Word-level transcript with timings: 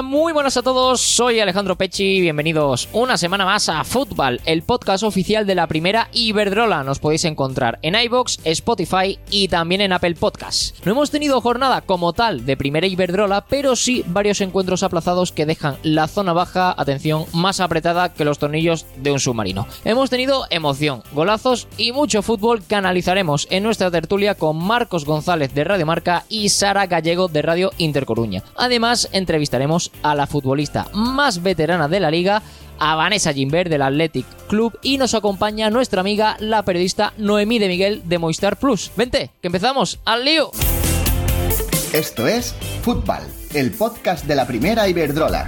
Muy 0.00 0.32
buenas 0.32 0.56
a 0.56 0.62
todos, 0.62 1.00
soy 1.00 1.40
Alejandro 1.40 1.76
Pechi, 1.76 2.20
bienvenidos 2.20 2.88
una 2.92 3.18
semana 3.18 3.44
más 3.44 3.68
a 3.68 3.82
Fútbol, 3.84 4.40
el 4.46 4.62
podcast 4.62 5.02
oficial 5.02 5.44
de 5.44 5.54
la 5.54 5.66
primera 5.66 6.08
Iberdrola. 6.12 6.84
Nos 6.84 7.00
podéis 7.00 7.24
encontrar 7.24 7.78
en 7.82 7.96
iBox, 7.96 8.38
Spotify 8.44 9.18
y 9.28 9.48
también 9.48 9.80
en 9.80 9.92
Apple 9.92 10.14
Podcasts. 10.14 10.74
No 10.84 10.92
hemos 10.92 11.10
tenido 11.10 11.40
jornada 11.40 11.80
como 11.80 12.12
tal 12.12 12.46
de 12.46 12.56
primera 12.56 12.86
Iberdrola, 12.86 13.44
pero 13.48 13.74
sí 13.74 14.04
varios 14.06 14.40
encuentros 14.40 14.82
aplazados 14.82 15.32
que 15.32 15.46
dejan 15.46 15.76
la 15.82 16.06
zona 16.06 16.32
baja, 16.32 16.74
atención, 16.78 17.26
más 17.34 17.60
apretada 17.60 18.14
que 18.14 18.24
los 18.24 18.38
tornillos 18.38 18.86
de 18.96 19.10
un 19.10 19.20
submarino. 19.20 19.66
Hemos 19.84 20.10
tenido 20.10 20.46
emoción, 20.50 21.02
golazos 21.12 21.66
y 21.76 21.92
mucho 21.92 22.22
fútbol 22.22 22.62
que 22.62 22.76
analizaremos 22.76 23.48
en 23.50 23.64
nuestra 23.64 23.90
tertulia 23.90 24.36
con 24.36 24.56
Marcos 24.56 25.04
González 25.04 25.52
de 25.54 25.64
Radio 25.64 25.86
Marca 25.86 26.24
y 26.28 26.48
Sara 26.50 26.86
Gallego 26.86 27.28
de 27.28 27.42
Radio 27.42 27.72
Intercoruña. 27.78 28.44
Además, 28.56 29.08
entrevistaremos 29.12 29.81
a 30.02 30.14
la 30.14 30.26
futbolista 30.26 30.88
más 30.92 31.42
veterana 31.42 31.88
de 31.88 32.00
la 32.00 32.10
liga, 32.10 32.42
a 32.78 32.94
Vanessa 32.94 33.32
Gimbert 33.32 33.70
del 33.70 33.82
Athletic 33.82 34.26
Club 34.48 34.78
y 34.82 34.98
nos 34.98 35.14
acompaña 35.14 35.70
nuestra 35.70 36.00
amiga, 36.00 36.36
la 36.40 36.64
periodista 36.64 37.12
Noemí 37.18 37.58
de 37.58 37.68
Miguel 37.68 38.02
de 38.04 38.18
Movistar 38.18 38.58
Plus. 38.58 38.90
Vente, 38.96 39.30
que 39.40 39.48
empezamos, 39.48 40.00
al 40.04 40.24
lío. 40.24 40.50
Esto 41.92 42.26
es 42.26 42.54
Fútbol, 42.82 43.20
el 43.54 43.70
podcast 43.72 44.24
de 44.26 44.34
la 44.34 44.46
primera 44.46 44.88
Iberdrola. 44.88 45.46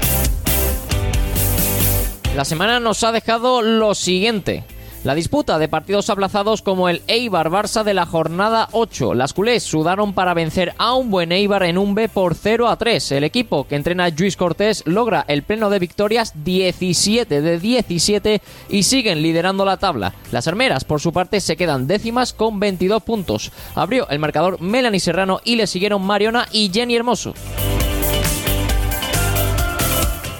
La 2.36 2.44
semana 2.44 2.80
nos 2.80 3.02
ha 3.04 3.12
dejado 3.12 3.62
lo 3.62 3.94
siguiente. 3.94 4.64
La 5.04 5.14
disputa 5.14 5.58
de 5.58 5.68
partidos 5.68 6.08
aplazados 6.08 6.62
como 6.62 6.88
el 6.88 7.02
Eibar 7.08 7.50
Barça 7.50 7.84
de 7.84 7.92
la 7.92 8.06
jornada 8.06 8.70
8. 8.72 9.12
Las 9.12 9.34
culés 9.34 9.62
sudaron 9.62 10.14
para 10.14 10.32
vencer 10.32 10.72
a 10.78 10.94
un 10.94 11.10
buen 11.10 11.30
Eibar 11.30 11.62
en 11.64 11.76
un 11.76 11.94
B 11.94 12.08
por 12.08 12.34
0 12.34 12.68
a 12.68 12.76
3. 12.76 13.12
El 13.12 13.24
equipo 13.24 13.68
que 13.68 13.76
entrena 13.76 14.08
Luis 14.08 14.38
Cortés 14.38 14.82
logra 14.86 15.22
el 15.28 15.42
pleno 15.42 15.68
de 15.68 15.78
victorias 15.78 16.32
17 16.42 17.42
de 17.42 17.58
17 17.60 18.40
y 18.70 18.82
siguen 18.84 19.20
liderando 19.20 19.66
la 19.66 19.76
tabla. 19.76 20.14
Las 20.32 20.48
armeras, 20.48 20.84
por 20.84 21.02
su 21.02 21.12
parte, 21.12 21.42
se 21.42 21.58
quedan 21.58 21.86
décimas 21.86 22.32
con 22.32 22.58
22 22.58 23.02
puntos. 23.02 23.52
Abrió 23.74 24.08
el 24.08 24.18
marcador 24.18 24.62
Melanie 24.62 25.00
Serrano 25.00 25.38
y 25.44 25.56
le 25.56 25.66
siguieron 25.66 26.00
Mariona 26.00 26.48
y 26.50 26.70
Jenny 26.72 26.96
Hermoso. 26.96 27.34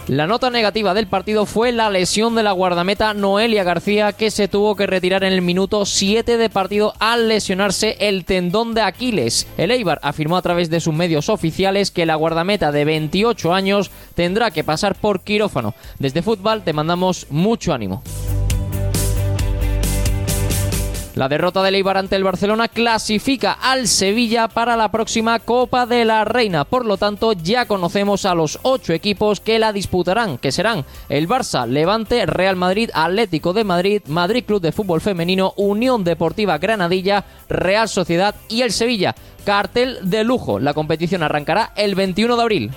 La 0.09 0.27
nota 0.27 0.51
negativa 0.51 0.93
del 0.93 1.07
partido 1.07 1.47
fue 1.47 1.73
la 1.73 1.89
lesión 1.89 2.35
de 2.35 2.43
la 2.43 2.53
guardameta 2.53 3.15
Noelia 3.15 3.65
García 3.65 4.13
que 4.13 4.31
se 4.31 4.49
tuvo 4.49 4.77
que 4.77 4.87
retirar 4.87 5.25
en 5.25 5.33
el 5.33 5.41
minuto 5.41 5.87
7 5.87 6.37
de 6.37 6.51
partido 6.51 6.93
al 6.99 7.27
lesionarse 7.27 7.97
el 8.01 8.27
tendón 8.27 8.75
de 8.75 8.83
Aquiles. 8.83 9.47
El 9.57 9.71
Eibar 9.71 10.01
afirmó 10.03 10.37
a 10.37 10.43
través 10.43 10.69
de 10.69 10.81
sus 10.81 10.93
medios 10.93 11.31
oficiales 11.31 11.91
que 11.91 12.05
la 12.05 12.17
guardameta 12.17 12.71
de 12.71 12.85
28 12.85 13.55
años 13.55 13.91
tendrá 14.15 14.51
que 14.51 14.63
pasar 14.63 14.95
por 14.95 15.23
quirófano. 15.23 15.75
Desde 15.99 16.21
fútbol 16.21 16.63
te 16.65 16.75
mandamos 16.75 17.27
mucho 17.31 17.73
ánimo. 17.73 18.03
La 21.15 21.29
derrota 21.29 21.63
del 21.63 21.77
Eibar 21.77 21.97
ante 21.97 22.17
el 22.17 22.25
Barcelona 22.25 22.67
clasifica 22.67 23.53
al 23.53 23.87
Sevilla 23.87 24.49
para 24.49 24.77
la 24.77 24.91
próxima 24.91 25.39
Copa 25.39 25.87
de 25.87 26.05
la 26.05 26.25
Reina. 26.25 26.65
Por 26.65 26.85
lo 26.85 26.97
tanto, 26.97 27.35
ya 27.35 27.67
conocemos 27.67 28.25
a 28.25 28.35
los 28.35 28.59
ocho 28.63 28.93
equipos 28.93 29.39
que 29.39 29.61
la 29.61 29.73
disputarán, 29.73 30.39
que 30.39 30.51
serán 30.51 30.85
el 31.09 31.29
Barça, 31.29 31.69
Levante, 31.69 32.27
Real 32.27 32.57
Madrid, 32.57 32.91
Atlético 32.95 33.53
de 33.53 33.63
Madrid, 33.63 34.03
Madrid 34.09 34.45
Club 34.45 34.61
de 34.61 34.73
Fútbol 34.73 35.01
Femenino, 35.01 35.55
Unión 35.57 36.03
Deportiva 36.03 36.59
Granadilla, 36.59 37.25
Real 37.49 37.89
Sociedad 37.89 38.35
y 38.49 38.63
el 38.63 38.73
Sevilla. 38.73 39.15
Cartel 39.45 39.99
de 40.03 40.25
lujo. 40.25 40.59
La 40.59 40.75
competición 40.75 41.23
arrancará 41.23 41.73
el 41.77 41.95
21 41.95 42.37
de 42.37 42.43
abril. 42.43 42.71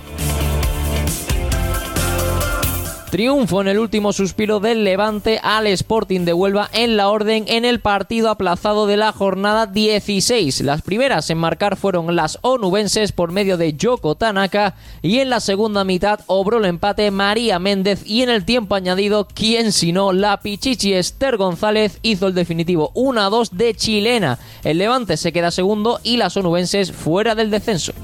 Triunfo 3.10 3.62
en 3.62 3.68
el 3.68 3.78
último 3.78 4.12
suspiro 4.12 4.60
del 4.60 4.84
Levante 4.84 5.40
al 5.42 5.66
Sporting 5.66 6.26
de 6.26 6.34
Huelva 6.34 6.68
en 6.74 6.98
la 6.98 7.08
orden 7.08 7.44
en 7.48 7.64
el 7.64 7.80
partido 7.80 8.28
aplazado 8.28 8.86
de 8.86 8.98
la 8.98 9.12
jornada 9.12 9.66
16. 9.66 10.60
Las 10.60 10.82
primeras 10.82 11.30
en 11.30 11.38
marcar 11.38 11.76
fueron 11.76 12.14
las 12.14 12.38
onubenses 12.42 13.12
por 13.12 13.32
medio 13.32 13.56
de 13.56 13.72
Yoko 13.72 14.14
Tanaka 14.14 14.74
y 15.00 15.20
en 15.20 15.30
la 15.30 15.40
segunda 15.40 15.84
mitad 15.84 16.20
obró 16.26 16.58
el 16.58 16.66
empate 16.66 17.10
María 17.10 17.58
Méndez 17.58 18.02
y 18.04 18.22
en 18.22 18.28
el 18.28 18.44
tiempo 18.44 18.74
añadido, 18.74 19.26
quien 19.26 19.72
sino 19.72 20.12
la 20.12 20.40
Pichichi 20.40 20.92
Esther 20.92 21.38
González 21.38 21.98
hizo 22.02 22.26
el 22.26 22.34
definitivo 22.34 22.92
1-2 22.94 23.50
de 23.52 23.74
chilena. 23.74 24.38
El 24.64 24.78
Levante 24.78 25.16
se 25.16 25.32
queda 25.32 25.50
segundo 25.50 25.98
y 26.02 26.18
las 26.18 26.36
onubenses 26.36 26.92
fuera 26.92 27.34
del 27.34 27.50
descenso. 27.50 27.94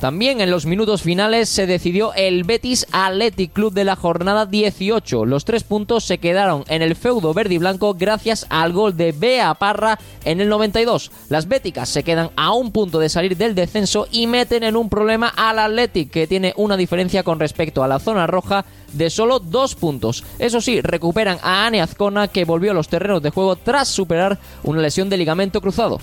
También 0.00 0.40
en 0.40 0.50
los 0.50 0.64
minutos 0.64 1.02
finales 1.02 1.50
se 1.50 1.66
decidió 1.66 2.14
el 2.14 2.44
Betis 2.44 2.86
Athletic 2.90 3.52
Club 3.52 3.74
de 3.74 3.84
la 3.84 3.96
jornada 3.96 4.46
18. 4.46 5.26
Los 5.26 5.44
tres 5.44 5.62
puntos 5.62 6.04
se 6.04 6.16
quedaron 6.16 6.64
en 6.68 6.80
el 6.80 6.96
feudo 6.96 7.34
verde 7.34 7.54
y 7.54 7.58
blanco 7.58 7.92
gracias 7.92 8.46
al 8.48 8.72
gol 8.72 8.96
de 8.96 9.12
Bea 9.12 9.52
Parra 9.52 9.98
en 10.24 10.40
el 10.40 10.48
92. 10.48 11.10
Las 11.28 11.48
béticas 11.48 11.90
se 11.90 12.02
quedan 12.02 12.30
a 12.36 12.54
un 12.54 12.72
punto 12.72 12.98
de 12.98 13.10
salir 13.10 13.36
del 13.36 13.54
descenso 13.54 14.08
y 14.10 14.26
meten 14.26 14.64
en 14.64 14.74
un 14.74 14.88
problema 14.88 15.34
al 15.36 15.58
Athletic 15.58 16.10
que 16.10 16.26
tiene 16.26 16.54
una 16.56 16.78
diferencia 16.78 17.22
con 17.22 17.38
respecto 17.38 17.84
a 17.84 17.88
la 17.88 17.98
zona 17.98 18.26
roja 18.26 18.64
de 18.94 19.10
solo 19.10 19.38
dos 19.38 19.74
puntos. 19.74 20.24
Eso 20.38 20.62
sí, 20.62 20.80
recuperan 20.80 21.36
a 21.42 21.66
Ane 21.66 21.82
Azcona 21.82 22.28
que 22.28 22.46
volvió 22.46 22.70
a 22.70 22.74
los 22.74 22.88
terrenos 22.88 23.22
de 23.22 23.30
juego 23.30 23.56
tras 23.56 23.88
superar 23.88 24.38
una 24.62 24.80
lesión 24.80 25.10
de 25.10 25.18
ligamento 25.18 25.60
cruzado. 25.60 26.00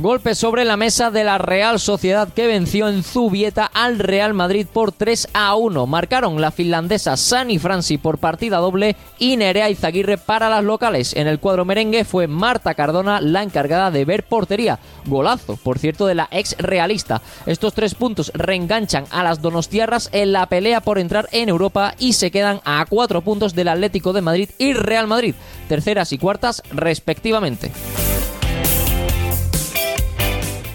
Golpe 0.00 0.34
sobre 0.34 0.64
la 0.64 0.76
mesa 0.76 1.12
de 1.12 1.22
la 1.22 1.38
Real 1.38 1.78
Sociedad 1.78 2.28
que 2.28 2.48
venció 2.48 2.88
en 2.88 3.04
Zubieta 3.04 3.64
al 3.72 4.00
Real 4.00 4.34
Madrid 4.34 4.66
por 4.70 4.90
3 4.90 5.28
a 5.34 5.54
1. 5.54 5.86
Marcaron 5.86 6.40
la 6.40 6.50
finlandesa 6.50 7.16
Sani 7.16 7.60
Franci 7.60 7.96
por 7.96 8.18
partida 8.18 8.56
doble 8.56 8.96
y 9.20 9.36
Nerea 9.36 9.70
Izaguirre 9.70 10.18
para 10.18 10.50
las 10.50 10.64
locales. 10.64 11.14
En 11.14 11.28
el 11.28 11.38
cuadro 11.38 11.64
merengue 11.64 12.04
fue 12.04 12.26
Marta 12.26 12.74
Cardona 12.74 13.20
la 13.20 13.44
encargada 13.44 13.92
de 13.92 14.04
ver 14.04 14.24
portería. 14.24 14.80
Golazo, 15.06 15.56
por 15.58 15.78
cierto, 15.78 16.06
de 16.06 16.16
la 16.16 16.28
ex 16.32 16.56
realista. 16.58 17.22
Estos 17.46 17.72
tres 17.72 17.94
puntos 17.94 18.32
reenganchan 18.34 19.04
a 19.12 19.22
las 19.22 19.42
donostiarras 19.42 20.08
en 20.10 20.32
la 20.32 20.46
pelea 20.46 20.80
por 20.80 20.98
entrar 20.98 21.28
en 21.30 21.48
Europa 21.48 21.94
y 22.00 22.14
se 22.14 22.32
quedan 22.32 22.60
a 22.64 22.84
cuatro 22.88 23.22
puntos 23.22 23.54
del 23.54 23.68
Atlético 23.68 24.12
de 24.12 24.22
Madrid 24.22 24.50
y 24.58 24.72
Real 24.72 25.06
Madrid, 25.06 25.36
terceras 25.68 26.12
y 26.12 26.18
cuartas 26.18 26.64
respectivamente. 26.72 27.70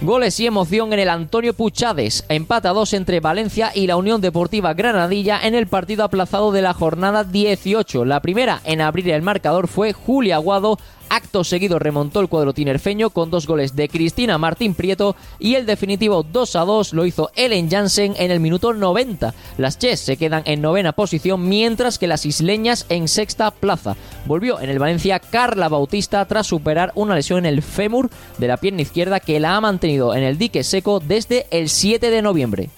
Goles 0.01 0.39
y 0.39 0.47
emoción 0.47 0.93
en 0.93 0.99
el 0.99 1.09
Antonio 1.09 1.53
Puchades. 1.53 2.23
Empata 2.29 2.69
2 2.69 2.93
entre 2.93 3.19
Valencia 3.19 3.71
y 3.75 3.85
la 3.85 3.97
Unión 3.97 4.21
Deportiva 4.21 4.73
Granadilla 4.73 5.41
en 5.43 5.55
el 5.55 5.67
partido 5.67 6.05
aplazado 6.05 6.53
de 6.53 6.61
la 6.61 6.73
jornada 6.73 7.25
18. 7.25 8.05
La 8.05 8.21
primera 8.21 8.61
en 8.63 8.79
abrir 8.79 9.09
el 9.09 9.21
marcador 9.21 9.67
fue 9.67 9.91
Julia 9.91 10.35
Aguado 10.35 10.79
Acto 11.09 11.43
seguido 11.43 11.79
remontó 11.79 12.19
el 12.19 12.29
cuadro 12.29 12.53
tinerfeño 12.53 13.09
con 13.09 13.31
dos 13.31 13.47
goles 13.47 13.75
de 13.75 13.89
Cristina 13.89 14.37
Martín 14.37 14.73
Prieto 14.73 15.15
y 15.39 15.55
el 15.55 15.65
definitivo 15.65 16.23
2 16.23 16.55
a 16.55 16.61
2 16.61 16.93
lo 16.93 17.05
hizo 17.05 17.31
Ellen 17.35 17.69
Jansen 17.69 18.13
en 18.17 18.31
el 18.31 18.39
minuto 18.39 18.73
90. 18.73 19.33
Las 19.57 19.79
Chess 19.79 19.99
se 19.99 20.17
quedan 20.17 20.43
en 20.45 20.61
novena 20.61 20.91
posición 20.91 21.49
mientras 21.49 21.97
que 21.97 22.07
las 22.07 22.25
isleñas 22.25 22.85
en 22.89 23.07
sexta 23.07 23.51
plaza. 23.51 23.95
Volvió 24.25 24.59
en 24.59 24.69
el 24.69 24.79
Valencia 24.79 25.19
Carla 25.19 25.67
Bautista 25.67 26.25
tras 26.25 26.47
superar 26.47 26.91
una 26.95 27.15
lesión 27.15 27.39
en 27.39 27.45
el 27.45 27.61
fémur 27.61 28.09
de 28.37 28.47
la 28.47 28.57
pierna 28.57 28.81
izquierda 28.81 29.19
que 29.19 29.39
la 29.39 29.55
ha 29.55 29.61
mantenido 29.61 30.15
en 30.15 30.23
el 30.23 30.37
dique 30.37 30.63
seco 30.63 30.99
desde 30.99 31.47
el 31.51 31.69
7 31.69 32.09
de 32.09 32.21
noviembre. 32.21 32.69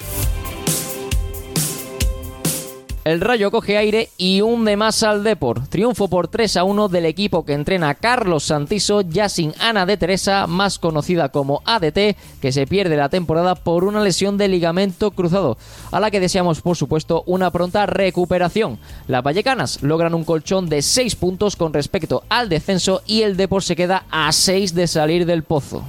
El 3.04 3.20
Rayo 3.20 3.50
coge 3.50 3.80
aire 3.80 4.10
y 4.16 4.42
hunde 4.42 4.78
más 4.78 5.02
al 5.02 5.24
Depor. 5.24 5.68
Triunfo 5.68 6.08
por 6.08 6.28
3 6.28 6.58
a 6.58 6.64
1 6.64 6.88
del 6.88 7.06
equipo 7.08 7.44
que 7.44 7.54
entrena 7.54 7.96
Carlos 7.96 8.44
Santiso, 8.44 9.02
ya 9.02 9.28
sin 9.28 9.56
Ana 9.60 9.88
de 9.88 9.98
Teresa, 9.98 10.46
más 10.46 10.78
conocida 10.78 11.30
como 11.30 11.64
ADT, 11.66 12.16
que 12.40 12.52
se 12.52 12.68
pierde 12.68 12.96
la 12.98 13.10
temporada 13.10 13.56
por 13.56 13.86
una 13.86 14.04
lesión 14.04 14.38
de 14.38 14.48
ligamento 14.48 15.10
cruzado, 15.10 15.58
a 15.92 16.00
la 16.00 16.12
que 16.12 16.20
deseamos 16.20 16.62
por 16.62 16.78
supuesto 16.78 17.24
una 17.26 17.50
pronta 17.50 17.88
recuperación. 17.88 18.78
Las 19.08 19.24
vallecanas 19.24 19.82
logran 19.82 20.14
un 20.14 20.24
colchón 20.24 20.70
de 20.70 20.84
6 20.84 21.16
puntos 21.16 21.56
con 21.56 21.74
respecto 21.74 22.22
al 22.30 22.50
descenso 22.50 23.02
y 23.08 23.24
el 23.24 23.36
Depor 23.36 23.64
se 23.64 23.76
queda 23.76 24.06
a 24.12 24.32
6 24.32 24.76
de 24.76 24.86
salir 24.86 25.26
del 25.26 25.42
pozo. 25.42 25.84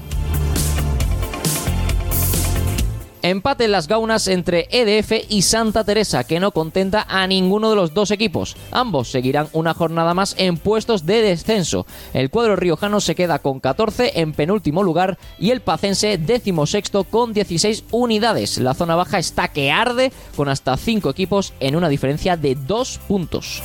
Empate 3.22 3.66
en 3.66 3.72
las 3.72 3.86
gaunas 3.86 4.26
entre 4.26 4.66
EDF 4.72 5.12
y 5.28 5.42
Santa 5.42 5.84
Teresa, 5.84 6.24
que 6.24 6.40
no 6.40 6.50
contenta 6.50 7.06
a 7.08 7.24
ninguno 7.28 7.70
de 7.70 7.76
los 7.76 7.94
dos 7.94 8.10
equipos. 8.10 8.56
Ambos 8.72 9.12
seguirán 9.12 9.46
una 9.52 9.74
jornada 9.74 10.12
más 10.12 10.34
en 10.38 10.56
puestos 10.56 11.06
de 11.06 11.22
descenso. 11.22 11.86
El 12.14 12.30
cuadro 12.30 12.56
riojano 12.56 13.00
se 13.00 13.14
queda 13.14 13.38
con 13.38 13.60
14 13.60 14.20
en 14.20 14.32
penúltimo 14.32 14.82
lugar 14.82 15.18
y 15.38 15.50
el 15.50 15.60
pacense 15.60 16.18
décimo 16.18 16.66
sexto 16.66 17.04
con 17.04 17.32
16 17.32 17.84
unidades. 17.92 18.58
La 18.58 18.74
zona 18.74 18.96
baja 18.96 19.20
está 19.20 19.46
que 19.48 19.70
arde 19.70 20.12
con 20.34 20.48
hasta 20.48 20.76
5 20.76 21.08
equipos 21.08 21.52
en 21.60 21.76
una 21.76 21.88
diferencia 21.88 22.36
de 22.36 22.56
2 22.56 23.00
puntos. 23.06 23.62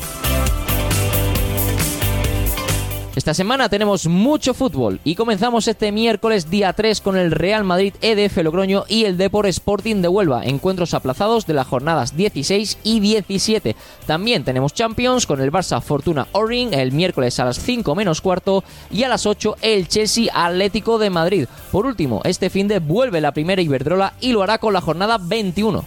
Esta 3.18 3.34
semana 3.34 3.68
tenemos 3.68 4.06
mucho 4.06 4.54
fútbol 4.54 5.00
y 5.04 5.16
comenzamos 5.16 5.68
este 5.68 5.92
miércoles 5.92 6.52
día 6.52 6.72
3 6.72 7.02
con 7.02 7.18
el 7.18 7.32
Real 7.32 7.64
Madrid 7.64 7.96
EDF 8.00 8.38
Logroño 8.44 8.84
y 8.88 9.06
el 9.06 9.18
Depor 9.18 9.48
Sporting 9.48 10.04
de 10.04 10.08
Huelva, 10.08 10.46
encuentros 10.46 10.94
aplazados 10.94 11.48
de 11.48 11.56
las 11.56 11.66
jornadas 11.66 12.16
16 12.16 12.78
y 12.84 13.00
17. 13.00 13.76
También 14.06 14.44
tenemos 14.44 14.76
Champions 14.76 15.26
con 15.26 15.42
el 15.42 15.52
Barça 15.52 15.82
Fortuna 15.82 16.28
Oring 16.34 16.76
el 16.76 16.92
miércoles 16.92 17.40
a 17.40 17.46
las 17.46 17.58
5 17.58 17.96
menos 17.96 18.22
cuarto 18.22 18.64
y 18.92 19.02
a 19.02 19.10
las 19.10 19.26
8 19.26 19.56
el 19.64 19.88
Chelsea 19.88 20.30
Atlético 20.32 21.00
de 21.00 21.10
Madrid. 21.10 21.48
Por 21.72 21.88
último, 21.88 22.22
este 22.24 22.52
fin 22.52 22.68
de 22.68 22.78
vuelve 22.78 23.20
la 23.20 23.32
primera 23.32 23.64
Iberdrola 23.64 24.14
y 24.22 24.32
lo 24.32 24.44
hará 24.44 24.60
con 24.60 24.74
la 24.74 24.82
jornada 24.82 25.18
21. 25.20 25.84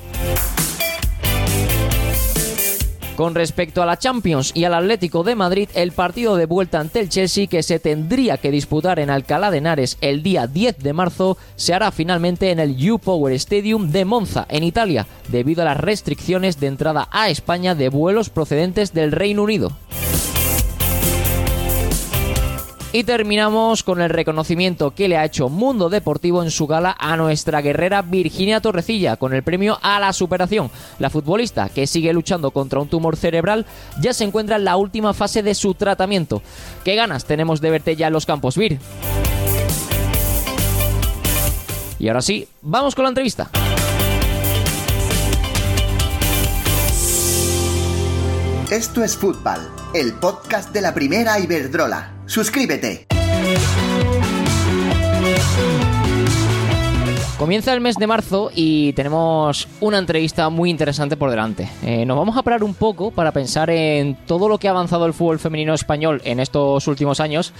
Con 3.20 3.34
respecto 3.34 3.82
a 3.82 3.86
la 3.86 3.98
Champions 3.98 4.50
y 4.54 4.64
al 4.64 4.72
Atlético 4.72 5.22
de 5.22 5.34
Madrid, 5.34 5.68
el 5.74 5.92
partido 5.92 6.36
de 6.36 6.46
vuelta 6.46 6.80
ante 6.80 7.00
el 7.00 7.10
Chelsea 7.10 7.48
que 7.48 7.62
se 7.62 7.78
tendría 7.78 8.38
que 8.38 8.50
disputar 8.50 8.98
en 8.98 9.10
Alcalá 9.10 9.50
de 9.50 9.58
Henares 9.58 9.98
el 10.00 10.22
día 10.22 10.46
10 10.46 10.78
de 10.78 10.94
marzo 10.94 11.36
se 11.54 11.74
hará 11.74 11.90
finalmente 11.90 12.50
en 12.50 12.60
el 12.60 12.90
U-Power 12.90 13.34
Stadium 13.34 13.92
de 13.92 14.06
Monza, 14.06 14.46
en 14.48 14.64
Italia, 14.64 15.06
debido 15.28 15.60
a 15.60 15.66
las 15.66 15.76
restricciones 15.76 16.58
de 16.60 16.68
entrada 16.68 17.08
a 17.10 17.28
España 17.28 17.74
de 17.74 17.90
vuelos 17.90 18.30
procedentes 18.30 18.94
del 18.94 19.12
Reino 19.12 19.42
Unido. 19.42 19.70
Y 22.92 23.04
terminamos 23.04 23.84
con 23.84 24.00
el 24.00 24.10
reconocimiento 24.10 24.92
que 24.92 25.06
le 25.06 25.16
ha 25.16 25.24
hecho 25.24 25.48
Mundo 25.48 25.90
Deportivo 25.90 26.42
en 26.42 26.50
su 26.50 26.66
gala 26.66 26.96
a 26.98 27.16
nuestra 27.16 27.60
guerrera 27.60 28.02
Virginia 28.02 28.60
Torrecilla 28.60 29.16
con 29.16 29.32
el 29.32 29.44
premio 29.44 29.78
a 29.80 30.00
la 30.00 30.12
superación. 30.12 30.72
La 30.98 31.08
futbolista 31.08 31.68
que 31.68 31.86
sigue 31.86 32.12
luchando 32.12 32.50
contra 32.50 32.80
un 32.80 32.88
tumor 32.88 33.16
cerebral 33.16 33.64
ya 34.00 34.12
se 34.12 34.24
encuentra 34.24 34.56
en 34.56 34.64
la 34.64 34.76
última 34.76 35.14
fase 35.14 35.44
de 35.44 35.54
su 35.54 35.74
tratamiento. 35.74 36.42
¿Qué 36.82 36.96
ganas 36.96 37.24
tenemos 37.26 37.60
de 37.60 37.70
verte 37.70 37.94
ya 37.94 38.08
en 38.08 38.12
los 38.12 38.26
campos, 38.26 38.56
Vir? 38.56 38.80
Y 42.00 42.08
ahora 42.08 42.22
sí, 42.22 42.48
vamos 42.60 42.96
con 42.96 43.04
la 43.04 43.10
entrevista. 43.10 43.50
Esto 48.68 49.04
es 49.04 49.16
Fútbol, 49.16 49.58
el 49.94 50.14
podcast 50.14 50.72
de 50.72 50.80
la 50.80 50.92
primera 50.92 51.38
Iberdrola. 51.38 52.19
Suscríbete. 52.30 53.08
Comienza 57.40 57.72
el 57.72 57.80
mes 57.80 57.96
de 57.96 58.06
marzo 58.06 58.50
y 58.54 58.92
tenemos 58.92 59.66
una 59.80 59.96
entrevista 59.96 60.50
muy 60.50 60.68
interesante 60.68 61.16
por 61.16 61.30
delante. 61.30 61.70
Eh, 61.82 62.04
nos 62.04 62.18
vamos 62.18 62.36
a 62.36 62.42
parar 62.42 62.62
un 62.62 62.74
poco 62.74 63.12
para 63.12 63.32
pensar 63.32 63.70
en 63.70 64.14
todo 64.26 64.46
lo 64.46 64.58
que 64.58 64.68
ha 64.68 64.72
avanzado 64.72 65.06
el 65.06 65.14
fútbol 65.14 65.38
femenino 65.38 65.72
español 65.72 66.20
en 66.26 66.38
estos 66.38 66.86
últimos 66.86 67.18
años 67.18 67.54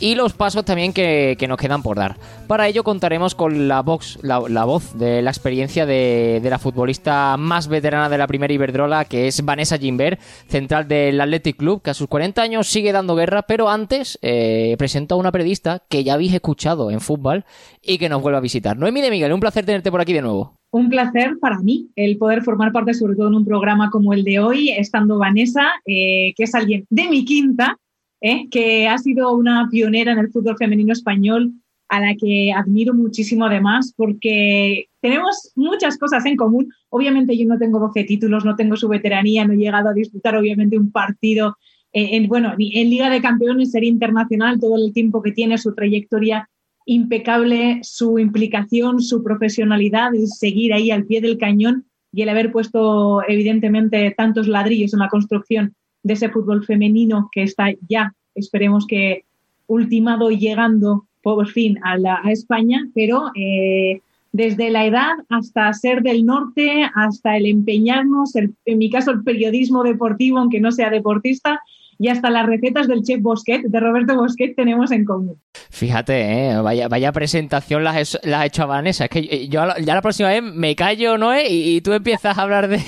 y 0.00 0.16
los 0.16 0.32
pasos 0.32 0.64
también 0.64 0.92
que, 0.92 1.36
nos 1.48 1.58
quedan 1.58 1.80
por 1.80 1.96
dar. 1.96 2.16
Para 2.48 2.66
ello 2.66 2.82
contaremos 2.82 3.36
con 3.36 3.68
la, 3.68 3.82
voz, 3.82 4.18
de 4.18 5.22
la 5.22 5.30
experiencia 5.30 5.86
de, 5.86 6.40
la 6.42 6.58
futbolista 6.58 7.36
más 7.36 7.68
veterana 7.68 8.08
de 8.08 8.18
la 8.18 8.26
primera 8.26 8.52
Iberdrola, 8.52 9.04
que 9.04 9.28
es 9.28 9.44
Vanessa 9.44 9.78
Gimbert, 9.78 10.20
central 10.48 10.88
del 10.88 11.20
Athletic 11.20 11.56
Club, 11.56 11.82
que 11.82 11.90
a 11.90 11.94
sus 11.94 12.08
40 12.08 12.42
años 12.42 12.66
sigue 12.66 12.90
dando 12.90 13.14
guerra, 13.14 13.42
pero 13.42 13.68
antes 13.68 14.18
eh, 14.22 14.76
a 15.08 15.14
una 15.14 15.30
periodista 15.30 15.84
que 15.88 16.02
ya 16.02 16.14
habéis 16.14 16.34
escuchado 16.34 16.90
en 16.90 17.00
fútbol 17.00 17.44
y 17.80 17.98
que 17.98 18.08
nos 18.08 18.20
vuelve 18.20 18.38
a 18.38 18.40
visitar. 18.40 18.76
Noemi 18.76 19.00
de 19.02 19.19
Un 19.26 19.40
placer 19.40 19.64
tenerte 19.64 19.90
por 19.90 20.00
aquí 20.00 20.12
de 20.12 20.22
nuevo. 20.22 20.56
Un 20.70 20.88
placer 20.88 21.36
para 21.40 21.58
mí 21.60 21.88
el 21.96 22.16
poder 22.16 22.42
formar 22.42 22.72
parte, 22.72 22.94
sobre 22.94 23.16
todo 23.16 23.28
en 23.28 23.34
un 23.34 23.44
programa 23.44 23.90
como 23.90 24.12
el 24.12 24.24
de 24.24 24.38
hoy, 24.38 24.70
estando 24.70 25.18
Vanessa, 25.18 25.68
eh, 25.84 26.32
que 26.36 26.44
es 26.44 26.54
alguien 26.54 26.86
de 26.90 27.08
mi 27.08 27.24
quinta, 27.24 27.76
eh, 28.20 28.48
que 28.50 28.88
ha 28.88 28.98
sido 28.98 29.36
una 29.36 29.68
pionera 29.70 30.12
en 30.12 30.18
el 30.18 30.30
fútbol 30.30 30.56
femenino 30.56 30.92
español, 30.92 31.52
a 31.88 32.00
la 32.00 32.14
que 32.14 32.52
admiro 32.52 32.94
muchísimo 32.94 33.46
además, 33.46 33.92
porque 33.96 34.86
tenemos 35.00 35.50
muchas 35.56 35.98
cosas 35.98 36.24
en 36.24 36.36
común. 36.36 36.72
Obviamente 36.88 37.36
yo 37.36 37.46
no 37.46 37.58
tengo 37.58 37.80
12 37.80 38.04
títulos, 38.04 38.44
no 38.44 38.54
tengo 38.54 38.76
su 38.76 38.88
veteranía, 38.88 39.44
no 39.44 39.54
he 39.54 39.56
llegado 39.56 39.88
a 39.88 39.94
disputar 39.94 40.36
obviamente 40.36 40.78
un 40.78 40.92
partido 40.92 41.56
eh, 41.92 42.10
en, 42.12 42.28
bueno, 42.28 42.54
en 42.56 42.90
Liga 42.90 43.10
de 43.10 43.20
Campeones, 43.20 43.72
sería 43.72 43.90
internacional, 43.90 44.60
todo 44.60 44.76
el 44.76 44.92
tiempo 44.92 45.20
que 45.22 45.32
tiene, 45.32 45.58
su 45.58 45.74
trayectoria 45.74 46.48
impecable 46.86 47.80
su 47.82 48.18
implicación, 48.18 49.00
su 49.00 49.22
profesionalidad, 49.22 50.14
el 50.14 50.28
seguir 50.28 50.72
ahí 50.72 50.90
al 50.90 51.04
pie 51.04 51.20
del 51.20 51.38
cañón 51.38 51.84
y 52.12 52.22
el 52.22 52.28
haber 52.28 52.50
puesto 52.50 53.22
evidentemente 53.28 54.12
tantos 54.16 54.48
ladrillos 54.48 54.92
en 54.92 55.00
la 55.00 55.08
construcción 55.08 55.74
de 56.02 56.14
ese 56.14 56.30
fútbol 56.30 56.64
femenino 56.64 57.28
que 57.32 57.42
está 57.42 57.66
ya, 57.88 58.14
esperemos 58.34 58.86
que 58.86 59.24
ultimado 59.66 60.30
y 60.30 60.38
llegando 60.38 61.06
por 61.22 61.46
fin 61.48 61.78
a, 61.84 62.30
España, 62.30 62.88
pero 62.94 63.30
eh, 63.36 64.00
desde 64.32 64.70
la 64.70 64.86
edad 64.86 65.12
hasta 65.28 65.72
ser 65.74 66.02
del 66.02 66.24
norte, 66.24 66.88
hasta 66.94 67.36
el 67.36 67.46
empeñarnos, 67.46 68.34
en 68.34 68.78
mi 68.78 68.90
caso 68.90 69.10
el 69.10 69.22
periodismo 69.22 69.84
deportivo, 69.84 70.38
aunque 70.38 70.60
no 70.60 70.72
sea 70.72 70.90
deportista, 70.90 71.60
y 72.00 72.08
hasta 72.08 72.30
las 72.30 72.46
recetas 72.46 72.88
del 72.88 73.02
chef 73.02 73.20
Bosquet, 73.20 73.60
de 73.60 73.78
Roberto 73.78 74.16
Bosquet, 74.16 74.56
tenemos 74.56 74.90
en 74.90 75.04
común. 75.04 75.38
Fíjate, 75.68 76.48
¿eh? 76.48 76.56
vaya, 76.62 76.88
vaya 76.88 77.12
presentación 77.12 77.84
la 77.84 77.90
has, 77.90 78.18
ha 78.24 78.46
hecho 78.46 78.62
a 78.62 78.66
Vanessa. 78.66 79.04
Es 79.04 79.10
que 79.10 79.48
yo 79.48 79.66
ya 79.78 79.94
la 79.94 80.00
próxima 80.00 80.30
vez 80.30 80.42
me 80.42 80.74
callo, 80.74 81.18
¿no? 81.18 81.38
Y, 81.38 81.76
y 81.76 81.80
tú 81.82 81.92
empiezas 81.92 82.38
a 82.38 82.40
hablar 82.40 82.68
de, 82.70 82.78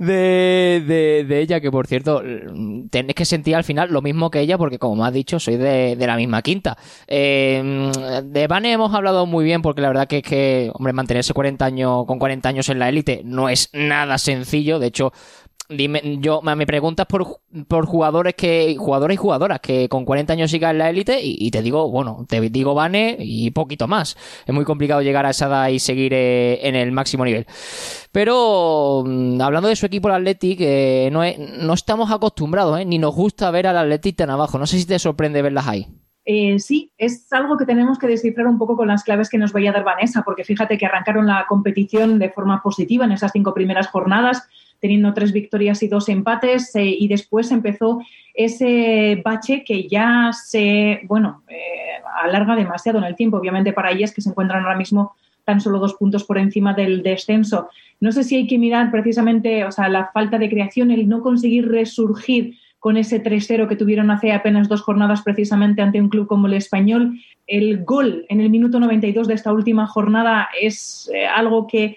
de, 0.00 1.40
ella, 1.40 1.60
que 1.60 1.70
por 1.70 1.86
cierto, 1.86 2.20
tienes 2.90 3.14
que 3.14 3.24
sentir 3.24 3.54
al 3.54 3.62
final 3.62 3.92
lo 3.92 4.02
mismo 4.02 4.32
que 4.32 4.40
ella, 4.40 4.58
porque 4.58 4.80
como 4.80 4.96
me 4.96 5.06
has 5.06 5.14
dicho, 5.14 5.38
soy 5.38 5.58
de, 5.58 5.96
la 5.96 6.16
misma 6.16 6.42
quinta. 6.42 6.76
Eh, 7.06 7.92
de 8.24 8.46
Vane 8.48 8.72
hemos 8.72 8.92
hablado 8.92 9.26
muy 9.26 9.44
bien, 9.44 9.62
porque 9.62 9.80
la 9.80 9.88
verdad 9.88 10.08
que 10.08 10.18
es 10.18 10.24
que, 10.24 10.72
hombre, 10.74 10.92
mantenerse 10.92 11.32
40 11.32 11.64
años, 11.64 12.04
con 12.04 12.18
40 12.18 12.48
años 12.48 12.68
en 12.68 12.80
la 12.80 12.88
élite 12.88 13.22
no 13.24 13.48
es 13.48 13.70
nada 13.72 14.18
sencillo. 14.18 14.80
De 14.80 14.88
hecho, 14.88 15.12
Dime, 15.68 16.18
yo 16.20 16.42
me 16.42 16.66
preguntas 16.66 17.06
por, 17.06 17.40
por 17.66 17.86
jugadores 17.86 18.34
que 18.34 18.76
jugadores 18.78 19.16
y 19.16 19.18
jugadoras 19.18 19.58
que 19.58 19.88
con 19.88 20.04
40 20.04 20.32
años 20.32 20.50
sigan 20.50 20.72
en 20.72 20.78
la 20.78 20.90
élite 20.90 21.18
y, 21.20 21.50
te 21.50 21.60
digo, 21.60 21.90
bueno, 21.90 22.24
te 22.28 22.40
digo 22.40 22.74
Vane 22.74 23.16
y 23.18 23.50
poquito 23.50 23.88
más. 23.88 24.16
Es 24.46 24.54
muy 24.54 24.64
complicado 24.64 25.02
llegar 25.02 25.26
a 25.26 25.30
esa 25.30 25.46
edad 25.46 25.68
y 25.68 25.80
seguir 25.80 26.12
eh, 26.14 26.60
en 26.62 26.76
el 26.76 26.92
máximo 26.92 27.24
nivel. 27.24 27.46
Pero 28.12 29.02
mm, 29.04 29.40
hablando 29.40 29.68
de 29.68 29.74
su 29.74 29.86
equipo, 29.86 30.08
el 30.08 30.14
Athletic, 30.14 30.58
eh, 30.60 31.08
no, 31.10 31.22
no 31.64 31.74
estamos 31.74 32.12
acostumbrados, 32.12 32.78
eh, 32.78 32.84
ni 32.84 32.98
nos 32.98 33.14
gusta 33.14 33.50
ver 33.50 33.66
al 33.66 33.76
Athletic 33.76 34.16
tan 34.16 34.30
abajo. 34.30 34.58
No 34.58 34.66
sé 34.66 34.78
si 34.78 34.86
te 34.86 35.00
sorprende 35.00 35.42
verlas 35.42 35.66
ahí. 35.66 35.88
sí, 36.58 36.92
es 36.96 37.32
algo 37.32 37.56
que 37.56 37.66
tenemos 37.66 37.98
que 37.98 38.06
descifrar 38.06 38.46
un 38.46 38.58
poco 38.58 38.76
con 38.76 38.86
las 38.86 39.02
claves 39.02 39.28
que 39.28 39.38
nos 39.38 39.52
vaya 39.52 39.70
a 39.70 39.72
dar 39.72 39.84
Vanessa, 39.84 40.22
porque 40.22 40.44
fíjate 40.44 40.78
que 40.78 40.86
arrancaron 40.86 41.26
la 41.26 41.46
competición 41.48 42.20
de 42.20 42.30
forma 42.30 42.62
positiva 42.62 43.04
en 43.04 43.12
esas 43.12 43.32
cinco 43.32 43.52
primeras 43.52 43.88
jornadas, 43.88 44.48
teniendo 44.80 45.14
tres 45.14 45.32
victorias 45.32 45.82
y 45.82 45.88
dos 45.88 46.08
empates, 46.08 46.74
eh, 46.76 46.84
y 46.84 47.08
después 47.08 47.50
empezó 47.50 48.00
ese 48.34 49.20
bache 49.24 49.64
que 49.64 49.88
ya 49.88 50.30
se, 50.32 51.00
bueno, 51.04 51.42
eh, 51.48 52.02
alarga 52.22 52.56
demasiado 52.56 52.98
en 52.98 53.04
el 53.04 53.16
tiempo, 53.16 53.38
obviamente 53.38 53.72
para 53.72 53.90
ellas 53.90 54.12
que 54.12 54.20
se 54.20 54.30
encuentran 54.30 54.62
ahora 54.62 54.76
mismo 54.76 55.14
tan 55.44 55.60
solo 55.60 55.78
dos 55.78 55.94
puntos 55.94 56.24
por 56.24 56.38
encima 56.38 56.74
del 56.74 57.02
descenso. 57.02 57.68
No 58.00 58.12
sé 58.12 58.24
si 58.24 58.36
hay 58.36 58.46
que 58.46 58.58
mirar 58.58 58.90
precisamente, 58.90 59.64
o 59.64 59.72
sea, 59.72 59.88
la 59.88 60.10
falta 60.12 60.38
de 60.38 60.50
creación, 60.50 60.90
el 60.90 61.08
no 61.08 61.22
conseguir 61.22 61.68
resurgir 61.68 62.56
con 62.78 62.96
ese 62.96 63.22
3-0 63.22 63.68
que 63.68 63.76
tuvieron 63.76 64.10
hace 64.10 64.32
apenas 64.32 64.68
dos 64.68 64.82
jornadas 64.82 65.22
precisamente 65.22 65.82
ante 65.82 66.00
un 66.00 66.08
club 66.08 66.26
como 66.26 66.46
el 66.46 66.54
español. 66.54 67.18
El 67.46 67.84
gol 67.84 68.26
en 68.28 68.40
el 68.40 68.50
minuto 68.50 68.78
92 68.80 69.28
de 69.28 69.34
esta 69.34 69.52
última 69.52 69.86
jornada 69.86 70.48
es 70.60 71.10
eh, 71.14 71.26
algo 71.26 71.66
que 71.66 71.96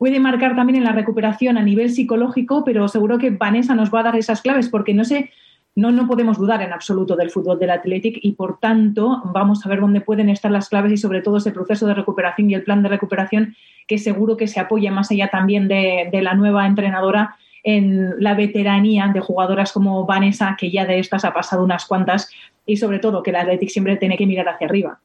puede 0.00 0.18
marcar 0.18 0.56
también 0.56 0.78
en 0.78 0.84
la 0.84 0.92
recuperación 0.92 1.58
a 1.58 1.62
nivel 1.62 1.90
psicológico, 1.90 2.64
pero 2.64 2.88
seguro 2.88 3.18
que 3.18 3.28
Vanessa 3.28 3.74
nos 3.74 3.92
va 3.92 4.00
a 4.00 4.04
dar 4.04 4.16
esas 4.16 4.40
claves 4.40 4.70
porque 4.70 4.94
no 4.94 5.04
sé, 5.04 5.28
no, 5.74 5.92
no 5.92 6.06
podemos 6.06 6.38
dudar 6.38 6.62
en 6.62 6.72
absoluto 6.72 7.16
del 7.16 7.28
fútbol 7.28 7.58
del 7.58 7.68
Athletic 7.68 8.18
y 8.22 8.32
por 8.32 8.58
tanto 8.58 9.20
vamos 9.26 9.66
a 9.66 9.68
ver 9.68 9.80
dónde 9.80 10.00
pueden 10.00 10.30
estar 10.30 10.50
las 10.50 10.70
claves 10.70 10.90
y 10.92 10.96
sobre 10.96 11.20
todo 11.20 11.36
ese 11.36 11.52
proceso 11.52 11.86
de 11.86 11.92
recuperación 11.92 12.48
y 12.48 12.54
el 12.54 12.62
plan 12.62 12.82
de 12.82 12.88
recuperación 12.88 13.54
que 13.86 13.98
seguro 13.98 14.38
que 14.38 14.48
se 14.48 14.58
apoya 14.58 14.90
más 14.90 15.10
allá 15.10 15.28
también 15.28 15.68
de, 15.68 16.08
de 16.10 16.22
la 16.22 16.32
nueva 16.32 16.66
entrenadora 16.66 17.36
en 17.62 18.14
la 18.24 18.32
veteranía 18.32 19.10
de 19.12 19.20
jugadoras 19.20 19.70
como 19.70 20.06
Vanessa, 20.06 20.56
que 20.58 20.70
ya 20.70 20.86
de 20.86 20.98
estas 20.98 21.26
ha 21.26 21.34
pasado 21.34 21.62
unas 21.62 21.84
cuantas, 21.84 22.30
y 22.64 22.78
sobre 22.78 23.00
todo 23.00 23.22
que 23.22 23.28
el 23.32 23.36
Athletic 23.36 23.68
siempre 23.68 23.98
tiene 23.98 24.16
que 24.16 24.26
mirar 24.26 24.48
hacia 24.48 24.66
arriba. 24.66 24.98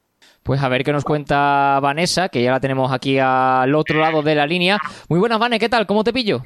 Pues 0.46 0.62
a 0.62 0.68
ver 0.68 0.84
qué 0.84 0.92
nos 0.92 1.02
cuenta 1.02 1.80
Vanessa, 1.82 2.28
que 2.28 2.40
ya 2.40 2.52
la 2.52 2.60
tenemos 2.60 2.92
aquí 2.92 3.18
al 3.18 3.74
otro 3.74 3.98
lado 3.98 4.22
de 4.22 4.36
la 4.36 4.46
línea. 4.46 4.78
Muy 5.08 5.18
buenas, 5.18 5.40
Vanessa, 5.40 5.58
¿qué 5.58 5.68
tal? 5.68 5.88
¿Cómo 5.88 6.04
te 6.04 6.12
pillo? 6.12 6.40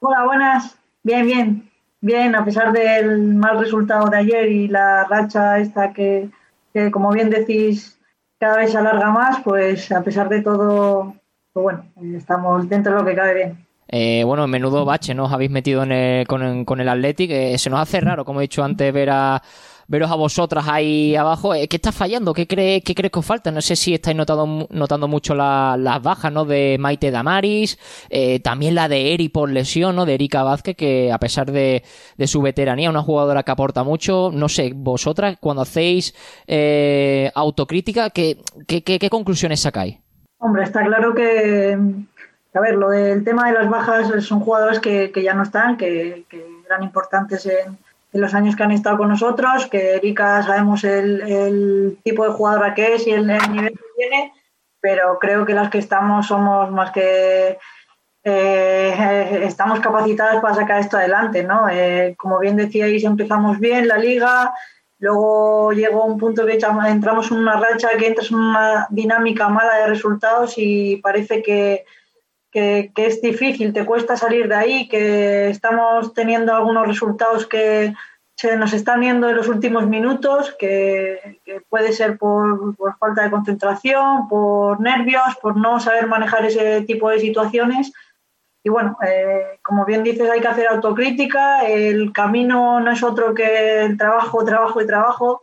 Hola, 0.00 0.26
buenas. 0.26 0.78
Bien, 1.02 1.24
bien. 1.24 1.70
Bien, 2.02 2.36
a 2.36 2.44
pesar 2.44 2.70
del 2.70 3.34
mal 3.34 3.58
resultado 3.58 4.10
de 4.10 4.18
ayer 4.18 4.52
y 4.52 4.68
la 4.68 5.04
racha 5.04 5.58
esta 5.58 5.94
que, 5.94 6.28
que 6.74 6.90
como 6.90 7.10
bien 7.12 7.30
decís, 7.30 7.98
cada 8.38 8.58
vez 8.58 8.72
se 8.72 8.78
alarga 8.78 9.10
más, 9.10 9.40
pues 9.42 9.90
a 9.90 10.02
pesar 10.02 10.28
de 10.28 10.42
todo, 10.42 11.14
pues 11.54 11.62
bueno, 11.62 11.86
estamos 12.14 12.68
dentro 12.68 12.92
de 12.92 12.98
lo 12.98 13.06
que 13.06 13.14
cabe 13.14 13.34
bien. 13.34 13.66
Eh, 13.88 14.22
bueno, 14.24 14.46
menudo 14.46 14.84
bache 14.84 15.14
nos 15.14 15.32
habéis 15.32 15.50
metido 15.50 15.82
en 15.82 15.92
el, 15.92 16.26
con, 16.26 16.66
con 16.66 16.80
el 16.80 16.90
Athletic. 16.90 17.30
Eh, 17.30 17.56
se 17.56 17.70
nos 17.70 17.80
hace 17.80 18.00
raro, 18.00 18.26
como 18.26 18.40
he 18.40 18.42
dicho 18.42 18.62
antes, 18.62 18.92
ver 18.92 19.08
a, 19.10 19.42
veros 19.88 20.10
a 20.10 20.14
vosotras 20.14 20.66
ahí 20.68 21.14
abajo. 21.16 21.54
Eh, 21.54 21.68
¿Qué 21.68 21.76
está 21.76 21.92
fallando? 21.92 22.32
¿Qué, 22.34 22.46
cree, 22.46 22.82
qué 22.82 22.94
crees 22.94 23.12
que 23.12 23.18
os 23.18 23.26
falta? 23.26 23.50
No 23.50 23.60
sé 23.60 23.76
si 23.76 23.94
estáis 23.94 24.16
notando, 24.16 24.66
notando 24.70 25.08
mucho 25.08 25.34
la, 25.34 25.76
las 25.78 26.02
bajas 26.02 26.32
¿no? 26.32 26.44
de 26.44 26.76
Maite 26.78 27.10
Damaris, 27.10 27.78
eh, 28.10 28.40
también 28.40 28.74
la 28.74 28.88
de 28.88 29.14
Eri 29.14 29.28
por 29.28 29.50
lesión, 29.50 29.96
¿no? 29.96 30.06
de 30.06 30.14
Erika 30.14 30.42
Vázquez, 30.42 30.76
que 30.76 31.12
a 31.12 31.18
pesar 31.18 31.50
de, 31.50 31.82
su 32.24 32.42
veteranía, 32.42 32.90
una 32.90 33.02
jugadora 33.02 33.42
que 33.42 33.52
aporta 33.52 33.84
mucho. 33.84 34.30
No 34.32 34.48
sé, 34.48 34.72
vosotras, 34.74 35.36
cuando 35.40 35.62
hacéis 35.62 36.14
eh, 36.46 37.30
autocrítica, 37.34 38.10
¿qué, 38.10 38.38
qué, 38.66 38.82
qué, 38.82 38.98
qué 38.98 39.10
conclusiones 39.10 39.60
sacáis? 39.60 39.98
Hombre, 40.38 40.64
está 40.64 40.84
claro 40.84 41.14
que 41.14 41.78
a 42.52 42.60
ver, 42.60 42.74
lo 42.74 42.88
del 42.88 43.22
tema 43.22 43.48
de 43.48 43.52
las 43.52 43.68
bajas 43.68 44.24
son 44.24 44.40
jugadores 44.40 44.80
que, 44.80 45.12
que 45.12 45.22
ya 45.22 45.34
no 45.34 45.42
están, 45.42 45.76
que, 45.76 46.24
que 46.30 46.42
eran 46.64 46.82
importantes 46.82 47.44
en, 47.44 47.76
en, 48.16 48.20
los 48.20 48.34
años 48.34 48.56
que 48.56 48.62
han 48.62 48.72
estado 48.72 48.98
con 48.98 49.08
nosotros, 49.08 49.66
que 49.66 49.96
Erika 49.96 50.42
sabemos 50.42 50.84
el, 50.84 51.20
el 51.22 51.98
tipo 52.02 52.24
de 52.24 52.30
jugadora 52.30 52.74
que 52.74 52.94
es 52.94 53.06
y 53.06 53.12
el, 53.12 53.28
el, 53.30 53.52
nivel 53.52 53.72
que 53.72 53.84
tiene, 53.96 54.32
pero 54.80 55.18
creo 55.18 55.44
que 55.44 55.54
las 55.54 55.70
que 55.70 55.78
estamos 55.78 56.26
somos 56.26 56.70
más 56.70 56.90
que 56.90 57.58
eh, 58.24 59.40
estamos 59.44 59.80
capacitadas 59.80 60.40
para 60.42 60.54
sacar 60.54 60.80
esto 60.80 60.96
adelante, 60.96 61.44
¿no? 61.44 61.68
Eh, 61.68 62.16
como 62.18 62.38
bien 62.40 62.56
decíais, 62.56 63.04
empezamos 63.04 63.60
bien 63.60 63.86
la 63.86 63.98
liga, 63.98 64.52
luego 64.98 65.72
llegó 65.72 66.04
un 66.04 66.18
punto 66.18 66.44
que 66.44 66.58
entramos 66.88 67.30
en 67.30 67.38
una 67.38 67.60
racha 67.60 67.90
que 67.98 68.08
entras 68.08 68.30
en 68.30 68.38
una 68.38 68.86
dinámica 68.90 69.48
mala 69.48 69.76
de 69.76 69.86
resultados 69.86 70.54
y 70.56 70.96
parece 70.96 71.42
que 71.42 71.84
que, 72.50 72.92
que, 72.94 73.06
es 73.06 73.20
difícil, 73.20 73.72
te 73.72 73.84
cuesta 73.84 74.16
salir 74.16 74.48
de 74.48 74.54
ahí, 74.54 74.88
que 74.88 75.50
estamos 75.50 76.14
teniendo 76.14 76.54
algunos 76.54 76.86
resultados 76.86 77.46
que 77.46 77.94
se 78.36 78.56
nos 78.56 78.74
están 78.74 79.00
viendo 79.00 79.30
en 79.30 79.36
los 79.36 79.48
últimos 79.48 79.86
minutos, 79.86 80.54
que, 80.58 81.40
que 81.44 81.62
puede 81.62 81.92
ser 81.92 82.18
por, 82.18 82.76
por, 82.76 82.96
falta 82.98 83.22
de 83.22 83.30
concentración, 83.30 84.28
por 84.28 84.78
nervios, 84.80 85.36
por 85.40 85.56
no 85.56 85.80
saber 85.80 86.06
manejar 86.06 86.44
ese 86.44 86.82
tipo 86.82 87.08
de 87.08 87.18
situaciones. 87.18 87.92
Y 88.62 88.68
bueno, 88.68 88.98
eh, 89.06 89.58
como 89.62 89.86
bien 89.86 90.02
dices, 90.02 90.28
hay 90.28 90.40
que 90.40 90.48
hacer 90.48 90.66
autocrítica, 90.66 91.66
el 91.66 92.12
camino 92.12 92.78
no 92.80 92.90
es 92.90 93.02
otro 93.02 93.32
que 93.32 93.84
el 93.84 93.96
trabajo, 93.96 94.44
trabajo 94.44 94.82
y 94.82 94.86
trabajo. 94.86 95.42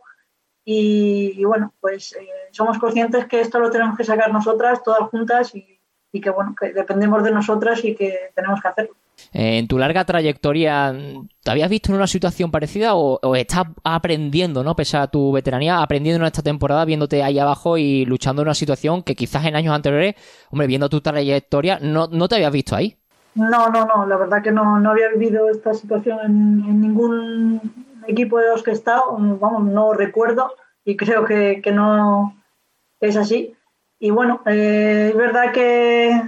Y, 0.64 1.34
y 1.36 1.44
bueno, 1.44 1.74
pues 1.80 2.12
eh, 2.12 2.28
somos 2.52 2.78
conscientes 2.78 3.26
que 3.26 3.40
esto 3.40 3.58
lo 3.58 3.70
tenemos 3.70 3.96
que 3.96 4.04
sacar 4.04 4.32
nosotras, 4.32 4.84
todas 4.84 5.08
juntas, 5.10 5.52
y, 5.54 5.73
y 6.14 6.20
que 6.20 6.30
bueno, 6.30 6.54
que 6.58 6.72
dependemos 6.72 7.24
de 7.24 7.32
nosotras 7.32 7.84
y 7.84 7.96
que 7.96 8.30
tenemos 8.36 8.62
que 8.62 8.68
hacerlo. 8.68 8.94
Eh, 9.32 9.58
en 9.58 9.66
tu 9.66 9.78
larga 9.78 10.04
trayectoria, 10.04 10.94
¿te 11.42 11.50
habías 11.50 11.68
visto 11.68 11.90
en 11.90 11.96
una 11.96 12.06
situación 12.06 12.52
parecida 12.52 12.94
o, 12.94 13.18
o, 13.20 13.34
estás 13.34 13.64
aprendiendo, 13.82 14.62
¿no? 14.62 14.76
Pese 14.76 14.96
a 14.96 15.08
tu 15.08 15.32
veteranía, 15.32 15.82
aprendiendo 15.82 16.22
en 16.22 16.26
esta 16.26 16.40
temporada, 16.40 16.84
viéndote 16.84 17.24
ahí 17.24 17.40
abajo 17.40 17.76
y 17.76 18.04
luchando 18.04 18.42
en 18.42 18.46
una 18.46 18.54
situación 18.54 19.02
que 19.02 19.16
quizás 19.16 19.44
en 19.44 19.56
años 19.56 19.74
anteriores, 19.74 20.14
hombre, 20.50 20.68
viendo 20.68 20.88
tu 20.88 21.00
trayectoria, 21.00 21.80
no, 21.82 22.06
no 22.06 22.28
te 22.28 22.36
habías 22.36 22.52
visto 22.52 22.76
ahí? 22.76 22.96
No, 23.34 23.68
no, 23.70 23.84
no, 23.84 24.06
la 24.06 24.16
verdad 24.16 24.40
que 24.40 24.52
no, 24.52 24.78
no 24.78 24.92
había 24.92 25.08
vivido 25.08 25.50
esta 25.50 25.74
situación 25.74 26.20
en, 26.20 26.70
en 26.70 26.80
ningún 26.80 27.60
equipo 28.06 28.38
de 28.38 28.50
los 28.50 28.62
que 28.62 28.70
he 28.70 28.74
estado, 28.74 29.16
vamos, 29.18 29.64
no 29.64 29.92
recuerdo 29.94 30.52
y 30.84 30.96
creo 30.96 31.24
que, 31.24 31.60
que 31.60 31.72
no 31.72 32.36
es 33.00 33.16
así 33.16 33.56
y 33.98 34.10
bueno, 34.10 34.42
eh, 34.46 35.08
es 35.10 35.16
verdad 35.16 35.52
que, 35.52 36.20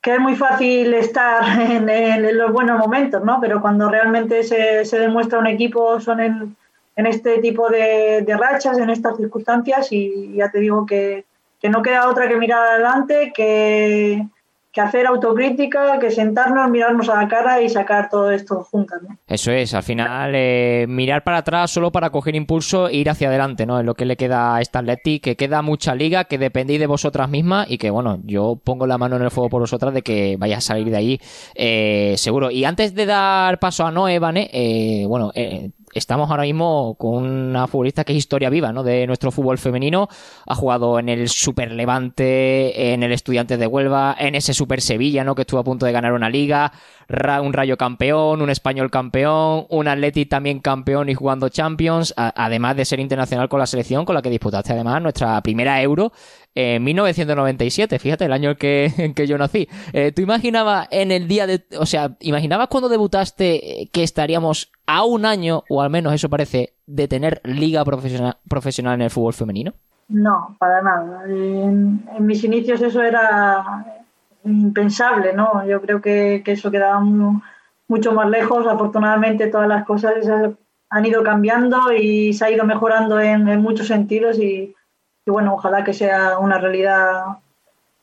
que, 0.00 0.14
es 0.14 0.20
muy 0.20 0.34
fácil 0.34 0.94
estar 0.94 1.42
en, 1.70 1.88
en, 1.88 2.38
los 2.38 2.52
buenos 2.52 2.78
momentos, 2.78 3.22
¿no? 3.24 3.38
Pero 3.40 3.60
cuando 3.60 3.88
realmente 3.88 4.42
se, 4.42 4.84
se 4.84 4.98
demuestra 4.98 5.38
un 5.38 5.46
equipo 5.46 6.00
son 6.00 6.20
en, 6.20 6.56
en 6.96 7.06
este 7.06 7.38
tipo 7.38 7.68
de, 7.68 8.22
de, 8.26 8.36
rachas, 8.36 8.78
en 8.78 8.90
estas 8.90 9.16
circunstancias 9.16 9.92
y 9.92 10.34
ya 10.34 10.50
te 10.50 10.60
digo 10.60 10.86
que, 10.86 11.24
que 11.60 11.68
no 11.68 11.82
queda 11.82 12.08
otra 12.08 12.28
que 12.28 12.36
mirar 12.36 12.66
adelante, 12.66 13.32
que, 13.34 14.26
que 14.72 14.80
hacer 14.80 15.06
autocrítica, 15.06 15.98
que 15.98 16.10
sentarnos, 16.10 16.70
mirarnos 16.70 17.08
a 17.08 17.22
la 17.22 17.28
cara 17.28 17.60
y 17.60 17.68
sacar 17.68 18.08
todo 18.08 18.30
esto 18.30 18.62
juntas. 18.70 19.02
¿no? 19.02 19.16
Eso 19.26 19.50
es, 19.50 19.74
al 19.74 19.82
final 19.82 20.32
eh, 20.34 20.86
mirar 20.88 21.24
para 21.24 21.38
atrás 21.38 21.70
solo 21.72 21.90
para 21.90 22.10
coger 22.10 22.36
impulso 22.36 22.88
e 22.88 22.96
ir 22.96 23.10
hacia 23.10 23.28
adelante, 23.28 23.66
¿no? 23.66 23.80
Es 23.80 23.84
lo 23.84 23.94
que 23.94 24.04
le 24.04 24.16
queda 24.16 24.56
a 24.56 24.60
esta 24.60 24.78
Atleti, 24.78 25.18
que 25.18 25.36
queda 25.36 25.62
mucha 25.62 25.94
liga, 25.94 26.24
que 26.24 26.38
dependéis 26.38 26.78
de 26.78 26.86
vosotras 26.86 27.28
mismas 27.28 27.68
y 27.68 27.78
que, 27.78 27.90
bueno, 27.90 28.20
yo 28.24 28.60
pongo 28.62 28.86
la 28.86 28.98
mano 28.98 29.16
en 29.16 29.22
el 29.22 29.30
fuego 29.30 29.50
por 29.50 29.60
vosotras 29.60 29.92
de 29.92 30.02
que 30.02 30.36
vaya 30.38 30.58
a 30.58 30.60
salir 30.60 30.88
de 30.88 30.96
ahí 30.96 31.20
eh, 31.54 32.14
seguro. 32.16 32.50
Y 32.50 32.64
antes 32.64 32.94
de 32.94 33.06
dar 33.06 33.58
paso 33.58 33.84
a 33.84 33.90
Noé, 33.90 34.18
Vane, 34.18 34.50
eh, 34.52 35.04
bueno, 35.06 35.32
estamos 35.92 36.30
ahora 36.30 36.44
mismo 36.44 36.94
con 36.98 37.24
una 37.24 37.66
futbolista 37.66 38.04
que 38.04 38.12
es 38.12 38.18
historia 38.18 38.50
viva 38.50 38.72
¿no? 38.72 38.82
de 38.82 39.06
nuestro 39.06 39.30
fútbol 39.30 39.58
femenino. 39.58 40.08
Ha 40.46 40.54
jugado 40.54 40.98
en 40.98 41.08
el 41.08 41.28
Super 41.28 41.72
Levante, 41.72 42.92
en 42.92 43.02
el 43.02 43.12
Estudiantes 43.12 43.58
de 43.58 43.66
Huelva, 43.66 44.16
en 44.18 44.34
ese 44.34 44.54
Super 44.54 44.80
Sevilla, 44.80 45.24
¿no? 45.24 45.34
que 45.34 45.42
estuvo 45.42 45.60
a 45.60 45.64
punto 45.64 45.86
de 45.86 45.92
ganar 45.92 46.12
una 46.12 46.30
liga, 46.30 46.72
un 47.42 47.52
Rayo 47.52 47.76
campeón, 47.76 48.40
un 48.42 48.50
Español 48.50 48.90
campeón, 48.90 49.66
un 49.68 49.88
Atleti 49.88 50.26
también 50.26 50.60
campeón 50.60 51.08
y 51.08 51.14
jugando 51.14 51.48
Champions, 51.48 52.14
además 52.16 52.76
de 52.76 52.84
ser 52.84 53.00
internacional 53.00 53.48
con 53.48 53.58
la 53.58 53.66
selección 53.66 54.04
con 54.04 54.14
la 54.14 54.22
que 54.22 54.30
disputaste 54.30 54.72
además 54.72 55.02
nuestra 55.02 55.40
primera 55.42 55.82
Euro 55.82 56.12
en 56.54 56.82
1997, 56.82 57.98
fíjate, 57.98 58.24
el 58.24 58.32
año 58.32 58.56
que, 58.56 58.92
en 58.98 59.14
que 59.14 59.26
yo 59.26 59.38
nací. 59.38 59.68
Eh, 59.92 60.12
¿Tú 60.12 60.22
imaginabas 60.22 60.88
en 60.90 61.12
el 61.12 61.28
día 61.28 61.46
de... 61.46 61.64
O 61.78 61.86
sea, 61.86 62.16
¿imaginabas 62.20 62.68
cuando 62.68 62.88
debutaste 62.88 63.88
que 63.92 64.02
estaríamos 64.02 64.72
a 64.86 65.04
un 65.04 65.24
año, 65.24 65.62
o 65.68 65.82
al 65.82 65.90
menos 65.90 66.12
eso 66.12 66.28
parece, 66.28 66.74
de 66.86 67.08
tener 67.08 67.40
liga 67.44 67.84
profesional, 67.84 68.38
profesional 68.48 68.94
en 68.94 69.02
el 69.02 69.10
fútbol 69.10 69.34
femenino? 69.34 69.74
No, 70.08 70.56
para 70.58 70.82
nada. 70.82 71.22
En, 71.26 72.04
en 72.16 72.26
mis 72.26 72.42
inicios 72.42 72.82
eso 72.82 73.00
era 73.00 73.84
impensable, 74.44 75.32
¿no? 75.32 75.64
Yo 75.66 75.80
creo 75.80 76.00
que, 76.00 76.42
que 76.44 76.52
eso 76.52 76.70
quedaba 76.70 77.00
mucho 77.00 78.12
más 78.12 78.28
lejos. 78.28 78.66
Afortunadamente 78.66 79.46
todas 79.46 79.68
las 79.68 79.84
cosas 79.84 80.14
han 80.88 81.06
ido 81.06 81.22
cambiando 81.22 81.92
y 81.92 82.32
se 82.32 82.44
ha 82.44 82.50
ido 82.50 82.64
mejorando 82.64 83.20
en, 83.20 83.48
en 83.48 83.62
muchos 83.62 83.86
sentidos 83.86 84.40
y, 84.40 84.74
y, 85.26 85.30
bueno, 85.30 85.54
ojalá 85.54 85.84
que 85.84 85.92
sea 85.92 86.38
una 86.38 86.58
realidad 86.58 87.22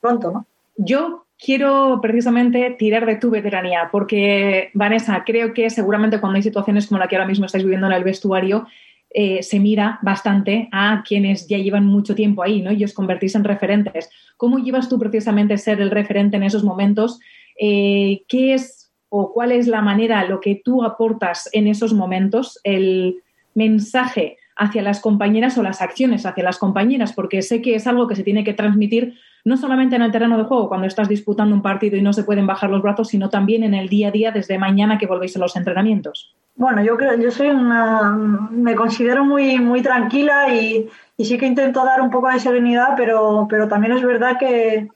pronto, 0.00 0.30
¿no? 0.30 0.46
Yo 0.76 1.26
quiero 1.38 1.98
precisamente 2.00 2.76
tirar 2.78 3.06
de 3.06 3.16
tu 3.16 3.30
veteranía, 3.30 3.88
porque 3.90 4.70
Vanessa, 4.74 5.24
creo 5.24 5.52
que 5.52 5.70
seguramente 5.70 6.20
cuando 6.20 6.36
hay 6.36 6.42
situaciones 6.42 6.86
como 6.86 6.98
la 6.98 7.08
que 7.08 7.16
ahora 7.16 7.28
mismo 7.28 7.46
estáis 7.46 7.64
viviendo 7.64 7.86
en 7.86 7.92
el 7.92 8.04
vestuario, 8.04 8.66
eh, 9.10 9.42
se 9.42 9.58
mira 9.58 9.98
bastante 10.02 10.68
a 10.70 11.02
quienes 11.06 11.48
ya 11.48 11.58
llevan 11.58 11.86
mucho 11.86 12.14
tiempo 12.14 12.42
ahí, 12.42 12.60
¿no? 12.60 12.72
Y 12.72 12.84
os 12.84 12.92
convertís 12.92 13.34
en 13.34 13.44
referentes. 13.44 14.10
¿Cómo 14.36 14.58
llevas 14.58 14.88
tú 14.88 14.98
precisamente 14.98 15.56
ser 15.56 15.80
el 15.80 15.90
referente 15.90 16.36
en 16.36 16.42
esos 16.42 16.62
momentos? 16.62 17.18
Eh, 17.58 18.22
¿Qué 18.28 18.54
es 18.54 18.88
o 19.08 19.32
cuál 19.32 19.52
es 19.52 19.66
la 19.66 19.80
manera, 19.80 20.24
lo 20.24 20.40
que 20.40 20.60
tú 20.62 20.84
aportas 20.84 21.48
en 21.52 21.66
esos 21.66 21.94
momentos, 21.94 22.60
el 22.64 23.22
mensaje 23.54 24.37
hacia 24.58 24.82
las 24.82 25.00
compañeras 25.00 25.56
o 25.56 25.62
las 25.62 25.80
acciones 25.80 26.26
hacia 26.26 26.44
las 26.44 26.58
compañeras? 26.58 27.12
Porque 27.12 27.42
sé 27.42 27.62
que 27.62 27.74
es 27.74 27.86
algo 27.86 28.06
que 28.08 28.16
se 28.16 28.24
tiene 28.24 28.44
que 28.44 28.54
transmitir 28.54 29.14
no 29.44 29.56
solamente 29.56 29.96
en 29.96 30.02
el 30.02 30.12
terreno 30.12 30.36
de 30.36 30.44
juego, 30.44 30.68
cuando 30.68 30.86
estás 30.86 31.08
disputando 31.08 31.54
un 31.54 31.62
partido 31.62 31.96
y 31.96 32.02
no 32.02 32.12
se 32.12 32.24
pueden 32.24 32.46
bajar 32.46 32.70
los 32.70 32.82
brazos, 32.82 33.08
sino 33.08 33.30
también 33.30 33.62
en 33.62 33.72
el 33.72 33.88
día 33.88 34.08
a 34.08 34.10
día 34.10 34.30
desde 34.30 34.58
mañana 34.58 34.98
que 34.98 35.06
volvéis 35.06 35.36
a 35.36 35.38
los 35.38 35.56
entrenamientos. 35.56 36.34
Bueno, 36.56 36.82
yo 36.82 36.96
creo, 36.96 37.16
yo 37.16 37.30
soy 37.30 37.48
una, 37.48 38.10
me 38.50 38.74
considero 38.74 39.24
muy, 39.24 39.58
muy 39.58 39.80
tranquila 39.80 40.52
y, 40.52 40.88
y, 41.16 41.24
sí 41.24 41.38
que 41.38 41.46
intento 41.46 41.84
dar 41.84 42.00
un 42.00 42.10
poco 42.10 42.28
de 42.28 42.40
serenidad, 42.40 42.94
pero, 42.96 43.46
pero 43.48 43.68
también 43.68 43.96
es 43.96 44.02
verdad 44.02 44.36
que, 44.38 44.88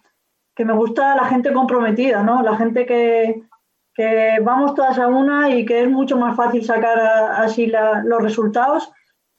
que 0.57 0.65
me 0.65 0.73
gusta 0.73 1.15
la 1.15 1.25
gente 1.25 1.53
comprometida, 1.53 2.23
¿no? 2.23 2.43
La 2.43 2.57
gente 2.57 2.85
que, 2.85 3.45
que 3.95 4.39
vamos 4.43 4.75
todas 4.75 4.99
a 4.99 5.07
una 5.07 5.51
y 5.51 5.65
que 5.65 5.83
es 5.83 5.89
mucho 5.89 6.17
más 6.17 6.37
fácil 6.37 6.65
sacar 6.65 6.99
así 6.99 7.73
los 8.05 8.23
resultados. 8.23 8.93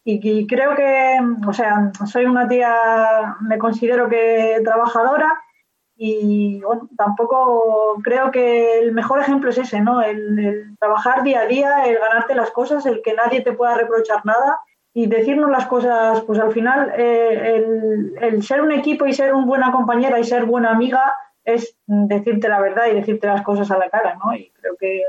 Y, 0.05 0.47
creo 0.47 0.75
que, 0.75 1.17
o 1.47 1.53
sea, 1.53 1.91
soy 2.05 2.25
una 2.25 2.47
tía, 2.47 3.37
me 3.41 3.57
considero 3.57 4.09
que 4.09 4.59
trabajadora 4.63 5.41
y 5.95 6.61
bueno, 6.61 6.89
tampoco 6.97 8.01
creo 8.03 8.29
que 8.31 8.79
el 8.79 8.91
mejor 8.91 9.21
ejemplo 9.21 9.49
es 9.49 9.57
ese, 9.59 9.79
¿no? 9.79 10.01
El, 10.01 10.75
trabajar 10.77 11.23
día 11.23 11.41
a 11.41 11.45
día, 11.45 11.85
el 11.85 11.99
ganarte 11.99 12.35
las 12.35 12.51
cosas, 12.51 12.85
el 12.85 13.01
que 13.01 13.13
nadie 13.13 13.41
te 13.41 13.53
pueda 13.53 13.75
reprochar 13.75 14.25
nada 14.25 14.59
y 14.93 15.07
decirnos 15.07 15.49
las 15.49 15.67
cosas, 15.67 16.21
pues 16.21 16.37
al 16.37 16.51
final 16.51 16.91
eh, 16.97 17.63
el 18.19 18.43
ser 18.43 18.61
un 18.61 18.73
equipo 18.73 19.05
y 19.05 19.13
ser 19.13 19.33
una 19.33 19.45
buena 19.45 19.71
compañera 19.71 20.19
y 20.19 20.25
ser 20.25 20.45
buena 20.45 20.71
amiga 20.71 21.13
es 21.45 21.75
decirte 21.85 22.47
la 22.47 22.59
verdad 22.59 22.87
y 22.91 22.95
decirte 22.95 23.27
las 23.27 23.41
cosas 23.41 23.69
a 23.71 23.77
la 23.77 23.89
cara, 23.89 24.15
¿no? 24.15 24.35
Y 24.35 24.49
creo 24.61 24.75
que, 24.77 25.03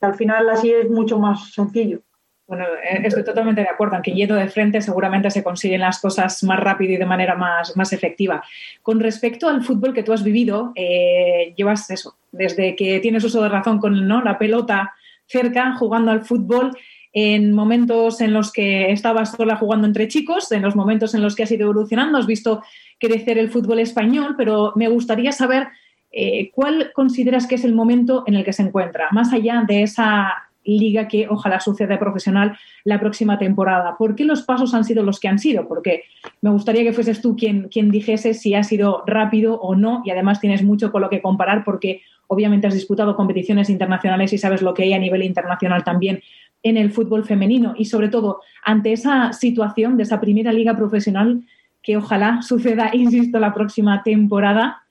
al 0.00 0.14
final 0.14 0.48
así 0.50 0.72
es 0.72 0.88
mucho 0.90 1.18
más 1.18 1.52
sencillo. 1.52 2.00
Bueno, 2.46 2.64
eh, 2.64 3.00
estoy 3.02 3.24
totalmente 3.24 3.62
de 3.62 3.68
acuerdo, 3.68 3.94
aunque 3.94 4.12
yendo 4.12 4.36
de 4.36 4.48
frente 4.48 4.80
seguramente 4.80 5.30
se 5.30 5.42
consiguen 5.42 5.80
las 5.80 6.00
cosas 6.00 6.44
más 6.44 6.60
rápido 6.60 6.92
y 6.92 6.96
de 6.96 7.06
manera 7.06 7.34
más, 7.34 7.76
más 7.76 7.92
efectiva. 7.92 8.42
Con 8.82 9.00
respecto 9.00 9.48
al 9.48 9.64
fútbol 9.64 9.92
que 9.92 10.04
tú 10.04 10.12
has 10.12 10.22
vivido, 10.22 10.72
eh, 10.76 11.52
llevas 11.56 11.90
eso, 11.90 12.16
desde 12.30 12.76
que 12.76 13.00
tienes 13.00 13.24
uso 13.24 13.42
de 13.42 13.48
razón 13.48 13.78
con 13.78 14.06
¿no? 14.06 14.22
la 14.22 14.38
pelota 14.38 14.94
cerca, 15.26 15.74
jugando 15.74 16.12
al 16.12 16.24
fútbol, 16.24 16.70
en 17.12 17.52
momentos 17.52 18.20
en 18.20 18.32
los 18.32 18.52
que 18.52 18.92
estabas 18.92 19.32
sola 19.32 19.56
jugando 19.56 19.86
entre 19.86 20.06
chicos, 20.06 20.52
en 20.52 20.62
los 20.62 20.76
momentos 20.76 21.14
en 21.14 21.22
los 21.22 21.34
que 21.34 21.42
has 21.42 21.50
ido 21.50 21.64
evolucionando, 21.64 22.18
has 22.18 22.26
visto 22.26 22.62
crecer 23.00 23.38
el 23.38 23.50
fútbol 23.50 23.80
español, 23.80 24.34
pero 24.36 24.72
me 24.76 24.88
gustaría 24.88 25.32
saber 25.32 25.66
eh, 26.12 26.50
cuál 26.52 26.92
consideras 26.94 27.46
que 27.46 27.56
es 27.56 27.64
el 27.64 27.74
momento 27.74 28.22
en 28.26 28.36
el 28.36 28.44
que 28.44 28.52
se 28.52 28.62
encuentra, 28.62 29.08
más 29.10 29.32
allá 29.32 29.64
de 29.66 29.82
esa 29.82 30.46
liga 30.66 31.08
que 31.08 31.28
ojalá 31.28 31.60
suceda 31.60 31.98
profesional 31.98 32.58
la 32.84 33.00
próxima 33.00 33.38
temporada. 33.38 33.96
¿Por 33.98 34.14
qué 34.14 34.24
los 34.24 34.42
pasos 34.42 34.74
han 34.74 34.84
sido 34.84 35.02
los 35.02 35.20
que 35.20 35.28
han 35.28 35.38
sido? 35.38 35.68
Porque 35.68 36.04
me 36.42 36.50
gustaría 36.50 36.82
que 36.82 36.92
fueses 36.92 37.20
tú 37.20 37.36
quien, 37.36 37.68
quien 37.68 37.90
dijese 37.90 38.34
si 38.34 38.54
ha 38.54 38.62
sido 38.62 39.02
rápido 39.06 39.60
o 39.60 39.74
no 39.74 40.02
y 40.04 40.10
además 40.10 40.40
tienes 40.40 40.62
mucho 40.62 40.92
con 40.92 41.02
lo 41.02 41.10
que 41.10 41.22
comparar 41.22 41.64
porque 41.64 42.02
obviamente 42.28 42.66
has 42.66 42.74
disputado 42.74 43.16
competiciones 43.16 43.70
internacionales 43.70 44.32
y 44.32 44.38
sabes 44.38 44.62
lo 44.62 44.74
que 44.74 44.84
hay 44.84 44.92
a 44.92 44.98
nivel 44.98 45.22
internacional 45.22 45.84
también 45.84 46.22
en 46.62 46.76
el 46.76 46.90
fútbol 46.90 47.24
femenino 47.24 47.74
y 47.76 47.84
sobre 47.84 48.08
todo 48.08 48.40
ante 48.64 48.92
esa 48.92 49.32
situación 49.32 49.96
de 49.96 50.02
esa 50.02 50.20
primera 50.20 50.52
liga 50.52 50.76
profesional 50.76 51.44
que 51.82 51.96
ojalá 51.96 52.42
suceda, 52.42 52.90
insisto, 52.92 53.38
la 53.38 53.54
próxima 53.54 54.02
temporada. 54.02 54.82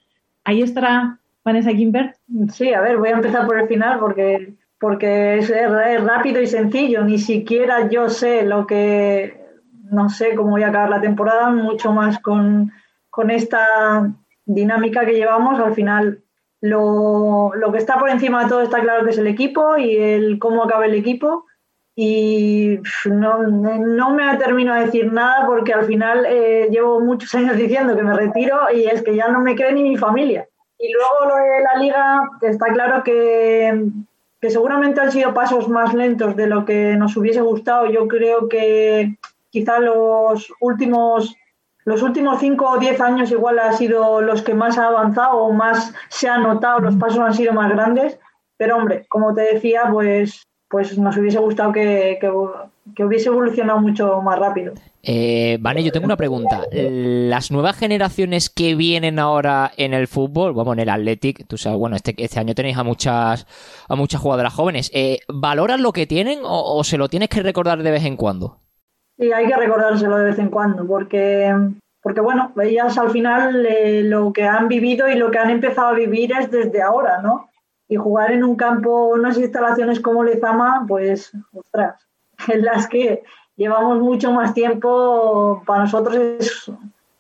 Ahí 0.46 0.62
estará 0.62 1.20
Vanessa 1.44 1.72
Gimbert. 1.72 2.16
Sí, 2.52 2.72
a 2.74 2.82
ver, 2.82 2.98
voy 2.98 3.10
a 3.10 3.18
empezar 3.18 3.46
por 3.46 3.60
el 3.60 3.68
final 3.68 4.00
porque, 4.00 4.54
porque 4.80 5.38
es, 5.38 5.52
rápido 6.04 6.42
y 6.42 6.48
sencillo. 6.48 7.04
Ni 7.04 7.18
siquiera 7.18 7.90
yo 7.90 8.10
sé 8.10 8.44
lo 8.44 8.68
que, 8.68 9.42
no 9.92 10.10
sé 10.10 10.36
cómo 10.36 10.52
voy 10.52 10.64
a 10.64 10.70
acabar 10.70 10.90
la 10.90 11.02
temporada, 11.02 11.50
mucho 11.50 11.92
más 11.92 12.20
con, 12.20 12.72
con 13.10 13.32
esta 13.32 14.12
dinámica 14.46 15.06
que 15.06 15.14
llevamos. 15.14 15.60
Al 15.60 15.74
final, 15.74 16.24
lo, 16.62 17.52
lo 17.56 17.72
que 17.72 17.78
está 17.78 17.98
por 17.98 18.10
encima 18.10 18.44
de 18.44 18.50
todo 18.50 18.62
está 18.62 18.82
claro 18.82 19.04
que 19.06 19.12
es 19.12 19.18
el 19.18 19.28
equipo 19.28 19.78
y 19.78 19.96
el 19.98 20.40
cómo 20.40 20.64
acaba 20.64 20.86
el 20.86 20.96
equipo 20.96 21.46
y 21.98 22.80
no, 23.06 23.44
no 23.48 24.10
me 24.10 24.38
termino 24.38 24.74
a 24.74 24.82
decir 24.82 25.12
nada 25.14 25.46
porque 25.46 25.74
al 25.74 25.86
final 25.86 26.26
eh, 26.26 26.68
llevo 26.70 27.00
muchos 27.00 27.34
años 27.36 27.56
diciendo 27.56 27.96
que 27.96 28.04
me 28.04 28.14
retiro 28.14 28.58
y 28.74 28.86
es 28.86 29.02
que 29.02 29.16
ya 29.16 29.30
no 29.30 29.40
me 29.40 29.56
cree 29.56 29.72
ni 29.72 29.84
mi 29.84 29.96
familia. 29.96 30.46
Y 30.78 30.92
luego 30.92 31.30
lo 31.30 31.36
de 31.38 31.62
la 31.62 31.80
liga, 31.80 32.30
está 32.42 32.66
claro 32.74 33.02
que, 33.02 33.90
que 34.46 34.52
seguramente 34.52 35.02
han 35.02 35.12
sido 35.12 35.34
pasos 35.34 35.68
más 35.70 35.96
lentos 35.96 36.36
de 36.36 36.46
lo 36.46 36.66
que 36.66 36.96
nos 36.98 37.18
hubiese 37.18 37.42
gustado. 37.42 37.88
Yo 37.88 38.08
creo 38.08 38.48
que 38.48 39.18
quizá 39.50 39.80
los 39.80 40.54
últimos 40.60 41.36
los 41.84 42.04
últimos 42.04 42.40
5 42.40 42.70
o 42.70 42.78
10 42.78 43.02
años 43.02 43.32
igual 43.32 43.58
han 43.58 43.76
sido 43.76 44.22
los 44.22 44.44
que 44.44 44.54
más 44.54 44.78
ha 44.78 44.86
avanzado 44.86 45.38
o 45.38 45.52
más 45.52 45.96
se 46.10 46.30
ha 46.30 46.38
notado, 46.38 46.80
los 46.80 46.96
pasos 46.96 47.18
han 47.18 47.34
sido 47.34 47.54
más 47.54 47.72
grandes. 47.72 48.20
Pero 48.56 48.78
hombre, 48.78 49.08
como 49.10 49.34
te 49.34 49.42
decía, 49.54 49.90
pues 49.92 50.44
pues 50.70 50.96
nos 50.96 51.18
hubiese 51.18 51.40
gustado 51.40 51.72
que, 51.72 52.20
hubiese 53.00 53.30
evolucionado 53.30 53.80
mucho 53.80 54.22
más 54.22 54.38
rápido. 54.38 54.74
Eh, 55.02 55.58
vale, 55.60 55.84
yo 55.84 55.92
tengo 55.92 56.06
una 56.06 56.18
pregunta. 56.18 56.64
Las 56.72 57.52
nuevas 57.52 57.78
generaciones 57.78 58.50
que 58.50 58.76
vienen 58.76 59.20
ahora 59.20 59.72
en 59.78 59.94
el 59.94 60.08
fútbol, 60.08 60.54
bueno, 60.54 60.74
en 60.74 60.80
el 60.80 60.90
Athletic, 60.90 61.48
tú 61.48 61.58
sabes, 61.58 61.80
bueno, 61.80 61.96
este, 61.96 62.16
este 62.18 62.40
año 62.40 62.56
tenéis 62.56 62.78
a 62.78 62.84
muchas, 62.84 63.48
a 63.88 63.96
muchas 63.96 64.22
jugadoras 64.22 64.54
jóvenes. 64.54 64.92
Eh, 64.94 65.20
¿Valoran 65.28 65.82
lo 65.82 65.94
que 65.94 66.08
tienen 66.08 66.40
o, 66.44 66.84
se 66.84 66.98
lo 66.98 67.10
tienes 67.10 67.30
que 67.30 67.44
recordar 67.44 67.82
de 67.82 67.92
vez 67.92 68.06
en 68.06 68.18
cuando? 68.18 68.60
Sí, 69.18 69.32
hay 69.32 69.48
que 69.48 69.56
recordárselo 69.56 70.18
de 70.18 70.26
vez 70.26 70.40
en 70.40 70.50
cuando, 70.50 70.86
porque, 70.86 71.54
porque 72.02 72.22
bueno, 72.22 72.52
ellas 72.62 72.98
al 72.98 73.12
final 73.12 73.66
eh, 73.66 74.04
lo 74.04 74.34
que 74.34 74.44
han 74.44 74.68
vivido 74.68 75.08
y 75.10 75.16
lo 75.16 75.32
que 75.32 75.38
han 75.38 75.50
empezado 75.50 75.90
a 75.90 75.94
vivir 75.94 76.34
es 76.34 76.52
desde 76.52 76.82
ahora, 76.82 77.22
¿no? 77.22 77.50
y 77.88 77.98
jugar 77.98 78.32
en 78.32 78.44
un 78.44 78.56
campo, 78.56 79.10
unas 79.10 79.38
instalaciones 79.38 80.00
como 80.00 80.24
Lezama, 80.24 80.86
pues, 80.88 81.32
ostras, 81.54 82.05
en 82.48 82.64
las 82.64 82.88
que 82.88 83.24
llevamos 83.56 84.00
mucho 84.00 84.32
más 84.32 84.54
tiempo, 84.54 85.64
para 85.66 85.84
nosotros 85.84 86.16
es 86.16 86.72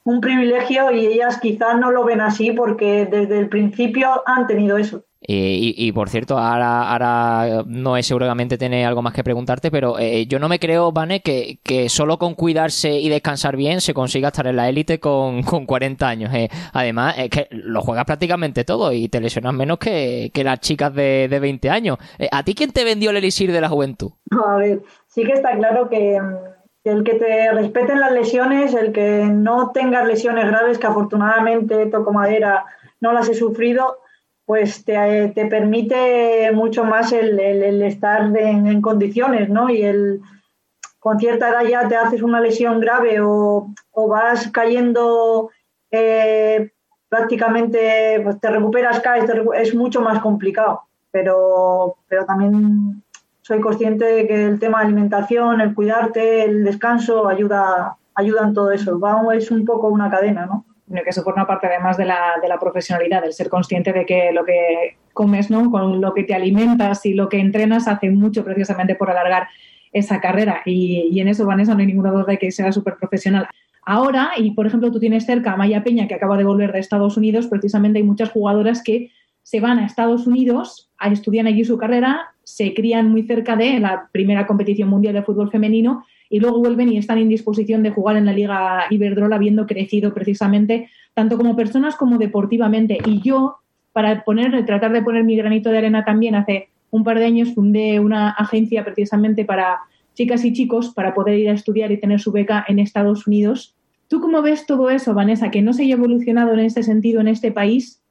un 0.04 0.22
privilegio 0.22 0.92
y 0.92 1.08
ellas 1.08 1.40
quizás 1.40 1.80
no 1.80 1.92
lo 1.92 2.06
ven 2.06 2.22
así 2.22 2.52
porque 2.52 3.06
desde 3.06 3.40
el 3.40 3.50
principio 3.50 4.22
han 4.26 4.48
tenido 4.48 4.78
eso. 4.78 5.04
Eh, 5.28 5.74
y, 5.76 5.92
por 5.92 6.10
cierto, 6.10 6.38
ahora, 6.38 6.92
ahora 6.92 7.64
no 7.66 7.98
es 7.98 8.06
seguramente 8.06 8.60
tener 8.60 8.86
algo 8.86 9.02
más 9.02 9.14
que 9.14 9.24
preguntarte, 9.24 9.72
pero 9.72 9.98
eh, 9.98 10.28
yo 10.28 10.38
no 10.38 10.48
me 10.48 10.60
creo, 10.60 10.92
Vane, 10.92 11.22
que, 11.22 11.58
que, 11.64 11.90
solo 11.90 12.20
con 12.20 12.36
cuidarse 12.36 13.00
y 13.00 13.10
descansar 13.10 13.58
bien 13.58 13.82
se 13.82 13.96
consiga 13.96 14.28
estar 14.28 14.46
en 14.46 14.56
la 14.56 14.70
élite 14.70 15.00
con, 15.00 15.42
con 15.44 15.66
40 15.66 16.08
años. 16.08 16.32
Eh. 16.34 16.50
Además, 16.74 17.16
es 17.18 17.32
que 17.32 17.48
lo 17.50 17.82
juegas 17.82 18.06
prácticamente 18.06 18.66
todo 18.66 18.94
y 18.94 19.10
te 19.10 19.20
lesionas 19.20 19.56
menos 19.56 19.80
que, 19.80 20.32
las 20.36 20.60
chicas 20.60 20.94
de, 20.94 21.28
de 21.28 21.40
20 21.40 21.72
años. 21.72 21.98
¿A 22.32 22.44
ti 22.44 22.54
quién 22.54 22.72
te 22.72 22.84
vendió 22.84 23.10
el 23.10 23.18
elixir 23.18 23.52
de 23.52 23.62
la 23.62 23.70
juventud? 23.70 24.12
A 24.46 24.58
ver, 24.58 24.84
sí 25.16 25.24
que 25.24 25.32
está 25.32 25.56
claro 25.56 25.90
que 25.90 26.20
el 26.84 27.04
que 27.06 27.14
te 27.14 27.52
respeten 27.54 28.02
las 28.02 28.12
lesiones, 28.12 28.74
el 28.74 28.92
que 28.92 29.24
no 29.26 29.72
tengas 29.72 30.06
lesiones 30.06 30.46
graves, 30.46 30.78
que 30.78 30.88
afortunadamente 30.88 31.86
toco 31.86 32.12
madera, 32.12 32.66
no 33.00 33.14
las 33.14 33.30
he 33.30 33.34
sufrido, 33.34 34.00
pues 34.46 34.84
te, 34.84 35.32
te 35.34 35.46
permite 35.48 36.52
mucho 36.52 36.84
más 36.84 37.14
el, 37.14 37.40
el, 37.40 37.82
estar 37.82 38.38
en, 38.38 38.82
condiciones, 38.82 39.50
¿no? 39.50 39.70
Y 39.70 39.84
el 39.84 40.20
con 41.00 41.18
cierta 41.18 41.50
edad 41.50 41.64
ya 41.64 41.88
te 41.88 41.96
haces 41.96 42.22
una 42.22 42.42
lesión 42.42 42.80
grave 42.80 43.22
o, 43.22 43.68
o 43.92 44.08
vas 44.08 44.52
cayendo 44.52 45.50
eh, 45.92 46.72
prácticamente, 47.08 48.20
pues 48.22 48.40
te 48.40 48.50
recuperas, 48.50 49.00
caes, 49.00 49.26
es 49.56 49.74
mucho 49.74 50.02
más 50.02 50.20
complicado. 50.20 50.82
Pero, 51.12 51.96
pero 52.10 52.26
también 52.26 53.05
soy 53.46 53.62
consciente 53.62 54.06
de 54.06 54.28
que 54.28 54.44
el 54.44 54.60
tema 54.60 54.80
de 54.80 54.86
alimentación, 54.86 55.62
el 55.62 55.76
cuidarte, 55.76 56.46
el 56.46 56.64
descanso 56.64 57.30
ayuda, 57.30 57.96
ayuda 58.16 58.42
en 58.44 58.56
todo 58.56 58.72
eso. 58.72 58.98
Vamos, 58.98 59.36
es 59.36 59.52
un 59.52 59.66
poco 59.66 59.88
una 59.90 60.10
cadena, 60.10 60.48
¿no? 60.48 60.66
que 60.88 61.10
eso 61.12 61.22
forma 61.22 61.46
parte 61.46 61.68
además 61.68 61.96
de 61.96 62.06
la, 62.06 62.20
de 62.42 62.48
la 62.48 62.60
profesionalidad, 62.60 63.24
el 63.24 63.34
ser 63.34 63.50
consciente 63.50 63.94
de 63.94 64.04
que 64.04 64.32
lo 64.32 64.46
que 64.46 64.98
comes, 65.14 65.52
¿no? 65.52 65.70
con 65.70 66.02
lo 66.02 66.16
que 66.16 66.24
te 66.24 66.34
alimentas 66.34 67.06
y 67.06 67.14
lo 67.14 67.30
que 67.30 67.38
entrenas 67.38 67.88
hace 67.88 68.10
mucho 68.10 68.44
precisamente 68.44 68.96
por 68.96 69.12
alargar 69.12 69.48
esa 69.94 70.20
carrera. 70.20 70.64
Y, 70.66 71.20
en 71.20 71.28
eso, 71.28 71.46
Vanessa, 71.46 71.76
no 71.76 71.82
hay 71.82 71.86
ninguna 71.86 72.10
duda 72.10 72.26
de 72.26 72.40
que 72.40 72.52
sea 72.52 72.72
súper 72.72 72.96
profesional. 72.96 73.48
Ahora, 73.86 74.32
y 74.38 74.52
por 74.52 74.66
ejemplo, 74.66 74.92
tú 74.92 75.00
tienes 75.00 75.28
cerca 75.28 75.54
a 75.54 75.56
Maya 75.56 75.84
Peña, 75.84 76.08
que 76.08 76.16
acaba 76.16 76.36
de 76.36 76.46
volver 76.46 76.72
de 76.72 76.80
Estados 76.80 77.16
Unidos, 77.16 77.46
precisamente 77.46 78.00
hay 78.00 78.04
muchas 78.04 78.32
jugadoras 78.32 78.82
que 78.82 79.12
se 79.44 79.60
van 79.60 79.78
a 79.78 79.86
Estados 79.86 80.26
Unidos, 80.26 80.90
a 80.98 81.10
estudiar 81.10 81.46
allí 81.46 81.64
su 81.64 81.78
carrera, 81.78 82.35
se 82.46 82.74
crían 82.74 83.10
muy 83.10 83.24
cerca 83.24 83.56
de 83.56 83.80
la 83.80 84.08
primera 84.12 84.48
competición 84.48 84.88
mundial 84.88 85.16
de 85.16 85.24
fútbol 85.24 85.50
femenino 85.50 86.06
y 86.30 86.40
luego 86.40 86.60
vuelven 86.60 86.90
y 86.94 86.98
están 86.98 87.18
en 87.18 87.28
disposición 87.28 87.84
de 87.84 87.90
jugar 87.90 88.18
en 88.18 88.26
la 88.26 88.34
Liga 88.34 88.86
Iberdrola, 88.90 89.36
habiendo 89.36 89.66
crecido 89.66 90.14
precisamente 90.14 90.90
tanto 91.14 91.38
como 91.38 91.56
personas 91.56 91.96
como 91.96 92.18
deportivamente. 92.18 93.00
Y 93.06 93.22
yo, 93.22 93.58
para 93.94 94.24
poner, 94.24 94.66
tratar 94.66 94.94
de 94.94 95.02
poner 95.02 95.24
mi 95.24 95.36
granito 95.36 95.70
de 95.72 95.80
arena 95.80 96.06
también, 96.06 96.36
hace 96.36 96.70
un 96.92 97.04
par 97.04 97.20
de 97.20 97.26
años 97.26 97.54
fundé 97.54 98.00
una 98.00 98.30
agencia 98.30 98.86
precisamente 98.86 99.44
para 99.44 99.80
chicas 100.14 100.46
y 100.46 100.54
chicos 100.54 100.94
para 100.94 101.14
poder 101.14 101.40
ir 101.40 101.50
a 101.50 101.54
estudiar 101.54 101.92
y 101.92 102.00
tener 102.00 102.20
su 102.20 102.32
beca 102.32 102.64
en 102.68 102.80
Estados 102.80 103.28
Unidos. 103.28 103.76
¿Tú 104.08 104.22
cómo 104.22 104.42
ves 104.44 104.68
todo 104.68 104.92
eso, 104.92 105.16
Vanessa, 105.16 105.50
que 105.50 105.64
no 105.64 105.74
se 105.74 105.84
haya 105.84 105.96
evolucionado 105.96 106.54
en 106.54 106.60
este 106.60 106.84
sentido 106.84 107.22
en 107.22 107.28
este 107.28 107.52
país 107.52 108.02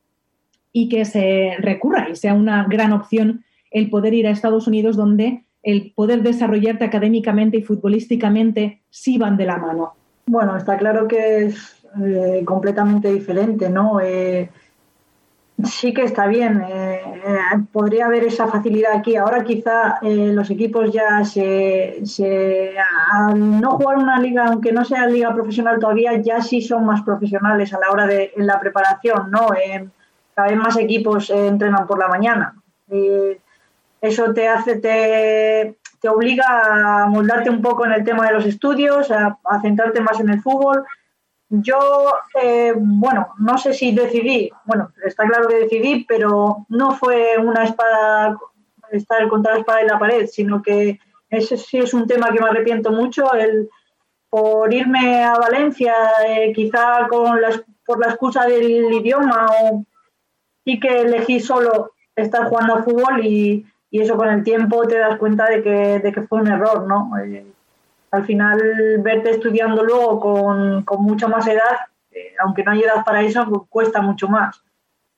y 0.72 0.88
que 0.88 1.04
se 1.04 1.54
recurra 1.60 2.08
y 2.10 2.16
sea 2.16 2.34
una 2.34 2.64
gran 2.64 2.92
opción 2.92 3.44
el 3.74 3.90
poder 3.90 4.14
ir 4.14 4.26
a 4.26 4.30
Estados 4.30 4.66
Unidos 4.66 4.96
donde 4.96 5.44
el 5.62 5.92
poder 5.94 6.22
desarrollarte 6.22 6.84
académicamente 6.84 7.58
y 7.58 7.62
futbolísticamente 7.62 8.82
sí 8.88 9.18
van 9.18 9.36
de 9.36 9.46
la 9.46 9.58
mano. 9.58 9.94
Bueno, 10.26 10.56
está 10.56 10.78
claro 10.78 11.08
que 11.08 11.46
es 11.46 11.84
eh, 12.02 12.42
completamente 12.44 13.12
diferente, 13.12 13.68
¿no? 13.68 13.98
Eh, 14.00 14.48
sí 15.64 15.92
que 15.92 16.04
está 16.04 16.26
bien. 16.28 16.62
Eh, 16.68 17.00
podría 17.72 18.06
haber 18.06 18.24
esa 18.24 18.46
facilidad 18.46 18.92
aquí. 18.94 19.16
Ahora 19.16 19.42
quizá 19.42 19.98
los 20.02 20.50
equipos 20.50 20.92
ya 20.92 21.24
se, 21.24 22.00
se, 22.04 22.74
al 23.12 23.60
no 23.60 23.72
jugar 23.72 23.98
una 23.98 24.20
liga, 24.20 24.46
aunque 24.46 24.70
no 24.70 24.84
sea 24.84 25.06
liga 25.06 25.34
profesional 25.34 25.80
todavía, 25.80 26.20
ya 26.20 26.40
sí 26.42 26.62
son 26.62 26.84
más 26.84 27.02
profesionales 27.02 27.72
a 27.74 27.80
la 27.80 27.90
hora 27.90 28.06
de 28.06 28.32
en 28.36 28.46
la 28.46 28.60
preparación, 28.60 29.30
¿no? 29.30 29.48
cada 30.34 30.48
vez 30.48 30.58
más 30.58 30.76
equipos 30.76 31.30
entrenan 31.30 31.86
por 31.86 31.98
la 31.98 32.08
mañana. 32.08 32.54
Eso 34.04 34.34
te 34.34 34.46
hace, 34.48 34.76
te, 34.76 35.78
te 35.98 36.08
obliga 36.10 37.04
a 37.04 37.06
moldarte 37.06 37.48
un 37.48 37.62
poco 37.62 37.86
en 37.86 37.92
el 37.92 38.04
tema 38.04 38.26
de 38.26 38.34
los 38.34 38.44
estudios, 38.44 39.10
a, 39.10 39.38
a 39.44 39.60
centrarte 39.62 40.02
más 40.02 40.20
en 40.20 40.28
el 40.28 40.42
fútbol. 40.42 40.84
Yo, 41.48 41.78
eh, 42.42 42.74
bueno, 42.76 43.28
no 43.38 43.56
sé 43.56 43.72
si 43.72 43.94
decidí, 43.94 44.50
bueno, 44.66 44.90
está 45.06 45.26
claro 45.26 45.48
que 45.48 45.60
decidí, 45.60 46.04
pero 46.06 46.66
no 46.68 46.96
fue 46.96 47.38
una 47.38 47.64
espada, 47.64 48.36
estar 48.90 49.26
contra 49.28 49.54
la 49.54 49.60
espada 49.60 49.80
en 49.80 49.86
la 49.86 49.98
pared, 49.98 50.26
sino 50.26 50.60
que 50.60 50.98
ese 51.30 51.56
sí 51.56 51.78
es 51.78 51.94
un 51.94 52.06
tema 52.06 52.30
que 52.30 52.40
me 52.40 52.48
arrepiento 52.48 52.92
mucho, 52.92 53.32
el 53.32 53.70
por 54.28 54.72
irme 54.74 55.24
a 55.24 55.34
Valencia, 55.34 55.94
eh, 56.26 56.52
quizá 56.52 57.06
con 57.08 57.38
por 57.86 58.00
la 58.00 58.08
excusa 58.08 58.44
del 58.44 58.92
idioma, 58.92 59.46
o, 59.62 59.84
y 60.64 60.78
que 60.78 61.02
elegí 61.02 61.40
solo 61.40 61.92
estar 62.14 62.48
jugando 62.48 62.74
al 62.74 62.84
fútbol 62.84 63.24
y, 63.24 63.64
y, 63.94 64.00
eso 64.00 64.16
con 64.16 64.28
el 64.28 64.42
tiempo 64.42 64.86
te 64.86 64.98
das 64.98 65.18
cuenta 65.18 65.46
de 65.46 65.62
que, 65.62 66.00
de 66.00 66.12
que 66.12 66.22
fue 66.22 66.40
un 66.40 66.48
error, 66.48 66.86
¿no? 66.86 67.10
Eh, 67.18 67.46
al 68.10 68.24
final 68.24 68.60
verte 68.98 69.30
estudiando 69.30 69.82
luego 69.82 70.20
con, 70.20 70.82
con 70.84 71.02
mucha 71.02 71.28
más 71.28 71.46
edad, 71.46 71.76
eh, 72.12 72.34
aunque 72.44 72.62
no 72.62 72.72
hay 72.72 72.82
edad 72.82 73.04
para 73.04 73.22
eso, 73.22 73.46
pues 73.48 73.62
cuesta 73.68 74.00
mucho 74.00 74.28
más. 74.28 74.62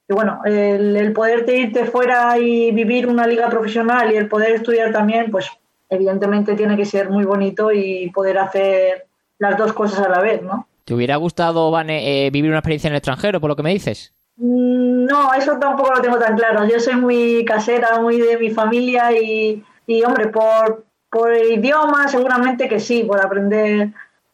Y 0.08 0.14
bueno, 0.14 0.40
el, 0.44 0.96
el 0.96 1.12
poderte 1.12 1.56
irte 1.56 1.84
fuera 1.84 2.38
y 2.38 2.70
vivir 2.70 3.08
una 3.08 3.26
liga 3.26 3.48
profesional 3.48 4.12
y 4.12 4.16
el 4.16 4.28
poder 4.28 4.52
estudiar 4.52 4.92
también, 4.92 5.30
pues 5.30 5.50
evidentemente 5.88 6.54
tiene 6.54 6.76
que 6.76 6.84
ser 6.84 7.10
muy 7.10 7.24
bonito 7.24 7.72
y 7.72 8.10
poder 8.10 8.38
hacer 8.38 9.06
las 9.38 9.56
dos 9.56 9.72
cosas 9.72 10.00
a 10.00 10.08
la 10.08 10.20
vez, 10.20 10.42
¿no? 10.42 10.66
¿Te 10.84 10.94
hubiera 10.94 11.16
gustado, 11.16 11.70
Vane, 11.70 12.26
eh, 12.26 12.30
vivir 12.30 12.50
una 12.50 12.58
experiencia 12.58 12.88
en 12.88 12.94
el 12.94 12.98
extranjero, 12.98 13.40
por 13.40 13.48
lo 13.48 13.56
que 13.56 13.62
me 13.62 13.72
dices? 13.72 14.14
Mm, 14.36 14.85
no, 15.06 15.32
eso 15.34 15.58
tampoco 15.58 15.94
lo 15.94 16.00
tengo 16.00 16.18
tan 16.18 16.36
claro. 16.36 16.66
Yo 16.66 16.80
soy 16.80 16.96
muy 16.96 17.44
casera, 17.44 18.00
muy 18.00 18.18
de 18.18 18.38
mi 18.38 18.50
familia 18.50 19.12
y, 19.12 19.64
y 19.86 20.04
hombre, 20.04 20.28
por, 20.28 20.84
por 21.10 21.32
el 21.32 21.52
idioma, 21.52 22.08
seguramente 22.08 22.68
que 22.68 22.80
sí, 22.80 23.04
por 23.04 23.20
aprender, 23.20 23.90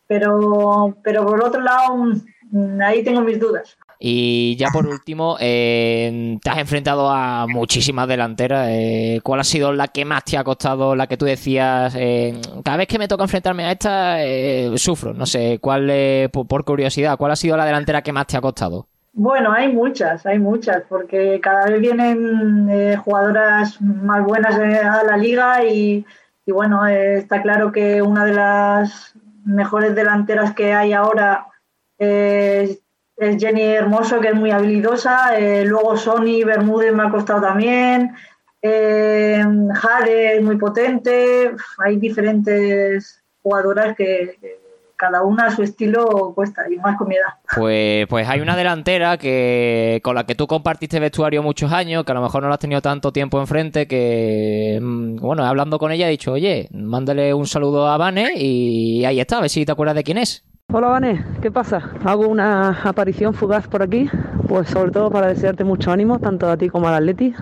pero, 0.06 0.96
pero 1.02 1.24
por 1.26 1.42
otro 1.44 1.60
lado, 1.60 1.96
mm, 2.50 2.80
ahí 2.82 3.02
tengo 3.02 3.20
mis 3.20 3.38
dudas. 3.38 3.76
Y 4.04 4.56
ya 4.56 4.68
por 4.72 4.84
último, 4.84 5.36
eh, 5.38 6.36
te 6.42 6.50
has 6.50 6.58
enfrentado 6.58 7.08
a 7.08 7.46
muchísimas 7.46 8.08
delanteras. 8.08 8.66
Eh, 8.68 9.20
¿Cuál 9.22 9.38
ha 9.38 9.44
sido 9.44 9.72
la 9.72 9.86
que 9.88 10.04
más 10.04 10.24
te 10.24 10.36
ha 10.36 10.42
costado? 10.42 10.96
La 10.96 11.06
que 11.06 11.16
tú 11.16 11.24
decías, 11.24 11.94
eh, 11.96 12.36
cada 12.64 12.78
vez 12.78 12.88
que 12.88 12.98
me 12.98 13.06
toca 13.06 13.22
enfrentarme 13.22 13.64
a 13.64 13.70
esta, 13.70 14.76
sufro. 14.76 15.14
No 15.14 15.24
sé, 15.24 15.60
¿cuál, 15.60 15.92
por, 16.32 16.64
curiosidad, 16.64 17.16
cuál 17.16 17.30
ha 17.30 17.36
sido 17.36 17.56
la 17.56 17.64
delantera 17.64 18.02
que 18.02 18.12
más 18.12 18.26
te 18.26 18.36
ha 18.36 18.40
costado? 18.40 18.88
Bueno, 19.14 19.52
hay 19.52 19.72
muchas, 19.72 20.24
hay 20.24 20.38
muchas, 20.38 20.82
porque 20.88 21.38
cada 21.42 21.66
vez 21.66 21.80
vienen 21.80 22.96
jugadoras 22.96 23.80
más 23.80 24.24
buenas 24.24 24.54
a 24.58 25.04
la 25.04 25.16
liga 25.16 25.64
y, 25.64 26.04
y 26.44 26.52
bueno, 26.52 26.86
eh, 26.86 27.18
está 27.18 27.42
claro 27.42 27.70
que 27.70 28.02
una 28.02 28.24
de 28.24 28.34
las 28.34 29.14
mejores 29.44 29.94
delanteras 29.94 30.54
que 30.54 30.72
hay 30.72 30.92
ahora 30.92 31.46
es 31.98 32.82
Jenny 33.16 33.62
Hermoso, 33.62 34.20
que 34.20 34.28
es 34.28 34.34
muy 34.34 34.50
habilidosa. 34.50 35.38
Eh, 35.38 35.64
luego 35.64 35.96
Sony 35.96 36.44
Bermúdez 36.44 36.92
me 36.92 37.04
ha 37.04 37.10
costado 37.10 37.42
también. 37.42 38.14
Eh, 38.60 39.44
Jade 39.74 40.36
es 40.36 40.42
muy 40.42 40.56
potente. 40.56 41.52
Hay 41.78 41.96
diferentes 41.96 43.22
jugadoras 43.42 43.96
que, 43.96 44.60
cada 45.02 45.24
una 45.24 45.46
a 45.46 45.50
su 45.50 45.64
estilo 45.64 46.32
cuesta 46.32 46.62
y 46.70 46.76
más 46.76 46.96
comida. 46.96 47.40
Pues, 47.56 48.06
pues 48.06 48.28
hay 48.28 48.40
una 48.40 48.54
delantera 48.54 49.16
que 49.18 50.00
con 50.04 50.14
la 50.14 50.26
que 50.26 50.36
tú 50.36 50.46
compartiste 50.46 51.00
vestuario 51.00 51.42
muchos 51.42 51.72
años, 51.72 52.04
que 52.04 52.12
a 52.12 52.14
lo 52.14 52.22
mejor 52.22 52.40
no 52.40 52.48
la 52.48 52.54
has 52.54 52.60
tenido 52.60 52.80
tanto 52.80 53.12
tiempo 53.12 53.40
enfrente, 53.40 53.88
que 53.88 54.78
mm, 54.80 55.16
bueno, 55.16 55.44
hablando 55.44 55.80
con 55.80 55.90
ella 55.90 56.06
he 56.06 56.10
dicho, 56.12 56.30
oye, 56.30 56.68
mándale 56.72 57.34
un 57.34 57.48
saludo 57.48 57.88
a 57.88 57.96
Vane 57.96 58.34
y 58.36 59.04
ahí 59.04 59.18
está, 59.18 59.38
a 59.38 59.40
ver 59.40 59.50
si 59.50 59.66
te 59.66 59.72
acuerdas 59.72 59.96
de 59.96 60.04
quién 60.04 60.18
es. 60.18 60.44
Hola 60.72 60.86
Vane, 60.86 61.24
¿qué 61.42 61.50
pasa? 61.50 61.82
Hago 62.04 62.28
una 62.28 62.70
aparición 62.84 63.34
fugaz 63.34 63.66
por 63.66 63.82
aquí, 63.82 64.08
pues 64.46 64.68
sobre 64.68 64.92
todo 64.92 65.10
para 65.10 65.26
desearte 65.26 65.64
mucho 65.64 65.90
ánimo, 65.90 66.20
tanto 66.20 66.48
a 66.48 66.56
ti 66.56 66.68
como 66.68 66.86
al 66.86 66.94
Atleti. 66.94 67.34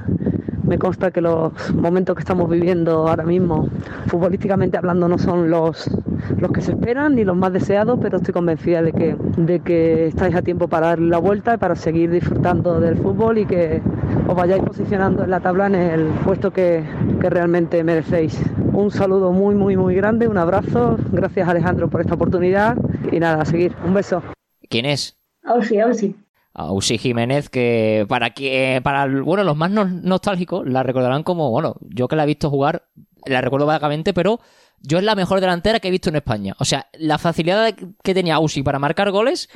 Me 0.71 0.79
consta 0.79 1.11
que 1.11 1.21
los 1.21 1.53
momentos 1.75 2.15
que 2.15 2.21
estamos 2.21 2.49
viviendo 2.49 3.09
ahora 3.09 3.25
mismo, 3.25 3.69
futbolísticamente 4.07 4.79
hablando, 4.79 5.09
no 5.09 5.19
son 5.19 5.51
los, 5.51 5.91
los 6.39 6.53
que 6.53 6.61
se 6.61 6.71
esperan 6.71 7.17
ni 7.17 7.25
los 7.25 7.37
más 7.37 7.53
deseados, 7.53 7.99
pero 8.01 8.19
estoy 8.19 8.33
convencida 8.33 8.81
de 8.81 8.93
que, 8.93 9.17
de 9.37 9.59
que 9.59 10.07
estáis 10.07 10.33
a 10.37 10.43
tiempo 10.43 10.69
para 10.69 10.87
dar 10.87 11.01
la 11.01 11.19
vuelta 11.19 11.55
y 11.55 11.57
para 11.57 11.75
seguir 11.75 12.13
disfrutando 12.13 12.79
del 12.79 12.97
fútbol 12.99 13.39
y 13.39 13.47
que 13.47 13.83
os 14.29 14.37
vayáis 14.37 14.63
posicionando 14.63 15.25
en 15.25 15.31
la 15.31 15.41
tabla 15.41 15.67
en 15.67 15.75
el 15.75 16.05
puesto 16.25 16.53
que, 16.53 16.85
que 17.21 17.29
realmente 17.29 17.83
merecéis. 17.83 18.41
Un 18.73 18.93
saludo 18.93 19.33
muy, 19.33 19.57
muy, 19.57 19.77
muy 19.77 19.97
grande, 19.97 20.29
un 20.29 20.39
abrazo. 20.39 20.99
Gracias 21.11 21.49
Alejandro 21.49 21.91
por 21.91 22.01
esta 22.01 22.15
oportunidad 22.15 22.77
y 23.11 23.19
nada, 23.19 23.43
a 23.43 23.45
seguir. 23.45 23.75
Un 23.85 23.93
beso. 23.93 24.23
¿Quién 24.69 24.87
es? 24.87 25.19
Ausi, 25.43 25.81
Ausi 25.81 26.15
a 26.53 26.73
Usi 26.73 26.99
Jiménez, 26.99 27.49
que 27.49 28.07
para 28.09 28.31
que 28.31 28.81
para 28.83 29.07
bueno, 29.07 29.45
los 29.45 29.57
más 29.57 29.71
nostálgicos 29.71 30.67
la 30.67 30.83
recordarán 30.83 31.23
como, 31.23 31.51
bueno, 31.51 31.77
yo 31.83 32.09
que 32.09 32.17
la 32.17 32.25
he 32.25 32.27
visto 32.27 32.51
jugar, 32.51 32.85
la 33.27 33.41
recuerdo 33.41 33.67
vagamente, 33.67 34.13
pero 34.13 34.41
yo 34.81 34.99
es 34.99 35.05
la 35.05 35.15
mejor 35.15 35.41
delantera 35.41 35.81
que 35.81 35.89
he 35.89 35.93
visto 35.93 36.11
en 36.11 36.17
España. 36.17 36.55
O 36.59 36.65
sea, 36.65 36.87
la 36.95 37.19
facilidad 37.19 37.75
que 38.03 38.15
tenía 38.15 38.41
Usi 38.41 38.63
para 38.63 38.79
marcar 38.79 39.11
goles, 39.11 39.49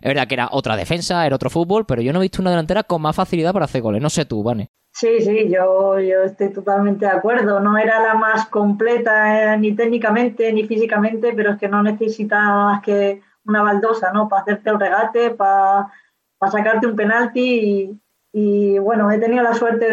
es 0.00 0.08
verdad 0.08 0.26
que 0.26 0.34
era 0.34 0.48
otra 0.50 0.76
defensa, 0.76 1.24
era 1.24 1.36
otro 1.36 1.48
fútbol, 1.48 1.86
pero 1.86 2.02
yo 2.02 2.12
no 2.12 2.18
he 2.18 2.22
visto 2.22 2.42
una 2.42 2.50
delantera 2.50 2.82
con 2.82 3.00
más 3.00 3.14
facilidad 3.14 3.52
para 3.52 3.66
hacer 3.66 3.82
goles. 3.82 4.02
No 4.02 4.10
sé 4.10 4.24
tú, 4.24 4.42
Vane. 4.42 4.70
Sí, 4.92 5.20
sí, 5.20 5.48
yo, 5.48 5.98
yo 6.00 6.24
estoy 6.24 6.52
totalmente 6.52 7.06
de 7.06 7.12
acuerdo. 7.12 7.60
No 7.60 7.78
era 7.78 8.00
la 8.02 8.14
más 8.14 8.46
completa 8.48 9.54
eh, 9.54 9.58
ni 9.58 9.74
técnicamente 9.74 10.52
ni 10.52 10.64
físicamente, 10.66 11.32
pero 11.34 11.52
es 11.52 11.58
que 11.58 11.68
no 11.68 11.82
necesitaba 11.82 12.66
más 12.66 12.82
que 12.82 13.22
una 13.46 13.62
baldosa, 13.62 14.12
¿no? 14.12 14.28
Para 14.28 14.42
hacerte 14.42 14.70
el 14.70 14.80
regate, 14.80 15.30
para 15.30 15.90
para 16.42 16.50
sacarte 16.50 16.88
un 16.88 16.96
penalti 16.96 17.96
y, 18.32 18.78
bueno, 18.80 19.08
he 19.12 19.18
tenido 19.18 19.44
la 19.44 19.54
suerte 19.54 19.86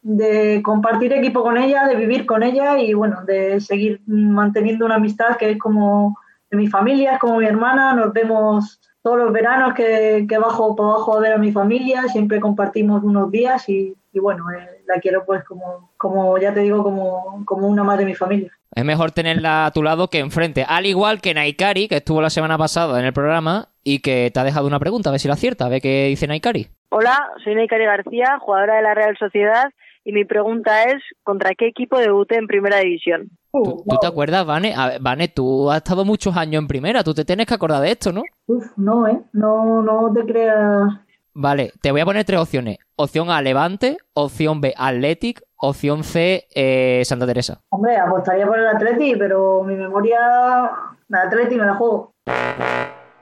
de, 0.00 0.62
compartir 0.62 1.12
equipo 1.12 1.42
con 1.42 1.58
ella, 1.58 1.88
de 1.88 1.96
vivir 1.96 2.24
con 2.24 2.44
ella 2.44 2.78
y 2.78 2.94
bueno, 2.94 3.24
de 3.24 3.60
seguir 3.60 4.00
manteniendo 4.06 4.86
una 4.86 4.94
amistad 4.94 5.36
que 5.36 5.50
es 5.50 5.58
como 5.58 6.16
de 6.52 6.56
mi 6.56 6.68
familia, 6.68 7.14
es 7.14 7.18
como 7.18 7.38
mi 7.38 7.46
hermana, 7.46 7.94
nos 7.94 8.12
vemos 8.12 8.80
todos 9.06 9.18
los 9.18 9.32
veranos 9.32 9.72
que, 9.74 10.26
que 10.28 10.36
bajo 10.36 10.74
por 10.74 10.86
abajo 10.86 11.16
a 11.16 11.20
ver 11.20 11.32
a 11.32 11.38
mi 11.38 11.52
familia, 11.52 12.08
siempre 12.08 12.40
compartimos 12.40 13.04
unos 13.04 13.30
días 13.30 13.68
y, 13.68 13.94
bueno, 14.14 14.50
eh, 14.50 14.82
la 14.84 14.98
quiero 14.98 15.24
pues 15.24 15.44
como, 15.44 15.92
como 15.96 16.36
ya 16.38 16.52
te 16.52 16.58
digo, 16.58 16.82
como, 16.82 17.44
como 17.44 17.68
una 17.68 17.84
más 17.84 17.98
de 17.98 18.04
mi 18.04 18.16
familia. 18.16 18.50
Es 18.74 18.84
mejor 18.84 19.12
tenerla 19.12 19.66
a 19.66 19.70
tu 19.70 19.84
lado 19.84 20.10
que 20.10 20.18
enfrente. 20.18 20.66
Al 20.68 20.86
igual 20.86 21.20
que 21.20 21.34
Naikari, 21.34 21.86
que 21.86 21.98
estuvo 21.98 22.20
la 22.20 22.30
semana 22.30 22.58
pasada 22.58 22.98
en 22.98 23.06
el 23.06 23.12
programa 23.12 23.68
y 23.84 24.00
que 24.00 24.32
te 24.34 24.40
ha 24.40 24.42
dejado 24.42 24.66
una 24.66 24.80
pregunta, 24.80 25.10
a 25.10 25.12
ver 25.12 25.20
si 25.20 25.28
la 25.28 25.34
acierta, 25.34 25.66
a 25.66 25.68
ver 25.68 25.80
qué 25.80 26.06
dice 26.08 26.26
Naikari. 26.26 26.66
Hola, 26.88 27.16
soy 27.44 27.54
Naikari 27.54 27.84
García, 27.84 28.38
jugadora 28.40 28.74
de 28.74 28.82
la 28.82 28.94
Real 28.94 29.16
Sociedad, 29.18 29.66
y 30.06 30.12
mi 30.12 30.24
pregunta 30.24 30.84
es, 30.84 31.02
¿contra 31.24 31.56
qué 31.56 31.66
equipo 31.66 31.98
debuté 31.98 32.36
en 32.36 32.46
Primera 32.46 32.78
División? 32.78 33.28
¿Tú, 33.52 33.84
te 34.00 34.06
acuerdas, 34.06 34.46
Vane? 34.46 34.72
Vane, 35.00 35.26
tú 35.26 35.68
has 35.68 35.78
estado 35.78 36.04
muchos 36.04 36.36
años 36.36 36.62
en 36.62 36.68
Primera, 36.68 37.02
tú 37.02 37.12
te 37.12 37.24
tienes 37.24 37.46
que 37.46 37.54
acordar 37.54 37.82
de 37.82 37.90
esto, 37.90 38.12
¿no? 38.12 38.22
Uf, 38.46 38.64
no, 38.76 39.08
¿eh? 39.08 39.20
No, 39.32 39.82
no 39.82 40.12
te 40.12 40.24
creas... 40.24 40.92
Vale, 41.34 41.72
te 41.82 41.90
voy 41.90 42.02
a 42.02 42.04
poner 42.04 42.24
tres 42.24 42.38
opciones. 42.38 42.78
Opción 42.94 43.30
A, 43.30 43.42
Levante. 43.42 43.98
Opción 44.14 44.60
B, 44.60 44.74
Athletic. 44.76 45.42
Opción 45.56 46.04
C, 46.04 46.46
eh, 46.54 47.02
Santa 47.04 47.26
Teresa. 47.26 47.60
Hombre, 47.70 47.96
apostaría 47.96 48.46
por 48.46 48.58
el 48.60 48.68
Atleti, 48.68 49.16
pero 49.16 49.64
mi 49.64 49.74
memoria... 49.74 50.70
El 51.08 51.16
Atleti 51.16 51.56
me 51.56 51.66
la 51.66 51.74
juego. 51.74 52.12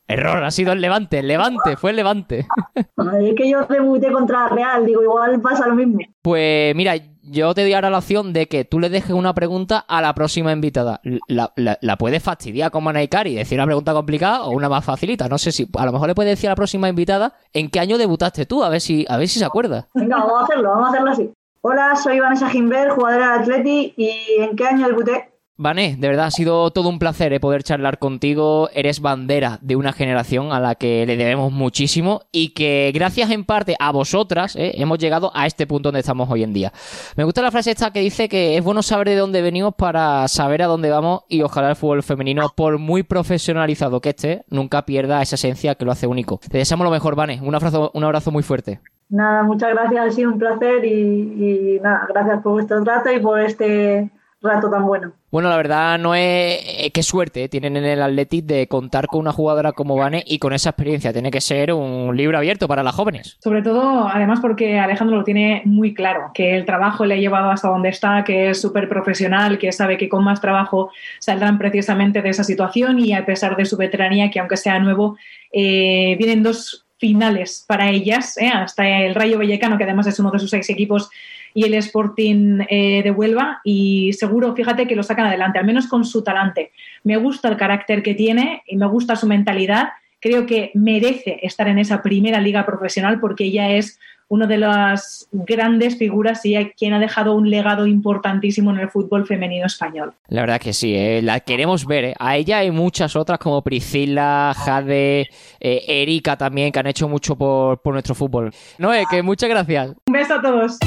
Error, 0.06 0.44
ha 0.44 0.50
sido 0.50 0.72
el 0.72 0.80
Levante, 0.80 1.20
el 1.20 1.28
Levante, 1.28 1.76
fue 1.76 1.90
el 1.90 1.96
Levante. 1.96 2.46
Es 2.76 3.34
que 3.36 3.48
yo 3.48 3.64
debuté 3.66 4.12
contra 4.12 4.48
Real, 4.48 4.84
digo, 4.84 5.02
igual 5.02 5.40
pasa 5.40 5.66
lo 5.66 5.74
mismo. 5.74 5.98
Pues 6.20 6.74
mira, 6.76 6.94
yo 7.22 7.54
te 7.54 7.62
doy 7.62 7.72
ahora 7.72 7.90
la 7.90 7.98
opción 7.98 8.32
de 8.32 8.46
que 8.46 8.64
tú 8.64 8.80
le 8.80 8.90
dejes 8.90 9.12
una 9.12 9.34
pregunta 9.34 9.78
a 9.78 10.02
la 10.02 10.14
próxima 10.14 10.52
invitada. 10.52 11.00
La, 11.26 11.52
la, 11.56 11.96
puedes 11.96 12.22
fastidiar 12.22 12.70
como 12.70 12.92
Naikari, 12.92 13.34
decir 13.34 13.58
una 13.58 13.66
pregunta 13.66 13.94
complicada 13.94 14.44
o 14.44 14.50
una 14.50 14.68
más 14.68 14.84
facilita. 14.84 15.28
No 15.28 15.38
sé 15.38 15.52
si, 15.52 15.66
a 15.76 15.86
lo 15.86 15.92
mejor 15.92 16.08
le 16.08 16.14
puedes 16.14 16.32
decir 16.32 16.48
a 16.48 16.52
la 16.52 16.56
próxima 16.56 16.88
invitada 16.88 17.34
en 17.52 17.70
qué 17.70 17.80
año 17.80 17.96
debutaste 17.96 18.44
tú, 18.46 18.62
a 18.62 18.68
ver 18.68 18.80
si, 18.80 19.06
a 19.08 19.16
ver 19.16 19.28
si 19.28 19.38
se 19.38 19.44
acuerda. 19.44 19.88
Venga, 19.94 20.18
vamos 20.18 20.40
a 20.40 20.44
hacerlo, 20.44 20.70
vamos 20.70 20.86
a 20.86 20.90
hacerlo 20.90 21.10
así. 21.10 21.32
Hola, 21.62 21.96
soy 21.96 22.20
Vanessa 22.20 22.50
Gimber, 22.50 22.90
jugadora 22.90 23.38
de 23.38 23.40
Atleti, 23.40 23.94
¿y 23.96 24.42
en 24.42 24.54
qué 24.54 24.66
año 24.66 24.86
debuté? 24.86 25.33
Vané, 25.56 25.94
de 25.96 26.08
verdad 26.08 26.26
ha 26.26 26.30
sido 26.32 26.72
todo 26.72 26.88
un 26.88 26.98
placer 26.98 27.32
eh, 27.32 27.38
poder 27.38 27.62
charlar 27.62 28.00
contigo. 28.00 28.68
Eres 28.74 29.00
bandera 29.00 29.60
de 29.62 29.76
una 29.76 29.92
generación 29.92 30.52
a 30.52 30.58
la 30.58 30.74
que 30.74 31.06
le 31.06 31.16
debemos 31.16 31.52
muchísimo 31.52 32.22
y 32.32 32.54
que 32.54 32.90
gracias 32.92 33.30
en 33.30 33.44
parte 33.44 33.76
a 33.78 33.92
vosotras 33.92 34.56
eh, 34.56 34.72
hemos 34.74 34.98
llegado 34.98 35.30
a 35.32 35.46
este 35.46 35.68
punto 35.68 35.90
donde 35.90 36.00
estamos 36.00 36.28
hoy 36.28 36.42
en 36.42 36.52
día. 36.52 36.72
Me 37.16 37.22
gusta 37.22 37.40
la 37.40 37.52
frase 37.52 37.70
esta 37.70 37.92
que 37.92 38.00
dice 38.00 38.28
que 38.28 38.56
es 38.56 38.64
bueno 38.64 38.82
saber 38.82 39.08
de 39.08 39.14
dónde 39.14 39.42
venimos 39.42 39.76
para 39.76 40.26
saber 40.26 40.60
a 40.60 40.66
dónde 40.66 40.90
vamos 40.90 41.22
y 41.28 41.42
ojalá 41.42 41.70
el 41.70 41.76
fútbol 41.76 42.02
femenino, 42.02 42.52
por 42.56 42.78
muy 42.78 43.04
profesionalizado 43.04 44.00
que 44.00 44.08
esté, 44.08 44.44
nunca 44.50 44.84
pierda 44.84 45.22
esa 45.22 45.36
esencia 45.36 45.76
que 45.76 45.84
lo 45.84 45.92
hace 45.92 46.08
único. 46.08 46.40
Te 46.50 46.58
deseamos 46.58 46.84
lo 46.84 46.90
mejor, 46.90 47.14
Vané. 47.14 47.40
Un 47.40 47.54
abrazo, 47.54 47.92
un 47.94 48.02
abrazo 48.02 48.32
muy 48.32 48.42
fuerte. 48.42 48.80
Nada, 49.08 49.44
muchas 49.44 49.70
gracias, 49.70 50.04
ha 50.04 50.10
sido 50.10 50.32
un 50.32 50.38
placer 50.40 50.84
y, 50.84 51.76
y 51.76 51.80
nada, 51.80 52.08
gracias 52.08 52.42
por 52.42 52.54
vuestro 52.54 52.82
trato 52.82 53.12
y 53.12 53.20
por 53.20 53.38
este 53.38 54.10
rato 54.44 54.70
tan 54.70 54.86
bueno. 54.86 55.12
Bueno, 55.30 55.48
la 55.48 55.56
verdad 55.56 55.98
no 55.98 56.14
es... 56.14 56.90
Qué 56.92 57.02
suerte 57.02 57.48
tienen 57.48 57.76
en 57.76 57.84
el 57.84 58.02
Athletic 58.02 58.44
de 58.44 58.68
contar 58.68 59.08
con 59.08 59.20
una 59.20 59.32
jugadora 59.32 59.72
como 59.72 59.96
Vane 59.96 60.22
y 60.24 60.38
con 60.38 60.52
esa 60.52 60.70
experiencia. 60.70 61.12
Tiene 61.12 61.30
que 61.30 61.40
ser 61.40 61.72
un 61.72 62.16
libro 62.16 62.38
abierto 62.38 62.68
para 62.68 62.84
las 62.84 62.94
jóvenes. 62.94 63.36
Sobre 63.40 63.62
todo, 63.62 64.06
además, 64.06 64.38
porque 64.40 64.78
Alejandro 64.78 65.16
lo 65.16 65.24
tiene 65.24 65.62
muy 65.64 65.92
claro, 65.92 66.30
que 66.34 66.54
el 66.54 66.64
trabajo 66.64 67.04
le 67.04 67.14
ha 67.14 67.18
llevado 67.18 67.50
hasta 67.50 67.68
donde 67.68 67.88
está, 67.88 68.22
que 68.22 68.50
es 68.50 68.60
súper 68.60 68.88
profesional, 68.88 69.58
que 69.58 69.72
sabe 69.72 69.96
que 69.96 70.08
con 70.08 70.22
más 70.22 70.40
trabajo 70.40 70.90
saldrán 71.18 71.58
precisamente 71.58 72.22
de 72.22 72.28
esa 72.28 72.44
situación 72.44 73.00
y 73.00 73.12
a 73.12 73.26
pesar 73.26 73.56
de 73.56 73.64
su 73.64 73.76
veteranía, 73.76 74.30
que 74.30 74.38
aunque 74.38 74.56
sea 74.56 74.78
nuevo, 74.78 75.16
eh, 75.52 76.14
vienen 76.18 76.42
dos 76.42 76.84
finales 76.98 77.64
para 77.66 77.90
ellas, 77.90 78.38
¿eh? 78.38 78.48
hasta 78.48 78.88
el 78.88 79.14
Rayo 79.14 79.38
Vallecano, 79.38 79.76
que 79.76 79.84
además 79.84 80.06
es 80.06 80.18
uno 80.18 80.30
de 80.30 80.38
sus 80.38 80.52
ex 80.52 80.70
equipos 80.70 81.10
y 81.54 81.64
el 81.64 81.74
Sporting 81.74 82.60
eh, 82.68 83.02
de 83.02 83.10
Huelva 83.12 83.60
y 83.62 84.12
seguro, 84.14 84.54
fíjate 84.54 84.86
que 84.88 84.96
lo 84.96 85.04
sacan 85.04 85.26
adelante, 85.26 85.58
al 85.58 85.64
menos 85.64 85.86
con 85.86 86.04
su 86.04 86.22
talante. 86.22 86.72
Me 87.04 87.16
gusta 87.16 87.48
el 87.48 87.56
carácter 87.56 88.02
que 88.02 88.14
tiene 88.14 88.62
y 88.66 88.76
me 88.76 88.86
gusta 88.86 89.14
su 89.14 89.28
mentalidad. 89.28 89.90
Creo 90.20 90.46
que 90.46 90.72
merece 90.74 91.38
estar 91.42 91.68
en 91.68 91.78
esa 91.78 92.02
primera 92.02 92.40
liga 92.40 92.66
profesional 92.66 93.20
porque 93.20 93.44
ella 93.44 93.70
es 93.70 94.00
una 94.28 94.46
de 94.46 94.58
las 94.58 95.28
grandes 95.32 95.96
figuras 95.96 96.44
y 96.44 96.54
quien 96.76 96.92
ha 96.94 96.98
dejado 96.98 97.34
un 97.34 97.50
legado 97.50 97.86
importantísimo 97.86 98.70
en 98.70 98.78
el 98.78 98.90
fútbol 98.90 99.26
femenino 99.26 99.66
español. 99.66 100.12
La 100.28 100.42
verdad 100.42 100.60
que 100.60 100.72
sí, 100.72 100.94
eh, 100.94 101.20
la 101.22 101.40
queremos 101.40 101.86
ver. 101.86 102.04
Eh. 102.04 102.14
A 102.18 102.36
ella 102.36 102.64
y 102.64 102.70
muchas 102.70 103.16
otras 103.16 103.38
como 103.38 103.62
Priscila, 103.62 104.54
Jade, 104.56 105.28
Erika 105.60 106.36
también, 106.36 106.72
que 106.72 106.78
han 106.78 106.86
hecho 106.86 107.08
mucho 107.08 107.36
por, 107.36 107.80
por 107.80 107.92
nuestro 107.92 108.14
fútbol. 108.14 108.52
Noé, 108.78 109.04
que 109.10 109.22
muchas 109.22 109.48
gracias. 109.48 109.94
Un 110.06 110.12
beso 110.12 110.34
a 110.34 110.42
todos. 110.42 110.78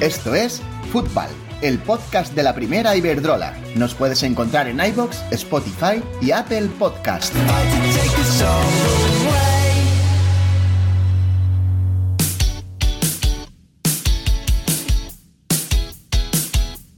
Esto 0.00 0.34
es 0.34 0.60
Fútbol, 0.92 1.28
el 1.62 1.78
podcast 1.78 2.34
de 2.34 2.42
la 2.42 2.54
primera 2.54 2.96
Iberdrola. 2.96 3.54
Nos 3.76 3.94
puedes 3.94 4.22
encontrar 4.24 4.66
en 4.68 4.78
iBox, 4.78 5.24
Spotify 5.30 6.02
y 6.20 6.32
Apple 6.32 6.68
Podcast. 6.78 7.32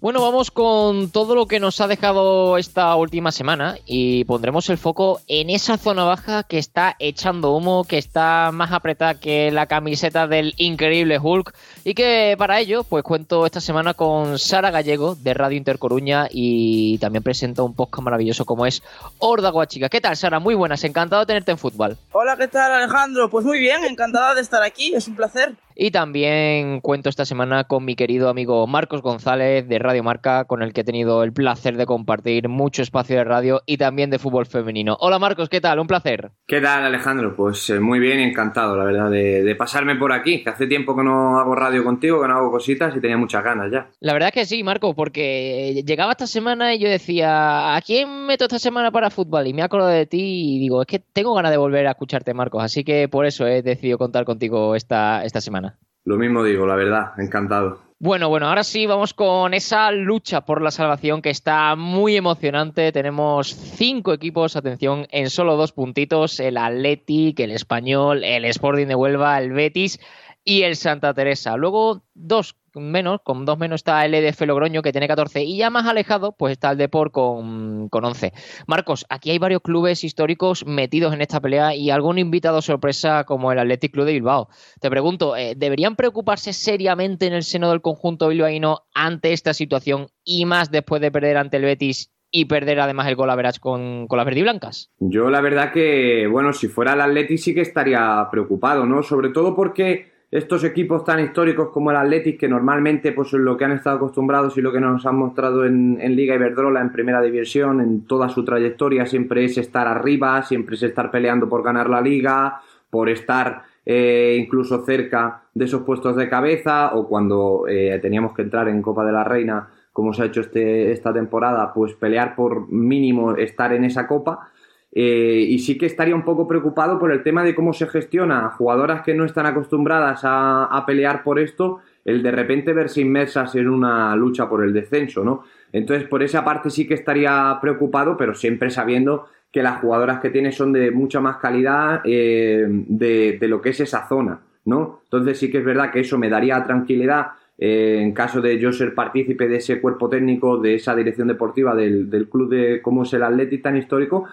Bueno, 0.04 0.20
vamos 0.20 0.50
con 0.50 1.10
todo 1.10 1.34
lo 1.34 1.46
que 1.46 1.58
nos 1.58 1.80
ha 1.80 1.86
dejado 1.86 2.58
esta 2.58 2.94
última 2.94 3.32
semana 3.32 3.78
y 3.86 4.24
pondremos 4.24 4.68
el 4.68 4.76
foco 4.76 5.22
en 5.28 5.48
esa 5.48 5.78
zona 5.78 6.04
baja 6.04 6.42
que 6.42 6.58
está 6.58 6.94
echando 6.98 7.56
humo, 7.56 7.84
que 7.84 7.96
está 7.96 8.50
más 8.52 8.70
apretada 8.72 9.18
que 9.18 9.50
la 9.50 9.64
camiseta 9.64 10.26
del 10.26 10.52
increíble 10.58 11.18
Hulk 11.18 11.54
y 11.84 11.94
que 11.94 12.34
para 12.36 12.60
ello 12.60 12.84
pues 12.84 13.02
cuento 13.02 13.46
esta 13.46 13.62
semana 13.62 13.94
con 13.94 14.38
Sara 14.38 14.70
Gallego 14.70 15.14
de 15.14 15.32
Radio 15.32 15.56
Intercoruña 15.56 16.28
y 16.30 16.98
también 16.98 17.22
presenta 17.22 17.62
un 17.62 17.72
podcast 17.72 18.04
maravilloso 18.04 18.44
como 18.44 18.66
es 18.66 18.82
Horda 19.20 19.48
Guachica. 19.48 19.88
¿Qué 19.88 20.02
tal 20.02 20.18
Sara? 20.18 20.38
Muy 20.38 20.54
buenas, 20.54 20.84
encantado 20.84 21.20
de 21.20 21.26
tenerte 21.28 21.52
en 21.52 21.56
fútbol. 21.56 21.96
Hola, 22.12 22.36
¿qué 22.36 22.48
tal 22.48 22.70
Alejandro? 22.72 23.30
Pues 23.30 23.46
muy 23.46 23.58
bien, 23.58 23.82
encantada 23.84 24.34
de 24.34 24.42
estar 24.42 24.62
aquí, 24.62 24.94
es 24.94 25.08
un 25.08 25.16
placer. 25.16 25.56
Y 25.76 25.90
también 25.90 26.80
cuento 26.80 27.08
esta 27.08 27.24
semana 27.24 27.64
con 27.64 27.84
mi 27.84 27.96
querido 27.96 28.28
amigo 28.28 28.64
Marcos 28.68 29.02
González 29.02 29.66
de 29.66 29.80
Radio 29.80 30.04
Marca, 30.04 30.44
con 30.44 30.62
el 30.62 30.72
que 30.72 30.82
he 30.82 30.84
tenido 30.84 31.24
el 31.24 31.32
placer 31.32 31.76
de 31.76 31.84
compartir 31.84 32.48
mucho 32.48 32.82
espacio 32.82 33.16
de 33.16 33.24
radio 33.24 33.60
y 33.66 33.76
también 33.76 34.08
de 34.08 34.20
fútbol 34.20 34.46
femenino. 34.46 34.96
Hola 35.00 35.18
Marcos, 35.18 35.48
¿qué 35.48 35.60
tal? 35.60 35.80
Un 35.80 35.88
placer. 35.88 36.30
¿Qué 36.46 36.60
tal 36.60 36.84
Alejandro? 36.84 37.34
Pues 37.34 37.68
eh, 37.70 37.80
muy 37.80 37.98
bien, 37.98 38.20
encantado, 38.20 38.76
la 38.76 38.84
verdad, 38.84 39.10
de, 39.10 39.54
pasarme 39.56 39.96
por 39.96 40.12
aquí, 40.12 40.44
que 40.44 40.50
hace 40.50 40.68
tiempo 40.68 40.94
que 40.94 41.02
no 41.02 41.40
hago 41.40 41.56
radio 41.56 41.82
contigo, 41.82 42.22
que 42.22 42.28
no 42.28 42.36
hago 42.36 42.52
cositas 42.52 42.96
y 42.96 43.00
tenía 43.00 43.16
muchas 43.16 43.42
ganas 43.42 43.72
ya. 43.72 43.90
La 43.98 44.12
verdad 44.12 44.28
es 44.28 44.34
que 44.34 44.46
sí, 44.46 44.62
Marcos, 44.62 44.94
porque 44.94 45.82
llegaba 45.84 46.12
esta 46.12 46.28
semana 46.28 46.72
y 46.74 46.78
yo 46.78 46.88
decía, 46.88 47.74
¿a 47.74 47.80
quién 47.80 48.26
meto 48.26 48.44
esta 48.44 48.60
semana 48.60 48.92
para 48.92 49.10
fútbol? 49.10 49.48
Y 49.48 49.54
me 49.54 49.62
acuerdo 49.62 49.88
de 49.88 50.06
ti 50.06 50.54
y 50.56 50.58
digo, 50.60 50.82
es 50.82 50.86
que 50.86 51.00
tengo 51.00 51.34
ganas 51.34 51.50
de 51.50 51.56
volver 51.56 51.88
a 51.88 51.92
escucharte, 51.92 52.32
Marcos, 52.32 52.62
así 52.62 52.84
que 52.84 53.08
por 53.08 53.26
eso 53.26 53.44
he 53.46 53.62
decidido 53.62 53.98
contar 53.98 54.24
contigo 54.24 54.76
esta, 54.76 55.24
esta 55.24 55.40
semana. 55.40 55.63
Lo 56.04 56.16
mismo 56.16 56.44
digo, 56.44 56.66
la 56.66 56.76
verdad, 56.76 57.12
encantado. 57.18 57.80
Bueno, 57.98 58.28
bueno, 58.28 58.48
ahora 58.48 58.64
sí 58.64 58.84
vamos 58.84 59.14
con 59.14 59.54
esa 59.54 59.90
lucha 59.90 60.42
por 60.42 60.60
la 60.60 60.70
salvación 60.70 61.22
que 61.22 61.30
está 61.30 61.74
muy 61.74 62.16
emocionante. 62.16 62.92
Tenemos 62.92 63.54
cinco 63.54 64.12
equipos, 64.12 64.56
atención, 64.56 65.06
en 65.10 65.30
solo 65.30 65.56
dos 65.56 65.72
puntitos: 65.72 66.38
el 66.40 66.58
Athletic, 66.58 67.40
el 67.40 67.52
Español, 67.52 68.22
el 68.22 68.44
Sporting 68.44 68.88
de 68.88 68.94
Huelva, 68.94 69.38
el 69.38 69.52
Betis 69.52 70.00
y 70.44 70.62
el 70.62 70.76
Santa 70.76 71.14
Teresa. 71.14 71.56
Luego 71.56 72.04
dos 72.14 72.56
menos, 72.74 73.20
con 73.22 73.44
dos 73.44 73.58
menos 73.58 73.80
está 73.80 74.04
el 74.04 74.14
EDF 74.14 74.42
Logroño 74.42 74.82
que 74.82 74.92
tiene 74.92 75.08
14 75.08 75.42
y 75.44 75.58
ya 75.58 75.70
más 75.70 75.86
alejado 75.86 76.32
pues 76.36 76.52
está 76.52 76.72
el 76.72 76.78
Deport 76.78 77.12
con, 77.12 77.88
con 77.88 78.04
11. 78.04 78.32
Marcos, 78.66 79.06
aquí 79.08 79.30
hay 79.30 79.38
varios 79.38 79.62
clubes 79.62 80.04
históricos 80.04 80.66
metidos 80.66 81.14
en 81.14 81.20
esta 81.20 81.40
pelea 81.40 81.74
y 81.74 81.90
algún 81.90 82.18
invitado 82.18 82.62
sorpresa 82.62 83.24
como 83.24 83.52
el 83.52 83.58
Athletic 83.58 83.92
Club 83.92 84.06
de 84.06 84.12
Bilbao. 84.12 84.48
Te 84.80 84.90
pregunto, 84.90 85.36
eh, 85.36 85.54
¿deberían 85.56 85.96
preocuparse 85.96 86.52
seriamente 86.52 87.26
en 87.26 87.32
el 87.32 87.44
seno 87.44 87.70
del 87.70 87.80
conjunto 87.80 88.28
bilbaíno 88.28 88.80
ante 88.94 89.32
esta 89.32 89.54
situación 89.54 90.08
y 90.24 90.44
más 90.44 90.70
después 90.70 91.00
de 91.00 91.12
perder 91.12 91.36
ante 91.36 91.56
el 91.56 91.64
Betis 91.64 92.10
y 92.30 92.46
perder 92.46 92.80
además 92.80 93.06
el 93.06 93.14
gol 93.14 93.30
a 93.30 93.52
con, 93.60 94.08
con 94.08 94.16
las 94.16 94.26
verdiblancas? 94.26 94.90
Yo 94.98 95.30
la 95.30 95.40
verdad 95.40 95.72
que, 95.72 96.26
bueno, 96.26 96.52
si 96.52 96.66
fuera 96.66 96.94
el 96.94 97.00
Athletic 97.00 97.38
sí 97.38 97.54
que 97.54 97.60
estaría 97.60 98.26
preocupado, 98.32 98.86
¿no? 98.86 99.04
Sobre 99.04 99.28
todo 99.28 99.54
porque 99.54 100.13
estos 100.34 100.64
equipos 100.64 101.04
tan 101.04 101.20
históricos 101.20 101.68
como 101.68 101.92
el 101.92 101.96
Athletic, 101.96 102.40
que 102.40 102.48
normalmente 102.48 103.12
pues 103.12 103.32
lo 103.34 103.56
que 103.56 103.66
han 103.66 103.70
estado 103.70 103.98
acostumbrados 103.98 104.58
y 104.58 104.62
lo 104.62 104.72
que 104.72 104.80
nos 104.80 105.06
han 105.06 105.14
mostrado 105.14 105.64
en, 105.64 105.96
Liga 106.16 106.34
Iberdrola, 106.34 106.80
en 106.80 106.90
Primera 106.90 107.22
División, 107.22 107.80
en 107.80 108.04
toda 108.04 108.28
su 108.28 108.44
trayectoria, 108.44 109.06
siempre 109.06 109.44
es 109.44 109.56
estar 109.58 109.86
arriba, 109.86 110.42
siempre 110.42 110.74
es 110.74 110.82
estar 110.82 111.12
peleando 111.12 111.48
por 111.48 111.62
ganar 111.62 111.88
la 111.88 112.00
Liga, 112.00 112.60
por 112.90 113.08
estar 113.10 113.62
eh, 113.86 114.36
incluso 114.36 114.84
cerca 114.84 115.42
de 115.54 115.66
esos 115.66 115.82
puestos 115.82 116.16
de 116.16 116.28
cabeza, 116.28 116.96
o 116.96 117.06
cuando 117.06 117.66
eh, 117.68 117.96
teníamos 118.02 118.34
que 118.34 118.42
entrar 118.42 118.66
en 118.68 118.82
Copa 118.82 119.04
de 119.04 119.12
la 119.12 119.22
Reina, 119.22 119.68
como 119.92 120.12
se 120.12 120.24
ha 120.24 120.26
hecho 120.26 120.40
este, 120.40 120.90
esta 120.90 121.12
temporada, 121.12 121.72
pues 121.72 121.94
pelear 121.94 122.34
por 122.34 122.68
mínimo 122.72 123.36
estar 123.36 123.72
en 123.72 123.84
esa 123.84 124.08
Copa 124.08 124.48
eh, 124.96 125.44
y 125.48 125.58
sí 125.58 125.76
que 125.76 125.86
estaría 125.86 126.14
un 126.14 126.24
poco 126.24 126.46
preocupado 126.46 127.00
por 127.00 127.10
el 127.10 127.24
tema 127.24 127.42
de 127.42 127.52
cómo 127.52 127.72
se 127.72 127.88
gestiona 127.88 128.46
a 128.46 128.50
jugadoras 128.50 129.02
que 129.02 129.12
no 129.12 129.24
están 129.24 129.44
acostumbradas 129.46 130.20
a, 130.22 130.84
pelear 130.86 131.24
por 131.24 131.40
esto, 131.40 131.80
el 132.04 132.22
de 132.22 132.30
repente 132.30 132.72
verse 132.72 133.00
inmersas 133.00 133.56
en 133.56 133.68
una 133.68 134.14
lucha 134.14 134.48
por 134.48 134.62
el 134.62 134.72
descenso, 134.72 135.24
¿no? 135.24 135.42
Entonces, 135.72 136.06
por 136.06 136.22
esa 136.22 136.44
parte 136.44 136.70
sí 136.70 136.86
que 136.86 136.94
estaría 136.94 137.58
preocupado, 137.60 138.16
pero 138.16 138.34
siempre 138.34 138.70
sabiendo 138.70 139.26
que 139.50 139.62
las 139.62 139.80
jugadoras 139.80 140.20
que 140.20 140.30
tiene 140.30 140.52
son 140.52 140.72
de 140.72 140.92
mucha 140.92 141.20
más 141.20 141.38
calidad 141.38 142.00
eh, 142.04 142.64
de, 142.68 143.38
lo 143.48 143.60
que 143.60 143.70
es 143.70 143.80
esa 143.80 144.06
zona, 144.08 144.40
¿no? 144.64 145.00
Entonces 145.04 145.38
sí 145.38 145.50
que 145.50 145.58
es 145.58 145.64
verdad 145.64 145.90
que 145.90 146.00
eso 146.00 146.18
me 146.18 146.28
daría 146.28 146.62
tranquilidad 146.62 147.28
eh, 147.56 148.00
en 148.00 148.12
caso 148.12 148.40
de 148.40 148.58
yo 148.58 148.72
ser 148.72 148.94
partícipe 148.94 149.46
de 149.46 149.56
ese 149.56 149.80
cuerpo 149.80 150.08
técnico, 150.08 150.58
de 150.58 150.74
esa 150.74 150.94
dirección 150.96 151.28
deportiva 151.28 151.74
del, 151.74 152.28
club 152.28 152.48
de 152.48 152.82
cómo 152.82 153.04
es 153.04 153.12
el 153.12 153.22
Athletic 153.22 153.62
tan 153.62 153.76
histórico, 153.76 154.24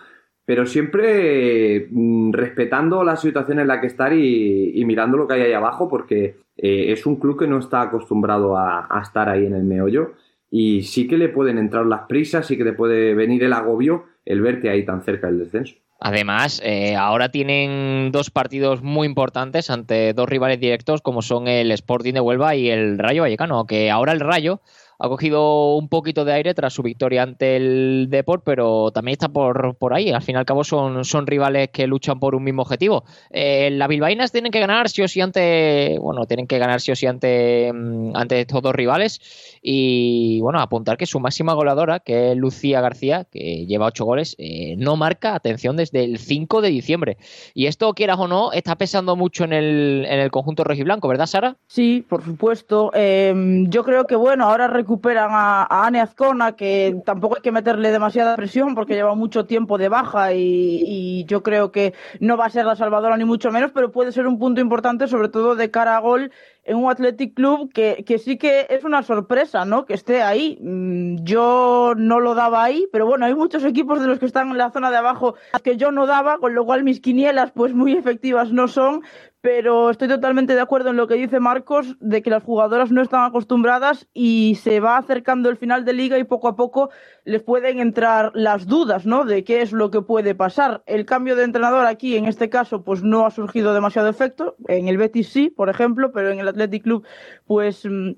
pero 0.46 0.66
siempre 0.66 1.88
mm, 1.90 2.32
respetando 2.34 3.04
la 3.04 3.16
situación 3.16 3.60
en 3.60 3.68
la 3.68 3.80
que 3.80 3.88
estar 3.88 4.14
y, 4.14 4.84
mirando 4.86 5.18
lo 5.18 5.28
que 5.28 5.36
hay 5.36 5.42
ahí 5.42 5.54
abajo, 5.54 5.88
porque 5.88 6.36
eh, 6.58 6.92
es 6.92 7.06
un 7.06 7.18
club 7.18 7.40
que 7.40 7.48
no 7.48 7.60
está 7.60 7.82
acostumbrado 7.82 8.58
a, 8.58 8.88
estar 9.02 9.30
ahí 9.30 9.46
en 9.46 9.54
el 9.54 9.64
meollo 9.64 10.14
y 10.50 10.84
sí 10.84 11.08
que 11.08 11.18
le 11.18 11.30
pueden 11.30 11.58
entrar 11.58 11.86
las 11.86 12.02
prisas, 12.08 12.46
sí 12.46 12.58
que 12.58 12.64
le 12.64 12.74
puede 12.74 13.14
venir 13.16 13.44
el 13.44 13.54
agobio 13.54 14.06
el 14.26 14.42
verte 14.42 14.70
ahí 14.70 14.86
tan 14.86 15.02
cerca 15.02 15.28
del 15.28 15.40
descenso. 15.40 15.76
Además, 16.04 16.62
eh, 16.66 16.96
ahora 16.96 17.30
tienen 17.30 18.12
dos 18.12 18.32
partidos 18.32 18.82
muy 18.82 19.06
importantes 19.06 19.70
ante 19.70 20.14
dos 20.14 20.28
rivales 20.28 20.60
directos 20.60 21.02
como 21.04 21.22
son 21.22 21.48
el 21.48 21.72
Sporting 21.72 22.14
de 22.14 22.20
Huelva 22.20 22.56
y 22.56 22.72
el 22.72 22.98
Rayo 22.98 23.22
Vallecano, 23.22 23.66
que 23.66 23.92
ahora 23.92 24.12
el 24.12 24.20
Rayo 24.20 24.62
ha 25.04 25.10
cogido 25.10 25.78
un 25.78 25.90
poquito 25.90 26.26
de 26.26 26.34
aire 26.34 26.54
tras 26.54 26.74
su 26.74 26.84
victoria 26.84 27.24
ante 27.24 27.56
el 27.56 28.08
Deport, 28.12 28.44
pero 28.46 28.92
también 28.92 29.14
está 29.14 29.30
por, 29.30 29.76
por 29.76 29.96
ahí. 29.96 30.12
Al 30.12 30.22
fin 30.22 30.36
y 30.36 30.38
al 30.38 30.46
cabo 30.46 30.64
son, 30.64 31.04
son 31.06 31.26
rivales 31.26 31.70
que 31.70 31.88
luchan 31.88 32.20
por 32.20 32.36
un 32.36 32.44
mismo 32.44 32.62
objetivo. 32.62 33.04
Eh, 33.32 33.72
las 33.72 33.88
bilbaínas 33.88 34.32
tienen 34.32 34.52
que 34.52 34.60
ganar 34.60 34.90
sí 34.90 35.02
o 35.02 35.08
sí 35.08 35.20
ante, 35.20 35.98
bueno, 36.00 36.28
tienen 36.28 36.46
que 36.46 36.60
ganar 36.60 36.82
sí 36.82 36.92
o 36.92 36.96
sí 36.96 37.08
ante, 37.08 37.72
mm, 37.74 38.16
ante 38.16 38.42
estos 38.42 38.62
dos 38.62 38.76
rivales 38.76 39.60
y 39.64 40.40
bueno, 40.42 40.60
apuntar 40.60 40.98
que 40.98 41.08
su 41.08 41.20
máxima 41.20 41.54
goleadora, 41.54 42.00
que 42.00 42.32
es 42.32 42.38
Lucía 42.38 42.80
García, 42.80 43.26
que 43.26 43.66
lleva 43.66 43.88
ocho 43.88 44.06
goles, 44.06 44.36
eh, 44.38 44.76
no 44.78 44.98
marca, 44.98 45.34
atención, 45.34 45.78
desde 45.78 46.04
el 46.04 46.20
5 46.20 46.62
de 46.62 46.70
diciembre. 46.70 47.18
Y 47.56 47.66
esto, 47.66 47.94
quieras 47.94 48.20
o 48.20 48.28
no, 48.28 48.52
está 48.52 48.76
pesando 48.76 49.16
mucho 49.16 49.46
en 49.46 49.54
el, 49.54 50.06
en 50.08 50.20
el 50.20 50.30
conjunto 50.30 50.64
rojiblanco, 50.64 51.08
¿verdad, 51.08 51.26
Sara? 51.26 51.58
Sí, 51.66 52.06
por 52.08 52.24
supuesto. 52.24 52.92
Em, 52.94 53.68
yo 53.72 53.84
creo 53.84 54.06
que, 54.06 54.16
bueno, 54.16 54.46
ahora 54.46 54.68
recuperan 54.92 55.30
a, 55.32 55.64
a 55.64 55.88
Azcona, 55.88 56.58
que 56.58 57.02
tampoco 57.06 57.36
hay 57.36 57.42
que 57.42 57.54
meterle 57.54 57.92
demasiada 57.92 58.36
presión 58.36 58.76
porque 58.76 58.94
lleva 58.94 59.16
mucho 59.16 59.46
tiempo 59.46 59.78
de 59.78 59.88
baja 59.88 60.34
y, 60.34 61.24
yo 61.28 61.44
creo 61.44 61.72
que 61.72 61.94
no 62.20 62.36
va 62.36 62.48
a 62.48 62.50
ser 62.50 62.66
la 62.66 62.76
salvadora 62.76 63.16
ni 63.16 63.24
mucho 63.24 63.52
menos, 63.52 63.72
pero 63.72 63.92
puede 63.92 64.12
ser 64.12 64.28
un 64.28 64.38
punto 64.38 64.60
importante, 64.60 65.08
sobre 65.08 65.30
todo 65.30 65.56
de 65.56 65.72
cara 65.72 65.96
a 65.96 66.00
gol 66.00 66.32
en 66.64 66.78
un 66.78 66.92
Athletic 66.92 67.34
Club 67.34 67.72
que, 67.72 68.04
que, 68.06 68.18
sí 68.18 68.38
que 68.38 68.68
es 68.70 68.84
una 68.84 69.02
sorpresa, 69.04 69.64
¿no? 69.64 69.86
Que 69.86 69.94
esté 69.94 70.22
ahí. 70.22 70.58
Mm, 70.62 71.24
yo 71.24 71.94
no 71.96 72.20
lo 72.20 72.36
daba 72.36 72.64
ahí, 72.64 72.88
pero 72.92 73.06
bueno, 73.06 73.26
hay 73.26 73.34
muchos 73.34 73.64
equipos 73.64 74.02
de 74.02 74.08
los 74.08 74.20
que 74.20 74.26
están 74.26 74.50
en 74.50 74.58
la 74.58 74.72
zona 74.72 74.92
de 74.92 74.98
abajo 74.98 75.36
que 75.64 75.78
yo 75.78 75.92
no 75.92 76.06
daba, 76.06 76.38
con 76.40 76.54
lo 76.54 76.66
cual 76.66 76.84
mis 76.84 77.00
quinielas 77.00 77.52
pues 77.52 77.74
muy 77.74 77.94
efectivas 77.94 78.52
no 78.52 78.68
son, 78.68 79.04
pero 79.42 79.90
estoy 79.90 80.08
totalmente 80.08 80.54
de 80.54 80.62
acuerdo 80.62 80.92
en 80.92 80.98
lo 80.98 81.08
que 81.08 81.16
dice 81.16 81.40
Marcos 81.40 81.98
de 82.00 82.22
que 82.22 82.30
las 82.30 82.44
jugadoras 82.44 82.92
no 82.92 83.02
están 83.02 83.24
acostumbradas 83.24 84.08
y 84.14 84.60
se 84.62 84.80
va 84.80 84.98
acercando 84.98 85.50
el 85.50 85.58
final 85.58 85.84
de 85.84 85.94
liga 85.94 86.20
y 86.20 86.24
poco 86.24 86.48
a 86.48 86.56
poco 86.56 86.92
les 87.26 87.42
pueden 87.42 87.80
entrar 87.80 88.32
las 88.36 88.68
dudas, 88.68 89.08
¿no? 89.08 89.26
De 89.26 89.44
qué 89.44 89.64
es 89.64 89.72
lo 89.72 89.90
que 89.90 90.04
puede 90.04 90.36
pasar. 90.36 90.84
El 90.86 91.08
cambio 91.08 91.36
de 91.36 91.44
entrenador 91.44 91.88
aquí, 91.88 92.16
en 92.18 92.26
este 92.26 92.50
caso, 92.50 92.84
pues 92.84 93.02
no 93.02 93.26
ha 93.26 93.32
surgido 93.32 93.74
demasiado 93.74 94.10
efecto. 94.10 94.56
En 94.68 94.88
el 94.88 94.98
Betis 94.98 95.30
sí, 95.30 95.50
por 95.50 95.70
ejemplo, 95.70 96.12
pero 96.12 96.30
en 96.30 96.40
el 96.40 96.48
Athletic 96.48 96.84
Club, 96.84 97.06
pues 97.48 97.84
mm, 97.84 98.12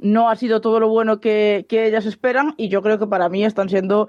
no 0.00 0.30
ha 0.30 0.36
sido 0.36 0.62
todo 0.62 0.80
lo 0.80 0.88
bueno 0.88 1.20
que, 1.20 1.66
que 1.68 1.86
ellas 1.86 2.06
esperan 2.06 2.54
y 2.56 2.68
yo 2.68 2.80
creo 2.80 2.98
que 2.98 3.06
para 3.06 3.28
mí 3.28 3.44
están 3.44 3.68
siendo 3.68 4.08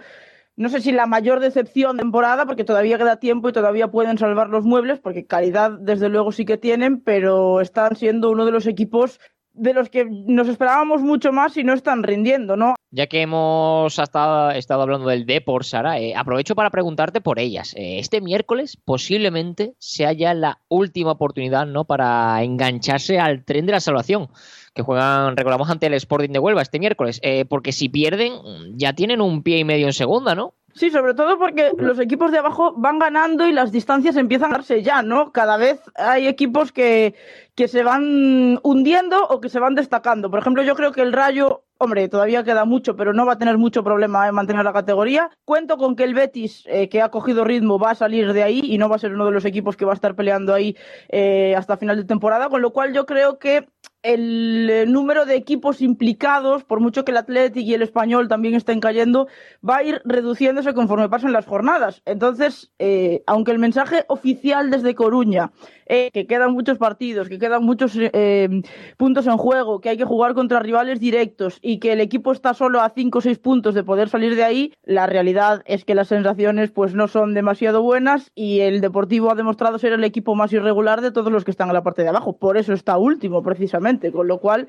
no 0.56 0.70
sé 0.70 0.82
si 0.82 0.92
la 0.92 1.08
mayor 1.08 1.40
decepción 1.40 1.98
de 1.98 2.04
temporada, 2.04 2.46
porque 2.46 2.64
todavía 2.64 2.98
queda 2.98 3.18
tiempo 3.18 3.50
y 3.50 3.54
todavía 3.54 3.90
pueden 3.90 4.18
salvar 4.18 4.50
los 4.50 4.66
muebles, 4.66 5.00
porque 5.00 5.26
calidad 5.26 5.72
desde 5.72 6.10
luego 6.10 6.32
sí 6.32 6.46
que 6.46 6.58
tienen, 6.58 7.02
pero 7.02 7.62
están 7.62 7.96
siendo 7.96 8.30
uno 8.30 8.46
de 8.46 8.52
los 8.52 8.68
equipos 8.68 9.20
de 9.54 9.74
los 9.74 9.90
que 9.90 10.06
nos 10.06 10.48
esperábamos 10.48 11.02
mucho 11.02 11.32
más 11.32 11.56
y 11.58 11.64
no 11.64 11.74
están 11.74 12.04
rindiendo, 12.04 12.56
¿no? 12.56 12.74
Ya 12.90 13.08
que 13.08 13.22
hemos 13.22 13.98
estado, 13.98 14.82
hablando 14.82 15.10
del 15.10 15.26
Depor, 15.26 15.64
Sara, 15.64 16.00
eh, 16.00 16.16
aprovecho 16.16 16.56
para 16.56 16.72
preguntarte 16.72 17.22
por 17.22 17.40
ellas. 17.40 17.74
Eh, 17.76 18.00
este 18.00 18.20
miércoles 18.22 18.78
posiblemente 18.84 19.74
sea 19.78 20.12
ya 20.14 20.34
la 20.34 20.60
última 20.70 21.12
oportunidad, 21.12 21.68
¿no? 21.68 21.86
Para 21.86 22.44
engancharse 22.44 23.20
al 23.20 23.46
tren 23.46 23.66
de 23.66 23.74
la 23.74 23.80
salvación 23.80 24.30
que 24.74 24.82
juegan, 24.82 25.38
recordamos, 25.38 25.70
ante 25.70 25.88
el 25.88 25.94
Sporting 25.94 26.32
de 26.32 26.40
Huelva 26.40 26.62
este 26.62 26.80
miércoles, 26.80 27.20
eh, 27.24 27.46
porque 27.46 27.72
si 27.72 27.90
pierden 27.90 28.34
ya 28.78 28.94
tienen 28.94 29.22
un 29.22 29.44
pie 29.44 29.60
y 29.60 29.64
medio 29.64 29.86
en 29.86 29.94
segunda, 29.94 30.36
¿no? 30.36 30.54
Sí, 30.76 30.90
sobre 30.90 31.14
todo 31.14 31.38
porque 31.38 31.72
los 31.78 32.00
equipos 32.00 32.32
de 32.32 32.40
abajo 32.40 32.74
van 32.76 32.98
ganando 32.98 33.46
y 33.48 33.52
las 33.52 33.72
distancias 33.72 34.16
empiezan 34.18 34.50
a 34.52 34.58
darse 34.58 34.82
ya, 34.82 35.04
¿no? 35.04 35.32
Cada 35.32 35.58
vez 35.58 35.80
hay 35.94 36.26
equipos 36.26 36.72
que, 36.72 37.14
que 37.54 37.68
se 37.68 37.84
van 37.84 38.60
hundiendo 38.64 39.24
o 39.28 39.40
que 39.40 39.50
se 39.50 39.60
van 39.60 39.76
destacando. 39.76 40.32
Por 40.32 40.40
ejemplo, 40.40 40.64
yo 40.64 40.74
creo 40.74 40.92
que 40.92 41.02
el 41.02 41.14
Rayo, 41.14 41.64
hombre, 41.78 42.10
todavía 42.10 42.44
queda 42.44 42.66
mucho, 42.66 42.96
pero 42.96 43.14
no 43.14 43.24
va 43.24 43.34
a 43.34 43.38
tener 43.38 43.60
mucho 43.60 43.84
problema 43.84 44.28
en 44.28 44.34
mantener 44.34 44.66
la 44.66 44.74
categoría. 44.74 45.30
Cuento 45.46 45.78
con 45.78 45.96
que 45.96 46.06
el 46.06 46.16
Betis, 46.16 46.64
eh, 46.66 46.90
que 46.90 47.04
ha 47.04 47.10
cogido 47.10 47.44
ritmo, 47.44 47.78
va 47.78 47.92
a 47.92 47.96
salir 47.96 48.34
de 48.34 48.42
ahí 48.42 48.62
y 48.64 48.80
no 48.80 48.90
va 48.90 48.96
a 48.96 49.00
ser 49.00 49.14
uno 49.14 49.28
de 49.28 49.32
los 49.32 49.46
equipos 49.46 49.78
que 49.78 49.86
va 49.86 49.92
a 49.92 49.96
estar 49.96 50.16
peleando 50.16 50.56
ahí 50.56 50.76
eh, 51.10 51.54
hasta 51.56 51.78
final 51.78 51.98
de 51.98 52.06
temporada, 52.06 52.50
con 52.50 52.64
lo 52.64 52.74
cual 52.74 52.96
yo 52.96 53.06
creo 53.06 53.38
que 53.38 53.68
el 54.04 54.70
eh, 54.70 54.86
número 54.86 55.26
de 55.26 55.36
equipos 55.36 55.82
implicados, 55.82 56.64
por 56.64 56.80
mucho 56.80 57.04
que 57.06 57.12
el 57.12 57.18
Athletic 57.18 57.66
y 57.66 57.74
el 57.74 57.82
Español 57.82 58.28
también 58.28 58.54
estén 58.54 58.80
cayendo, 58.80 59.28
va 59.68 59.78
a 59.78 59.84
ir 59.84 60.02
reduciéndose 60.06 60.74
conforme 60.74 61.10
pasen 61.10 61.32
las 61.32 61.46
jornadas. 61.46 62.02
Entonces, 62.06 62.72
eh, 62.80 63.24
aunque 63.26 63.52
el 63.52 63.60
mensaje 63.60 64.04
oficial 64.10 64.70
desde 64.70 64.94
Coruña, 64.94 65.52
eh, 65.86 66.12
que 66.12 66.28
quedan 66.28 66.54
muchos 66.54 66.78
partidos, 66.78 67.30
que 67.30 67.40
quedan 67.40 67.64
muchos 67.64 67.94
eh, 67.98 68.50
puntos 68.98 69.28
en 69.28 69.38
juego, 69.38 69.80
que 69.80 69.90
hay 69.90 69.98
que 69.98 70.06
jugar 70.06 70.34
contra 70.34 70.60
rivales 70.60 71.00
directos 71.00 71.60
y 71.62 71.80
que 71.80 71.94
el 71.94 72.02
equipo 72.02 72.32
está 72.32 72.54
solo 72.54 72.82
a 72.82 72.90
5 72.90 73.18
o 73.18 73.22
6 73.22 73.40
puntos 73.40 73.74
de 73.76 73.84
poder 73.84 74.10
salir 74.10 74.36
de 74.36 74.44
ahí, 74.44 74.74
la 74.84 75.08
realidad 75.08 75.62
es 75.66 75.86
que 75.86 75.96
las 75.96 76.08
sensaciones 76.08 76.72
pues 76.72 76.94
no 76.94 77.08
son 77.08 77.34
demasiado 77.34 77.82
buenas 77.82 78.32
y 78.36 78.60
el 78.62 78.82
Deportivo 78.82 79.32
ha 79.32 79.36
demostrado 79.36 79.78
ser 79.78 79.94
el 79.94 80.04
equipo 80.04 80.36
más 80.36 80.52
irregular 80.54 81.02
de 81.02 81.12
todos 81.12 81.32
los 81.32 81.44
que 81.44 81.52
están 81.52 81.70
en 81.70 81.74
la 81.74 81.84
parte 81.84 82.04
de 82.04 82.10
abajo. 82.10 82.38
Por 82.38 82.58
eso 82.58 82.74
está 82.74 82.98
último, 82.98 83.44
precisamente 83.44 83.93
con 84.12 84.28
lo 84.28 84.40
cual 84.40 84.68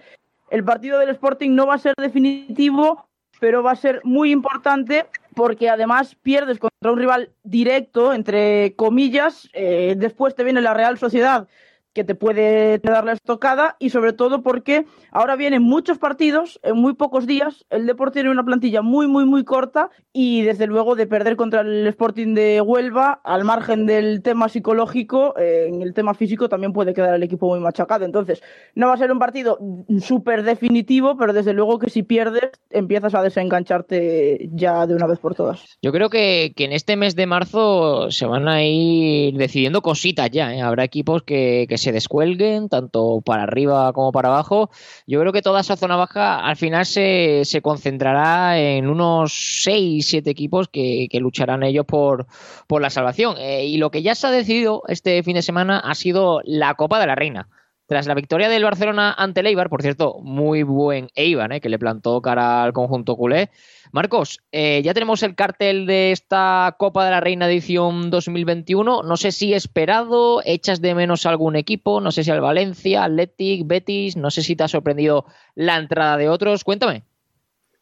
el 0.50 0.64
partido 0.64 0.98
del 0.98 1.10
Sporting 1.10 1.50
no 1.50 1.66
va 1.66 1.74
a 1.74 1.78
ser 1.78 1.94
definitivo, 1.96 3.08
pero 3.40 3.62
va 3.62 3.72
a 3.72 3.76
ser 3.76 4.00
muy 4.04 4.30
importante 4.30 5.06
porque 5.34 5.68
además 5.68 6.14
pierdes 6.14 6.58
contra 6.58 6.92
un 6.92 6.98
rival 6.98 7.30
directo, 7.42 8.12
entre 8.12 8.74
comillas, 8.76 9.48
eh, 9.52 9.94
después 9.96 10.34
te 10.34 10.44
viene 10.44 10.60
la 10.60 10.74
Real 10.74 10.96
Sociedad 10.98 11.48
que 11.94 12.04
te 12.04 12.14
puede 12.14 12.78
dar 12.78 13.04
la 13.04 13.12
estocada 13.12 13.76
y 13.78 13.90
sobre 13.90 14.12
todo 14.12 14.42
porque 14.42 14.86
ahora 15.10 15.36
vienen 15.36 15.62
muchos 15.62 15.98
partidos 15.98 16.60
en 16.62 16.76
muy 16.76 16.94
pocos 16.94 17.26
días. 17.26 17.64
El 17.70 17.86
Deportivo 17.86 18.14
tiene 18.14 18.30
una 18.30 18.44
plantilla 18.44 18.80
muy, 18.80 19.08
muy, 19.08 19.24
muy 19.24 19.44
corta 19.44 19.90
y 20.12 20.42
desde 20.42 20.66
luego 20.66 20.94
de 20.94 21.06
perder 21.06 21.34
contra 21.34 21.62
el 21.62 21.86
Sporting 21.88 22.34
de 22.34 22.60
Huelva, 22.60 23.20
al 23.24 23.44
margen 23.44 23.86
del 23.86 24.22
tema 24.22 24.48
psicológico, 24.48 25.36
eh, 25.36 25.66
en 25.68 25.82
el 25.82 25.94
tema 25.94 26.14
físico 26.14 26.48
también 26.48 26.72
puede 26.72 26.94
quedar 26.94 27.14
el 27.14 27.22
equipo 27.22 27.48
muy 27.48 27.58
machacado. 27.58 28.04
Entonces, 28.04 28.40
no 28.76 28.86
va 28.86 28.94
a 28.94 28.98
ser 28.98 29.10
un 29.10 29.18
partido 29.18 29.58
súper 30.00 30.44
definitivo, 30.44 31.16
pero 31.16 31.32
desde 31.32 31.52
luego 31.52 31.78
que 31.78 31.90
si 31.90 32.04
pierdes 32.04 32.52
empiezas 32.70 33.14
a 33.14 33.22
desengancharte 33.22 34.48
ya 34.52 34.86
de 34.86 34.94
una 34.94 35.08
vez 35.08 35.18
por 35.18 35.34
todas. 35.34 35.76
Yo 35.82 35.90
creo 35.90 36.08
que, 36.08 36.52
que 36.54 36.64
en 36.64 36.72
este 36.72 36.96
mes 36.96 37.16
de 37.16 37.26
marzo 37.26 38.10
se 38.12 38.26
van 38.26 38.46
a 38.46 38.62
ir 38.64 39.36
decidiendo 39.36 39.82
cositas 39.82 40.30
ya. 40.30 40.54
¿eh? 40.54 40.62
Habrá 40.62 40.84
equipos 40.84 41.24
que, 41.24 41.66
que 41.68 41.78
se 41.84 41.92
descuelguen, 41.92 42.68
tanto 42.68 43.20
para 43.24 43.44
arriba 43.44 43.92
como 43.92 44.10
para 44.10 44.28
abajo. 44.28 44.70
Yo 45.06 45.20
creo 45.20 45.32
que 45.32 45.42
toda 45.42 45.60
esa 45.60 45.76
zona 45.76 45.96
baja 45.96 46.40
al 46.40 46.56
final 46.56 46.86
se, 46.86 47.42
se 47.44 47.62
concentrará 47.62 48.58
en 48.58 48.88
unos 48.88 49.62
6, 49.62 50.06
7 50.06 50.30
equipos 50.30 50.68
que, 50.68 51.08
que 51.10 51.20
lucharán 51.20 51.62
ellos 51.62 51.86
por, 51.86 52.26
por 52.66 52.82
la 52.82 52.90
salvación. 52.90 53.36
Eh, 53.38 53.66
y 53.66 53.76
lo 53.76 53.90
que 53.90 54.02
ya 54.02 54.14
se 54.14 54.26
ha 54.26 54.30
decidido 54.30 54.82
este 54.88 55.22
fin 55.22 55.34
de 55.34 55.42
semana 55.42 55.78
ha 55.78 55.94
sido 55.94 56.40
la 56.44 56.74
Copa 56.74 56.98
de 56.98 57.06
la 57.06 57.14
Reina. 57.14 57.48
Tras 57.86 58.06
la 58.06 58.14
victoria 58.14 58.48
del 58.48 58.64
Barcelona 58.64 59.12
ante 59.12 59.40
el 59.40 59.46
Eibar, 59.46 59.68
por 59.68 59.82
cierto, 59.82 60.18
muy 60.22 60.62
buen 60.62 61.08
Eibar, 61.14 61.52
eh, 61.52 61.60
que 61.60 61.68
le 61.68 61.78
plantó 61.78 62.22
cara 62.22 62.62
al 62.62 62.72
conjunto 62.72 63.14
culé. 63.14 63.50
Marcos, 63.92 64.40
eh, 64.52 64.80
ya 64.82 64.94
tenemos 64.94 65.22
el 65.22 65.34
cartel 65.34 65.86
de 65.86 66.10
esta 66.10 66.74
Copa 66.78 67.04
de 67.04 67.10
la 67.10 67.20
Reina 67.20 67.46
edición 67.46 68.10
2021. 68.10 69.02
No 69.02 69.16
sé 69.18 69.32
si 69.32 69.52
esperado, 69.52 70.40
echas 70.44 70.80
de 70.80 70.94
menos 70.94 71.26
algún 71.26 71.56
equipo, 71.56 72.00
no 72.00 72.10
sé 72.10 72.24
si 72.24 72.30
al 72.30 72.40
Valencia, 72.40 73.04
Athletic, 73.04 73.66
Betis, 73.66 74.16
no 74.16 74.30
sé 74.30 74.42
si 74.42 74.56
te 74.56 74.64
ha 74.64 74.68
sorprendido 74.68 75.26
la 75.54 75.76
entrada 75.76 76.16
de 76.16 76.30
otros. 76.30 76.64
Cuéntame. 76.64 77.04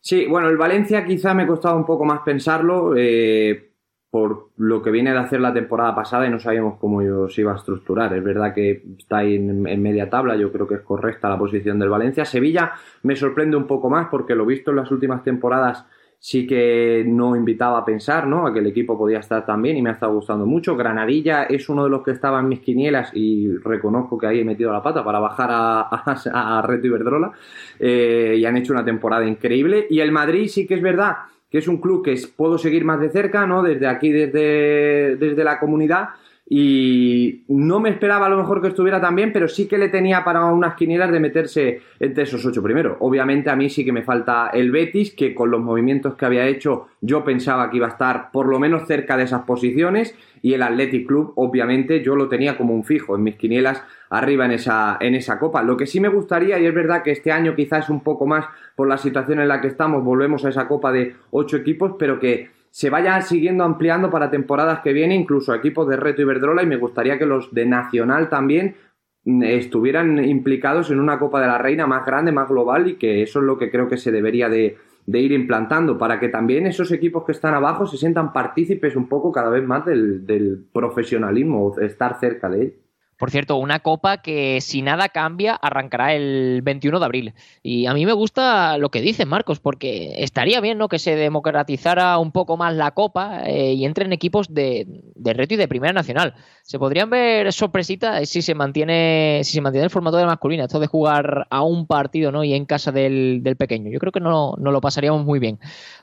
Sí, 0.00 0.26
bueno, 0.26 0.48
el 0.48 0.56
Valencia 0.56 1.04
quizá 1.04 1.32
me 1.32 1.44
ha 1.44 1.46
costado 1.46 1.76
un 1.76 1.86
poco 1.86 2.04
más 2.04 2.22
pensarlo. 2.24 2.94
Eh, 2.96 3.71
por 4.12 4.50
lo 4.58 4.82
que 4.82 4.90
viene 4.90 5.10
de 5.10 5.16
hacer 5.16 5.40
la 5.40 5.54
temporada 5.54 5.94
pasada 5.94 6.26
y 6.26 6.30
no 6.30 6.38
sabíamos 6.38 6.78
cómo 6.78 7.00
se 7.30 7.40
iba 7.40 7.54
a 7.54 7.56
estructurar. 7.56 8.12
Es 8.12 8.22
verdad 8.22 8.52
que 8.52 8.82
está 8.98 9.16
ahí 9.18 9.36
en, 9.36 9.62
media 9.62 10.10
tabla, 10.10 10.36
yo 10.36 10.52
creo 10.52 10.68
que 10.68 10.74
es 10.74 10.82
correcta 10.82 11.30
la 11.30 11.38
posición 11.38 11.78
del 11.78 11.88
Valencia. 11.88 12.26
Sevilla 12.26 12.72
me 13.04 13.16
sorprende 13.16 13.56
un 13.56 13.66
poco 13.66 13.88
más 13.88 14.08
porque 14.10 14.34
lo 14.34 14.44
visto 14.44 14.70
en 14.70 14.76
las 14.76 14.90
últimas 14.90 15.24
temporadas 15.24 15.86
sí 16.18 16.46
que 16.46 17.04
no 17.06 17.34
invitaba 17.34 17.78
a 17.78 17.84
pensar, 17.86 18.26
¿no? 18.26 18.46
A 18.46 18.52
que 18.52 18.58
el 18.58 18.66
equipo 18.66 18.98
podía 18.98 19.18
estar 19.18 19.46
tan 19.46 19.62
bien 19.62 19.78
y 19.78 19.82
me 19.82 19.88
ha 19.88 19.94
estado 19.94 20.12
gustando 20.12 20.44
mucho. 20.44 20.76
Granadilla 20.76 21.44
es 21.44 21.70
uno 21.70 21.84
de 21.84 21.88
los 21.88 22.02
que 22.02 22.10
estaba 22.10 22.38
en 22.40 22.48
mis 22.48 22.60
quinielas 22.60 23.12
y 23.14 23.56
reconozco 23.56 24.18
que 24.18 24.26
ahí 24.26 24.40
he 24.40 24.44
metido 24.44 24.70
la 24.74 24.82
pata 24.82 25.02
para 25.02 25.20
bajar 25.20 25.48
a, 25.50 25.80
a, 25.80 26.58
a 26.58 26.60
Reto 26.60 26.86
Iberdrola 26.86 27.32
eh, 27.78 28.36
y 28.38 28.44
han 28.44 28.58
hecho 28.58 28.74
una 28.74 28.84
temporada 28.84 29.24
increíble. 29.24 29.86
Y 29.88 30.00
el 30.00 30.12
Madrid 30.12 30.48
sí 30.48 30.66
que 30.66 30.74
es 30.74 30.82
verdad 30.82 31.16
que 31.52 31.58
es 31.58 31.68
un 31.68 31.76
club 31.76 32.02
que 32.02 32.18
puedo 32.34 32.56
seguir 32.56 32.82
más 32.82 32.98
de 32.98 33.10
cerca, 33.10 33.46
¿no? 33.46 33.62
Desde 33.62 33.86
aquí, 33.86 34.10
desde, 34.10 35.16
desde 35.16 35.44
la 35.44 35.60
comunidad. 35.60 36.08
y 36.54 37.44
no 37.48 37.80
me 37.80 37.88
esperaba 37.88 38.26
a 38.26 38.28
lo 38.28 38.36
mejor 38.36 38.60
que 38.60 38.68
estuviera 38.68 39.00
tan 39.00 39.14
bien, 39.14 39.32
pero 39.32 39.48
sí 39.48 39.68
que 39.68 39.78
le 39.78 39.88
tenía 39.88 40.22
para 40.24 40.44
unas 40.46 40.74
quinielas 40.74 41.10
de 41.10 41.20
meterse 41.20 41.80
entre 42.00 42.24
esos 42.24 42.44
ocho 42.44 42.62
primero. 42.62 42.96
Obviamente 43.00 43.48
a 43.48 43.56
mí 43.56 43.70
sí 43.70 43.84
que 43.84 43.92
me 43.92 44.02
falta 44.02 44.50
el 44.52 44.70
Betis, 44.70 45.14
que 45.14 45.34
con 45.34 45.50
los 45.50 45.60
movimientos 45.60 46.14
que 46.14 46.26
había 46.26 46.46
hecho 46.46 46.88
yo 47.00 47.24
pensaba 47.24 47.70
que 47.70 47.78
iba 47.78 47.86
a 47.86 47.90
estar 47.90 48.30
por 48.32 48.48
lo 48.48 48.58
menos 48.58 48.86
cerca 48.86 49.16
de 49.16 49.24
esas 49.24 49.42
posiciones 49.42 50.14
y 50.42 50.54
el 50.54 50.62
Athletic 50.62 51.06
Club 51.06 51.32
obviamente 51.36 52.02
yo 52.02 52.16
lo 52.16 52.28
tenía 52.28 52.56
como 52.58 52.74
un 52.74 52.84
fijo 52.84 53.14
en 53.16 53.22
mis 53.22 53.36
quinielas 53.36 53.82
arriba 54.12 54.44
en 54.44 54.52
esa, 54.52 54.98
en 55.00 55.14
esa 55.14 55.38
copa. 55.38 55.62
Lo 55.62 55.76
que 55.76 55.86
sí 55.86 55.98
me 55.98 56.08
gustaría, 56.08 56.58
y 56.58 56.66
es 56.66 56.74
verdad 56.74 57.02
que 57.02 57.12
este 57.12 57.32
año 57.32 57.56
quizás 57.56 57.88
un 57.88 58.02
poco 58.02 58.26
más 58.26 58.44
por 58.76 58.86
la 58.86 58.98
situación 58.98 59.40
en 59.40 59.48
la 59.48 59.62
que 59.62 59.68
estamos, 59.68 60.04
volvemos 60.04 60.44
a 60.44 60.50
esa 60.50 60.68
copa 60.68 60.92
de 60.92 61.16
ocho 61.30 61.56
equipos, 61.56 61.94
pero 61.98 62.20
que 62.20 62.50
se 62.70 62.90
vaya 62.90 63.18
siguiendo 63.22 63.64
ampliando 63.64 64.10
para 64.10 64.30
temporadas 64.30 64.80
que 64.80 64.92
vienen, 64.92 65.22
incluso 65.22 65.54
equipos 65.54 65.88
de 65.88 65.96
Reto 65.96 66.20
Iberdrola, 66.20 66.62
y 66.62 66.66
me 66.66 66.76
gustaría 66.76 67.18
que 67.18 67.24
los 67.24 67.54
de 67.54 67.64
Nacional 67.64 68.28
también 68.28 68.76
mm, 69.24 69.44
estuvieran 69.44 70.22
implicados 70.22 70.90
en 70.90 71.00
una 71.00 71.18
Copa 71.18 71.40
de 71.40 71.46
la 71.46 71.56
Reina 71.56 71.86
más 71.86 72.04
grande, 72.04 72.32
más 72.32 72.50
global, 72.50 72.88
y 72.88 72.96
que 72.96 73.22
eso 73.22 73.38
es 73.38 73.46
lo 73.46 73.56
que 73.56 73.70
creo 73.70 73.88
que 73.88 73.96
se 73.96 74.12
debería 74.12 74.50
de, 74.50 74.76
ir 75.06 75.32
implantando, 75.32 75.96
para 75.96 76.20
que 76.20 76.28
también 76.28 76.66
esos 76.66 76.92
equipos 76.92 77.24
que 77.24 77.32
están 77.32 77.54
abajo 77.54 77.86
se 77.86 77.96
sientan 77.96 78.34
partícipes 78.34 78.94
un 78.94 79.08
poco 79.08 79.32
cada 79.32 79.48
vez 79.48 79.64
más 79.66 79.86
del, 79.86 80.26
del 80.26 80.66
profesionalismo, 80.70 81.74
estar 81.80 82.20
cerca 82.20 82.50
de 82.50 82.60
él. 82.60 82.74
Por 83.22 83.30
cierto, 83.30 83.54
una 83.54 83.78
copa 83.78 84.16
que 84.16 84.60
si 84.60 84.82
nada 84.82 85.08
cambia 85.08 85.54
arrancará 85.54 86.12
el 86.12 86.60
21 86.64 86.98
de 86.98 87.04
abril. 87.04 87.34
Y 87.62 87.86
a 87.86 87.94
mí 87.94 88.04
me 88.04 88.14
gusta 88.14 88.78
lo 88.78 88.90
que 88.90 89.00
dices, 89.00 89.28
Marcos, 89.28 89.60
porque 89.60 90.24
estaría 90.24 90.60
bien 90.60 90.76
¿no? 90.76 90.88
que 90.88 90.98
se 90.98 91.14
democratizara 91.14 92.18
un 92.18 92.32
poco 92.32 92.56
más 92.56 92.74
la 92.74 92.90
copa 92.90 93.44
eh, 93.46 93.74
y 93.74 93.84
entren 93.84 94.12
equipos 94.12 94.52
de, 94.52 94.88
reto 95.22 95.54
y 95.54 95.56
de 95.56 95.68
primera 95.68 95.92
nacional. 95.92 96.34
Se 96.64 96.80
podrían 96.80 97.10
ver 97.10 97.52
sorpresitas 97.52 98.28
si 98.28 98.42
se 98.42 98.56
mantiene 98.56 99.42
si 99.44 99.52
se 99.52 99.60
mantiene 99.60 99.84
el 99.84 99.90
formato 99.90 100.16
de 100.16 100.26
masculina, 100.26 100.64
esto 100.64 100.80
de 100.80 100.88
jugar 100.88 101.46
a 101.48 101.62
un 101.62 101.86
partido 101.86 102.32
¿no? 102.32 102.42
y 102.42 102.54
en 102.54 102.64
casa 102.64 102.90
del, 102.90 103.40
pequeño. 103.56 103.88
Yo 103.88 104.00
creo 104.00 104.10
que 104.10 104.18
no, 104.18 104.54
no 104.58 104.72
lo 104.72 104.80
pasaríamos 104.80 105.24
muy 105.24 105.38
bien. 105.38 105.60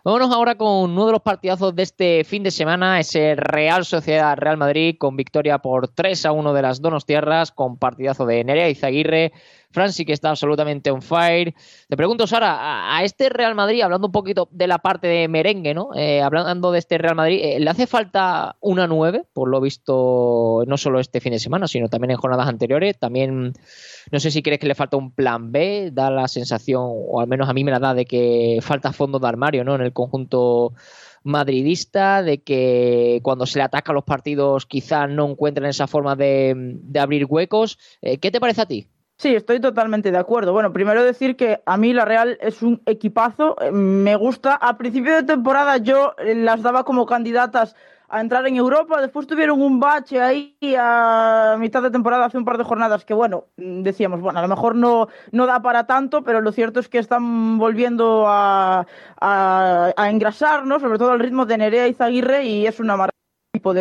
Vámonos 0.09 0.33
ahora 0.33 0.55
con 0.55 0.89
uno 0.89 1.05
de 1.05 1.11
los 1.11 1.21
partidazos 1.21 1.75
de 1.75 1.83
este 1.83 2.23
fin 2.23 2.41
de 2.41 2.49
semana, 2.49 2.99
ese 2.99 3.35
Real 3.35 3.85
Sociedad 3.85 4.35
Real 4.35 4.57
Madrid 4.57 4.95
con 4.97 5.15
victoria 5.15 5.59
por 5.59 5.87
3 5.87 6.25
a 6.25 6.31
1 6.31 6.51
de 6.51 6.61
las 6.63 6.81
Donos 6.81 7.05
Tierras, 7.05 7.51
con 7.51 7.77
partidazo 7.77 8.25
de 8.25 8.43
Nerea 8.43 8.69
Izaguirre. 8.69 9.33
Franci 9.71 10.03
que 10.03 10.13
está 10.13 10.29
absolutamente 10.31 10.89
on 10.89 11.01
fire. 11.01 11.53
Te 11.87 11.95
pregunto, 11.95 12.25
Sara, 12.25 12.95
a, 12.95 13.03
este 13.03 13.29
Real 13.29 13.53
Madrid, 13.53 13.81
hablando 13.81 14.07
un 14.07 14.11
poquito 14.11 14.47
de 14.51 14.65
la 14.67 14.79
parte 14.79 15.07
de 15.07 15.27
merengue, 15.27 15.73
¿no? 15.75 15.89
Eh, 15.95 16.21
hablando 16.21 16.71
de 16.71 16.79
este 16.79 16.97
Real 16.97 17.15
Madrid, 17.15 17.39
eh, 17.43 17.59
¿le 17.59 17.69
hace 17.69 17.85
falta 17.85 18.55
una 18.61 18.87
9? 18.87 19.25
Por 19.31 19.49
lo 19.49 19.61
visto, 19.61 20.63
no 20.65 20.77
solo 20.77 20.99
este 20.99 21.21
fin 21.21 21.33
de 21.33 21.39
semana, 21.39 21.67
sino 21.67 21.87
también 21.87 22.11
en 22.11 22.17
jornadas 22.17 22.47
anteriores. 22.47 22.97
También, 22.97 23.53
no 24.11 24.19
sé 24.19 24.31
si 24.31 24.41
crees 24.41 24.59
que 24.59 24.67
le 24.67 24.75
falta 24.75 24.97
un 24.97 25.11
plan 25.11 25.51
B, 25.51 25.91
da 25.93 26.09
la 26.09 26.27
sensación, 26.27 26.83
o 26.83 27.21
al 27.21 27.27
menos 27.27 27.47
a 27.47 27.53
mí 27.53 27.63
me 27.63 27.71
la 27.71 27.79
da, 27.79 27.93
de 27.93 28.05
que 28.05 28.59
falta 28.61 28.91
fondo 28.91 29.19
de 29.19 29.27
armario, 29.27 29.63
¿no? 29.63 29.75
En 29.75 29.81
el 29.81 29.93
conjunto 29.93 30.73
madridista, 31.23 32.23
de 32.23 32.41
que 32.41 33.19
cuando 33.23 33.45
se 33.45 33.59
le 33.59 33.65
ataca 33.65 33.91
a 33.91 33.95
los 33.95 34.03
partidos 34.03 34.65
quizás 34.65 35.09
no 35.09 35.29
encuentren 35.29 35.69
esa 35.69 35.87
forma 35.87 36.15
de, 36.15 36.79
abrir 36.99 37.25
huecos. 37.25 37.77
Eh, 38.01 38.17
¿Qué 38.17 38.31
te 38.31 38.39
parece 38.39 38.61
a 38.61 38.65
ti? 38.65 38.87
Sí, 39.21 39.35
estoy 39.35 39.59
totalmente 39.59 40.11
de 40.11 40.17
acuerdo. 40.17 40.53
Bueno, 40.53 40.71
primero 40.71 41.03
decir 41.03 41.35
que 41.35 41.61
a 41.65 41.75
mí 41.75 41.91
la 41.93 42.05
Real 42.05 42.37
es 42.39 42.61
un 42.61 42.81
equipazo, 42.85 43.57
eh, 43.61 43.69
me 43.69 44.15
gusta. 44.15 44.55
A 44.55 44.77
principio 44.77 45.13
de 45.13 45.23
temporada 45.23 45.75
yo 45.77 46.15
eh, 46.17 46.35
las 46.35 46.61
daba 46.61 46.85
como 46.85 47.05
candidatas 47.05 47.75
a 48.07 48.21
entrar 48.21 48.47
en 48.47 48.55
Europa. 48.55 49.01
Después 49.01 49.27
tuvieron 49.27 49.61
un 49.61 49.77
bache 49.81 50.21
ahí 50.21 50.55
a 50.79 51.57
mitad 51.59 51.83
de 51.83 51.91
temporada, 51.91 52.25
hace 52.25 52.37
un 52.37 52.45
par 52.45 52.57
de 52.57 52.63
jornadas, 52.63 53.03
que 53.03 53.13
bueno, 53.13 53.47
decíamos, 53.57 54.21
bueno, 54.21 54.39
a 54.39 54.41
lo 54.41 54.47
mejor 54.47 54.75
no, 54.75 55.09
no 55.33 55.45
da 55.45 55.61
para 55.61 55.85
tanto, 55.85 56.23
pero 56.23 56.39
lo 56.39 56.53
cierto 56.53 56.79
es 56.79 56.87
que 56.87 56.99
están 56.99 57.57
volviendo 57.57 58.25
a, 58.25 58.87
a, 59.19 59.91
a 59.97 60.09
engrasar, 60.09 60.65
¿no? 60.65 60.79
Sobre 60.79 60.97
todo 60.97 61.11
al 61.11 61.19
ritmo 61.19 61.45
de 61.45 61.57
Nerea 61.57 61.87
y 61.89 61.93
Zaguirre, 61.93 62.45
y 62.45 62.65
es 62.67 62.79
una 62.79 62.95
maravilla 62.95 63.18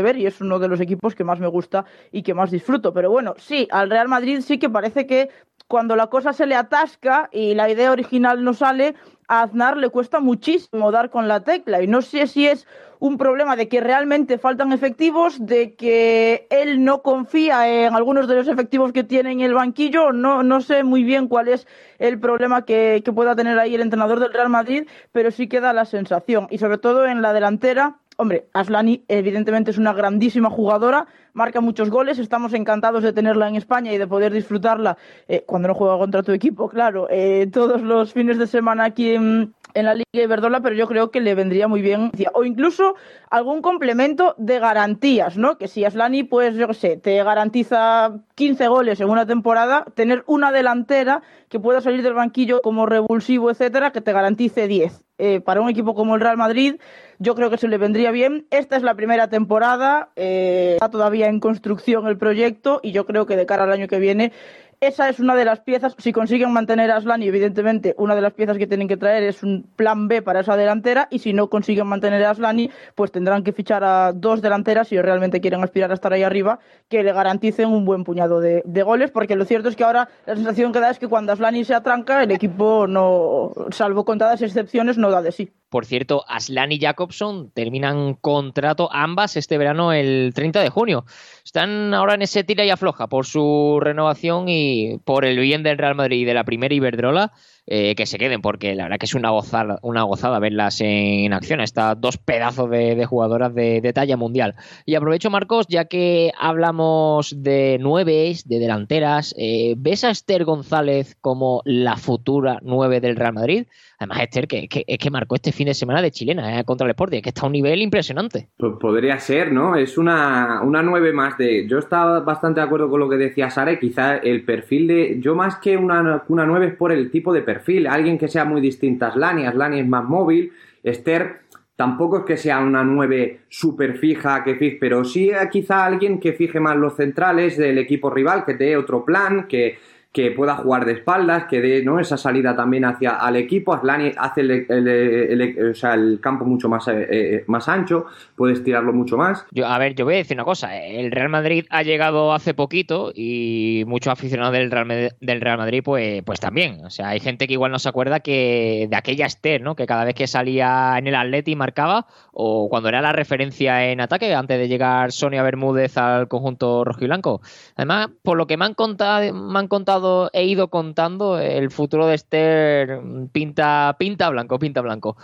ver 0.03 0.17
y 0.17 0.27
es 0.27 0.41
uno 0.41 0.59
de 0.59 0.69
los 0.69 0.81
equipos 0.81 1.15
que 1.15 1.25
más 1.25 1.41
me 1.41 1.47
gusta 1.47 1.85
y 2.11 2.23
que 2.23 2.35
más 2.35 2.51
disfruto. 2.51 2.93
Pero 2.93 3.11
bueno, 3.11 3.35
sí, 3.37 3.69
al 3.71 3.91
Real 3.91 4.09
Madrid 4.09 4.41
sí 4.41 4.59
que 4.59 4.71
parece 4.71 5.07
que 5.07 5.29
cuando 5.67 5.95
la 5.97 6.07
cosa 6.07 6.33
se 6.33 6.47
le 6.47 6.55
atasca 6.55 7.29
y 7.31 7.55
la 7.55 7.69
idea 7.69 7.93
original 7.93 8.43
no 8.43 8.55
sale, 8.55 8.95
a 9.29 9.43
Aznar 9.43 9.77
le 9.77 9.91
cuesta 9.91 10.21
muchísimo 10.21 10.91
dar 10.91 11.11
con 11.11 11.29
la 11.29 11.41
tecla. 11.41 11.83
Y 11.83 11.87
no 11.87 12.01
sé 12.01 12.27
si 12.27 12.47
es 12.47 12.67
un 12.99 13.19
problema 13.19 13.57
de 13.57 13.69
que 13.69 13.83
realmente 13.83 14.39
faltan 14.39 14.73
efectivos, 14.73 15.45
de 15.45 15.75
que 15.75 16.47
él 16.49 16.83
no 16.83 17.03
confía 17.03 17.69
en 17.69 17.95
algunos 17.95 18.27
de 18.27 18.37
los 18.37 18.49
efectivos 18.49 18.93
que 18.93 19.05
tiene 19.05 19.33
en 19.33 19.41
el 19.41 19.53
banquillo. 19.53 20.13
No, 20.13 20.43
no 20.43 20.63
sé 20.63 20.83
muy 20.83 21.03
bien 21.03 21.29
cuál 21.29 21.49
es 21.49 21.67
el 21.99 22.19
problema 22.19 22.65
que, 22.65 23.03
que 23.05 23.13
pueda 23.13 23.37
tener 23.37 23.59
ahí 23.59 23.75
el 23.75 23.83
entrenador 23.83 24.19
del 24.21 24.33
Real 24.33 24.49
Madrid, 24.49 24.89
pero 25.13 25.31
sí 25.31 25.47
queda 25.47 25.75
la 25.75 25.85
sensación. 25.85 26.47
Y 26.51 26.57
sobre 26.57 26.79
todo 26.79 27.07
en 27.07 27.21
la 27.21 27.35
delantera, 27.35 27.99
Hombre, 28.21 28.49
Aslani 28.53 29.05
evidentemente 29.07 29.71
es 29.71 29.79
una 29.79 29.93
grandísima 29.93 30.51
jugadora, 30.51 31.07
marca 31.35 31.61
muchos 31.61 31.89
goles, 31.89 32.19
estamos 32.19 32.53
encantados 32.53 33.05
de 33.05 33.13
tenerla 33.13 33.49
en 33.49 33.55
España 33.55 33.93
y 33.93 33.99
de 33.99 34.09
poder 34.09 34.33
disfrutarla 34.33 34.99
eh, 35.29 35.45
cuando 35.47 35.69
no 35.69 35.75
juega 35.75 35.99
contra 35.99 36.25
tu 36.25 36.33
equipo, 36.33 36.69
claro, 36.69 37.07
eh, 37.11 37.49
todos 37.53 37.81
los 37.81 38.13
fines 38.13 38.37
de 38.37 38.49
semana 38.49 38.87
aquí 38.87 39.13
en, 39.15 39.55
la 39.87 39.95
Liga 39.95 40.07
Iberdola, 40.13 40.61
pero 40.61 40.75
yo 40.75 40.87
creo 40.87 41.11
que 41.11 41.21
le 41.21 41.35
vendría 41.35 41.69
muy 41.69 41.83
bien, 41.83 42.11
o 42.35 42.45
incluso 42.45 42.95
algún 43.31 43.63
complemento 43.63 44.35
de 44.39 44.59
garantías, 44.59 45.37
¿no? 45.37 45.59
Que 45.59 45.69
si 45.69 45.85
Aslani, 45.85 46.25
pues 46.25 46.57
yo 46.57 46.69
qué 46.69 46.75
sé, 46.75 46.97
te 46.97 47.23
garantiza 47.23 48.21
15 48.35 48.69
goles 48.69 49.01
en 49.01 49.11
una 49.11 49.27
temporada, 49.27 49.85
tener 49.95 50.25
una 50.27 50.53
delantera 50.53 51.23
que 51.49 51.61
pueda 51.61 51.81
salir 51.81 52.03
del 52.03 52.15
banquillo 52.15 52.61
como 52.63 52.87
revulsivo, 52.87 53.51
etcétera, 53.51 53.91
que 53.91 54.01
te 54.01 54.13
garantice 54.13 54.69
10. 54.69 55.05
Eh, 55.21 55.41
para 55.41 55.61
un 55.61 55.69
equipo 55.69 55.95
como 55.95 56.15
el 56.15 56.21
Real 56.21 56.37
Madrid, 56.37 56.77
yo 57.19 57.35
creo 57.35 57.51
que 57.51 57.59
se 57.59 57.67
le 57.67 57.77
vendría 57.77 58.13
bien. 58.13 58.47
Esta 58.51 58.77
es 58.77 58.85
la 58.85 58.95
primera 58.95 59.29
temporada, 59.29 60.11
eh, 60.15 60.75
está 60.75 60.91
todavía 60.91 61.27
en 61.27 61.41
construcción 61.41 62.07
el 62.07 62.17
proyecto 62.17 62.79
y 62.85 62.93
yo 62.93 63.05
creo 63.05 63.27
que 63.27 63.37
de 63.37 63.45
cara 63.45 63.65
al 63.65 63.73
año 63.73 63.89
que 63.89 63.99
viene 63.99 64.33
esa 64.81 65.09
es 65.09 65.19
una 65.19 65.35
de 65.35 65.45
las 65.45 65.61
piezas, 65.61 65.95
si 65.99 66.13
consiguen 66.13 66.53
mantener 66.53 66.91
a 66.91 66.97
Aslan, 66.97 67.23
y 67.23 67.27
evidentemente 67.27 67.95
una 67.99 68.15
de 68.15 68.21
las 68.21 68.33
piezas 68.33 68.59
que 68.59 68.67
tienen 68.67 68.87
que 68.87 68.97
traer 68.97 69.25
es 69.25 69.43
un 69.43 69.69
plan 69.75 70.07
B 70.07 70.23
para 70.23 70.41
esa 70.41 70.57
delantera, 70.57 71.09
y 71.11 71.19
si 71.19 71.33
no 71.33 71.51
consiguen 71.51 71.87
mantener 71.87 72.25
a 72.25 72.31
Aslani, 72.31 72.71
pues 72.95 73.11
tendrán 73.11 73.43
que 73.43 73.53
fichar 73.53 73.83
a 73.83 74.13
dos 74.13 74.41
delanteras 74.41 74.89
si 74.89 75.01
realmente 75.01 75.41
quieren 75.41 75.65
aspirar 75.65 75.91
a 75.91 75.95
estar 75.95 76.13
ahí 76.13 76.23
arriba, 76.23 76.61
que 76.89 77.03
le 77.03 77.13
garanticen 77.13 77.69
un 77.69 77.85
buen 77.85 78.05
puñado 78.05 78.41
de, 78.41 78.63
goles, 78.83 79.11
porque 79.11 79.35
lo 79.35 79.45
cierto 79.45 79.69
es 79.69 79.75
que 79.75 79.83
ahora 79.83 80.09
la 80.25 80.37
sensación 80.37 80.73
que 80.73 80.81
da 80.81 80.91
es 80.91 80.99
que 80.99 81.09
cuando 81.09 81.33
Aslani 81.33 81.65
se 81.65 81.75
atranca, 81.75 82.23
el 82.23 82.31
equipo 82.31 82.87
no, 82.87 83.53
salvo 83.71 84.05
contadas 84.05 84.41
excepciones, 84.43 84.97
no 84.97 85.11
da 85.11 85.23
de 85.23 85.33
sí. 85.33 85.51
Por 85.69 85.85
cierto, 85.85 86.25
Aslan 86.29 86.73
y 86.73 86.79
Jacobson 86.79 87.51
terminan 87.51 88.15
contrato 88.15 88.89
ambas 88.91 89.37
este 89.37 89.59
verano 89.59 89.93
el 89.93 90.33
30 90.35 90.61
de 90.61 90.71
junio. 90.71 91.05
Están 91.45 91.93
ahora 91.93 92.15
en 92.15 92.23
ese 92.23 92.43
tira 92.43 92.65
y 92.65 92.71
afloja 92.71 93.07
por 93.09 93.27
su 93.27 93.79
renovación 93.81 94.49
y 94.49 94.99
por 95.05 95.27
el 95.27 95.39
bien 95.39 95.63
del 95.63 95.77
Real 95.77 95.95
Madrid 95.95 96.21
y 96.21 96.25
de 96.25 96.35
la 96.35 96.45
primera 96.45 96.75
Iberdrola. 96.75 97.33
Eh, 97.71 97.95
que 97.97 98.07
se 98.07 98.17
queden, 98.17 98.41
porque 98.41 98.75
la 98.75 98.85
verdad 98.85 98.97
que 98.97 99.05
es 99.05 99.15
una 99.15 99.29
gozada, 99.29 99.79
una 99.83 100.03
gozada 100.03 100.39
verlas 100.39 100.81
en 100.81 101.35
acción, 101.35 101.61
estas 101.61 102.01
dos 102.01 102.17
pedazos 102.17 102.71
de, 102.71 103.05
jugadoras 103.05 103.55
de, 103.55 103.93
talla 103.95 104.17
mundial. 104.17 104.55
Y 104.87 104.95
aprovecho, 104.95 105.29
Marcos, 105.29 105.67
ya 105.69 105.85
que 105.85 106.33
hablamos 106.41 107.35
de 107.37 107.77
nueves, 107.79 108.49
de 108.49 108.59
delanteras, 108.59 109.35
eh, 109.37 109.75
¿ves 109.77 110.03
a 110.05 110.09
Esther 110.09 110.47
González 110.47 111.15
como 111.21 111.61
la 111.67 111.99
futura 111.99 112.59
nueve 112.63 113.03
del 113.03 113.17
Real 113.17 113.35
Madrid? 113.35 113.67
Además, 113.99 114.21
Esther, 114.23 114.47
que, 114.47 114.69
es 114.87 114.99
que 114.99 115.11
marcó 115.11 115.35
este 115.35 115.51
fin 115.51 115.67
de 115.67 115.75
semana 115.75 116.01
de 116.01 116.13
chilena 116.13 116.61
eh, 116.61 116.65
contra 116.65 116.87
el 116.87 116.93
Sporting, 116.93 117.21
que 117.21 117.31
está 117.31 117.43
a 117.43 117.47
un 117.47 117.53
nivel 117.53 117.83
impresionante. 117.83 118.49
Pues 118.57 118.75
podría 118.81 119.19
ser, 119.19 119.53
¿no? 119.53 119.75
Es 119.75 119.99
una, 119.99 120.63
una 120.63 120.83
nueve 120.83 121.13
más 121.13 121.37
de. 121.37 121.67
Yo 121.67 121.79
estaba 121.79 122.21
bastante 122.21 122.61
de 122.61 122.67
acuerdo 122.67 122.89
con 122.89 123.01
lo 123.01 123.11
que 123.11 123.17
decía 123.17 123.51
Sara, 123.51 123.79
quizá 123.79 124.17
el 124.17 124.45
perfil 124.45 124.87
de. 124.87 125.17
Yo 125.21 125.35
más 125.35 125.57
que 125.57 125.77
una, 125.77 126.23
una 126.29 126.47
nueve 126.47 126.69
es 126.69 126.75
por 126.77 126.93
el 126.93 127.11
tipo 127.11 127.33
de 127.33 127.43
perfil. 127.43 127.58
Alguien 127.89 128.19
que 128.19 128.29
sea 128.29 128.45
muy 128.45 128.61
distinta 128.61 129.07
a 129.07 129.09
Aslani. 129.11 129.47
Aslani 129.47 129.81
es 129.81 129.87
más 129.87 130.05
móvil. 130.05 130.53
Esther 130.83 131.41
tampoco 131.77 132.19
es 132.19 132.25
que 132.25 132.37
sea 132.37 132.59
una 132.59 132.83
nueve 132.83 133.43
súper 133.49 133.99
fija, 133.99 134.43
que 134.43 134.57
fije, 134.57 134.79
pero 134.81 135.05
sí 135.05 135.31
quizá 135.51 135.85
alguien 135.85 136.19
que 136.19 136.33
fije 136.33 136.59
más 136.59 136.77
los 136.77 136.97
centrales 136.97 137.57
del 137.57 137.79
equipo 137.79 138.11
rival, 138.11 138.45
que 138.45 138.55
dé 138.55 138.77
otro 138.77 139.05
plan, 139.05 139.47
que 139.47 139.79
que 140.19 140.33
pueda 140.33 140.57
jugar 140.57 140.85
de 140.85 140.95
espaldas, 140.95 141.45
que 141.45 141.61
dé 141.61 141.85
¿no? 141.85 142.01
esa 142.01 142.17
salida 142.17 142.57
también 142.57 142.85
hacia 142.85 143.11
al 143.11 143.37
equipo. 143.37 143.73
Aslani 143.73 144.11
hace 144.19 144.41
el, 144.41 146.19
campo 146.21 146.45
mucho 146.45 146.69
más, 146.69 146.89
eh, 146.89 147.07
eh, 147.09 147.45
más 147.47 147.69
ancho, 147.69 148.07
puede 148.35 148.55
estirarlo 148.55 148.93
mucho 148.93 149.17
más. 149.17 149.47
A 149.65 149.79
ver, 149.79 149.95
yo 149.95 150.05
voy 150.05 150.15
a 150.15 150.17
decir 150.17 150.37
una 150.37 150.43
cosa. 150.43 150.77
El 150.77 151.13
Real 151.13 151.29
Madrid 151.29 151.67
ha 151.71 151.85
llegado 151.85 152.33
hace 152.33 152.53
poquito 152.53 153.13
y 153.15 153.85
muchos 153.87 154.13
aficionados 154.13 154.55
del 154.55 154.73
Real, 154.73 155.15
del 155.21 155.41
Real 155.41 155.57
Madrid, 155.57 155.83
pues, 155.85 156.25
pues 156.25 156.41
también. 156.41 156.85
O 156.85 156.91
sea, 156.91 157.11
hay 157.11 157.21
gente 157.21 157.47
que 157.47 157.53
igual 157.53 157.71
no 157.71 157.79
se 157.79 157.89
acuerda 157.89 158.19
que 158.19 158.89
de 158.91 158.97
aquella 158.97 159.27
Esther, 159.27 159.63
¿no? 159.63 159.77
Que 159.77 159.87
cada 159.87 160.05
vez 160.05 160.17
que 160.17 160.27
salía 160.27 160.97
en 160.99 161.07
el 161.07 161.15
Atleti 161.15 161.55
marcaba, 161.55 162.07
o 162.33 162.69
cuando 162.69 162.89
era 162.89 163.01
la 163.01 163.13
referencia 163.13 163.89
en 163.89 164.01
ataque, 164.01 164.35
antes 164.35 164.59
de 164.59 164.67
llegar 164.67 165.13
Sonia 165.13 165.45
Bermúdez 165.45 165.97
al 165.97 166.27
conjunto 166.27 166.83
rojiblanco. 166.83 167.41
Además, 167.77 168.09
por 168.25 168.37
lo 168.37 168.49
que 168.49 168.57
me 168.57 168.65
han 168.65 168.75
contado, 168.75 169.33
me 169.33 169.59
han 169.61 169.69
contado 169.69 170.08
he 170.33 170.45
ido 170.45 170.69
contando, 170.69 171.39
el 171.39 171.71
futuro 171.71 172.07
de 172.07 172.15
Esther 172.15 173.01
pinta, 173.33 173.97
pinta 173.99 174.29
blanco, 174.31 174.59
pinta 174.59 174.81
blanco. 174.81 175.17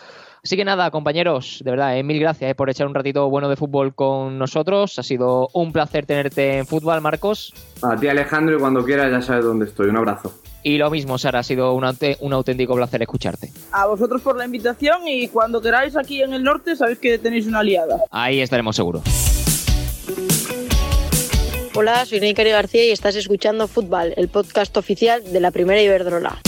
Así 0.45 0.57
que 0.57 0.64
nada, 0.66 0.91
compañeros, 0.91 1.62
de 1.64 1.70
verdad, 1.70 1.97
eh, 1.97 2.03
mil 2.03 2.20
gracias 2.20 2.51
eh, 2.51 2.55
por 2.55 2.68
echar 2.68 2.87
un 2.87 2.95
ratito 2.95 3.30
bueno 3.30 3.49
de 3.49 3.57
fútbol 3.57 3.95
con 3.95 4.39
nosotros. 4.39 4.99
Ha 4.99 5.03
sido 5.03 5.49
un 5.55 5.72
placer 5.72 6.05
tenerte 6.05 6.59
en 6.59 6.66
fútbol, 6.66 7.01
Marcos. 7.01 7.55
A 7.82 7.97
ti, 7.97 8.09
Alejandro, 8.09 8.57
y 8.57 8.59
cuando 8.61 8.85
quieras 8.85 9.11
ya 9.11 9.22
sabes 9.22 9.43
dónde 9.43 9.64
estoy. 9.64 9.89
Un 9.89 9.97
abrazo. 9.97 10.35
Y 10.62 10.76
lo 10.76 10.91
mismo, 10.91 11.16
Sara, 11.16 11.39
ha 11.39 11.43
sido 11.43 11.72
un, 11.72 11.85
un 12.20 12.32
auténtico 12.35 12.74
placer 12.74 13.01
escucharte. 13.01 13.53
A 13.72 13.87
vosotros 13.87 14.20
por 14.20 14.37
la 14.37 14.45
invitación 14.45 15.09
y 15.09 15.28
cuando 15.28 15.62
queráis 15.62 15.97
aquí 15.97 16.20
en 16.20 16.35
el 16.35 16.43
norte 16.43 16.76
sabéis 16.76 16.99
que 16.99 17.18
tenéis 17.18 17.47
una 17.47 17.61
aliada. 17.61 18.01
Ahí 18.11 18.41
estaremos 18.41 18.76
seguros. 18.76 19.03
Hola, 21.77 22.07
soy 22.07 22.20
Neikari 22.20 22.51
García 22.51 22.85
y 22.85 22.93
estás 22.93 23.16
escuchando 23.16 23.66
Fútbol, 23.66 24.14
el 24.16 24.29
podcast 24.29 24.77
oficial 24.77 25.25
de 25.33 25.41
la 25.41 25.51
Primera 25.51 25.83
Iberdrola. 25.83 26.41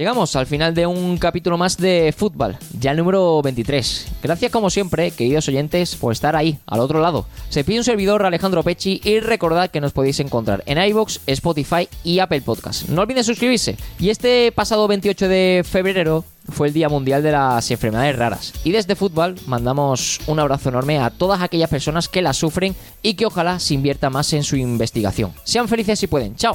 Llegamos 0.00 0.34
al 0.34 0.46
final 0.46 0.74
de 0.74 0.86
un 0.86 1.18
capítulo 1.18 1.58
más 1.58 1.76
de 1.76 2.14
fútbol, 2.16 2.56
ya 2.78 2.92
el 2.92 2.96
número 2.96 3.42
23. 3.42 4.06
Gracias 4.22 4.50
como 4.50 4.70
siempre, 4.70 5.10
queridos 5.10 5.46
oyentes, 5.46 5.94
por 5.94 6.10
estar 6.14 6.36
ahí, 6.36 6.58
al 6.64 6.80
otro 6.80 7.02
lado. 7.02 7.26
Se 7.50 7.64
pide 7.64 7.80
un 7.80 7.84
servidor 7.84 8.24
Alejandro 8.24 8.62
Pecci 8.62 9.02
y 9.04 9.20
recordad 9.20 9.70
que 9.70 9.82
nos 9.82 9.92
podéis 9.92 10.18
encontrar 10.20 10.62
en 10.64 10.82
iVoox, 10.82 11.18
Spotify 11.26 11.86
y 12.02 12.20
Apple 12.20 12.40
Podcast. 12.40 12.88
No 12.88 13.02
olviden 13.02 13.24
suscribirse. 13.24 13.76
Y 13.98 14.08
este 14.08 14.50
pasado 14.52 14.88
28 14.88 15.28
de 15.28 15.66
febrero 15.68 16.24
fue 16.48 16.68
el 16.68 16.72
Día 16.72 16.88
Mundial 16.88 17.22
de 17.22 17.32
las 17.32 17.70
Enfermedades 17.70 18.16
Raras. 18.16 18.54
Y 18.64 18.72
desde 18.72 18.96
fútbol 18.96 19.34
mandamos 19.46 20.20
un 20.26 20.40
abrazo 20.40 20.70
enorme 20.70 20.98
a 20.98 21.10
todas 21.10 21.42
aquellas 21.42 21.68
personas 21.68 22.08
que 22.08 22.22
las 22.22 22.38
sufren 22.38 22.74
y 23.02 23.16
que 23.16 23.26
ojalá 23.26 23.58
se 23.58 23.74
invierta 23.74 24.08
más 24.08 24.32
en 24.32 24.44
su 24.44 24.56
investigación. 24.56 25.34
Sean 25.44 25.68
felices 25.68 25.98
si 25.98 26.06
pueden. 26.06 26.36
Chao. 26.36 26.54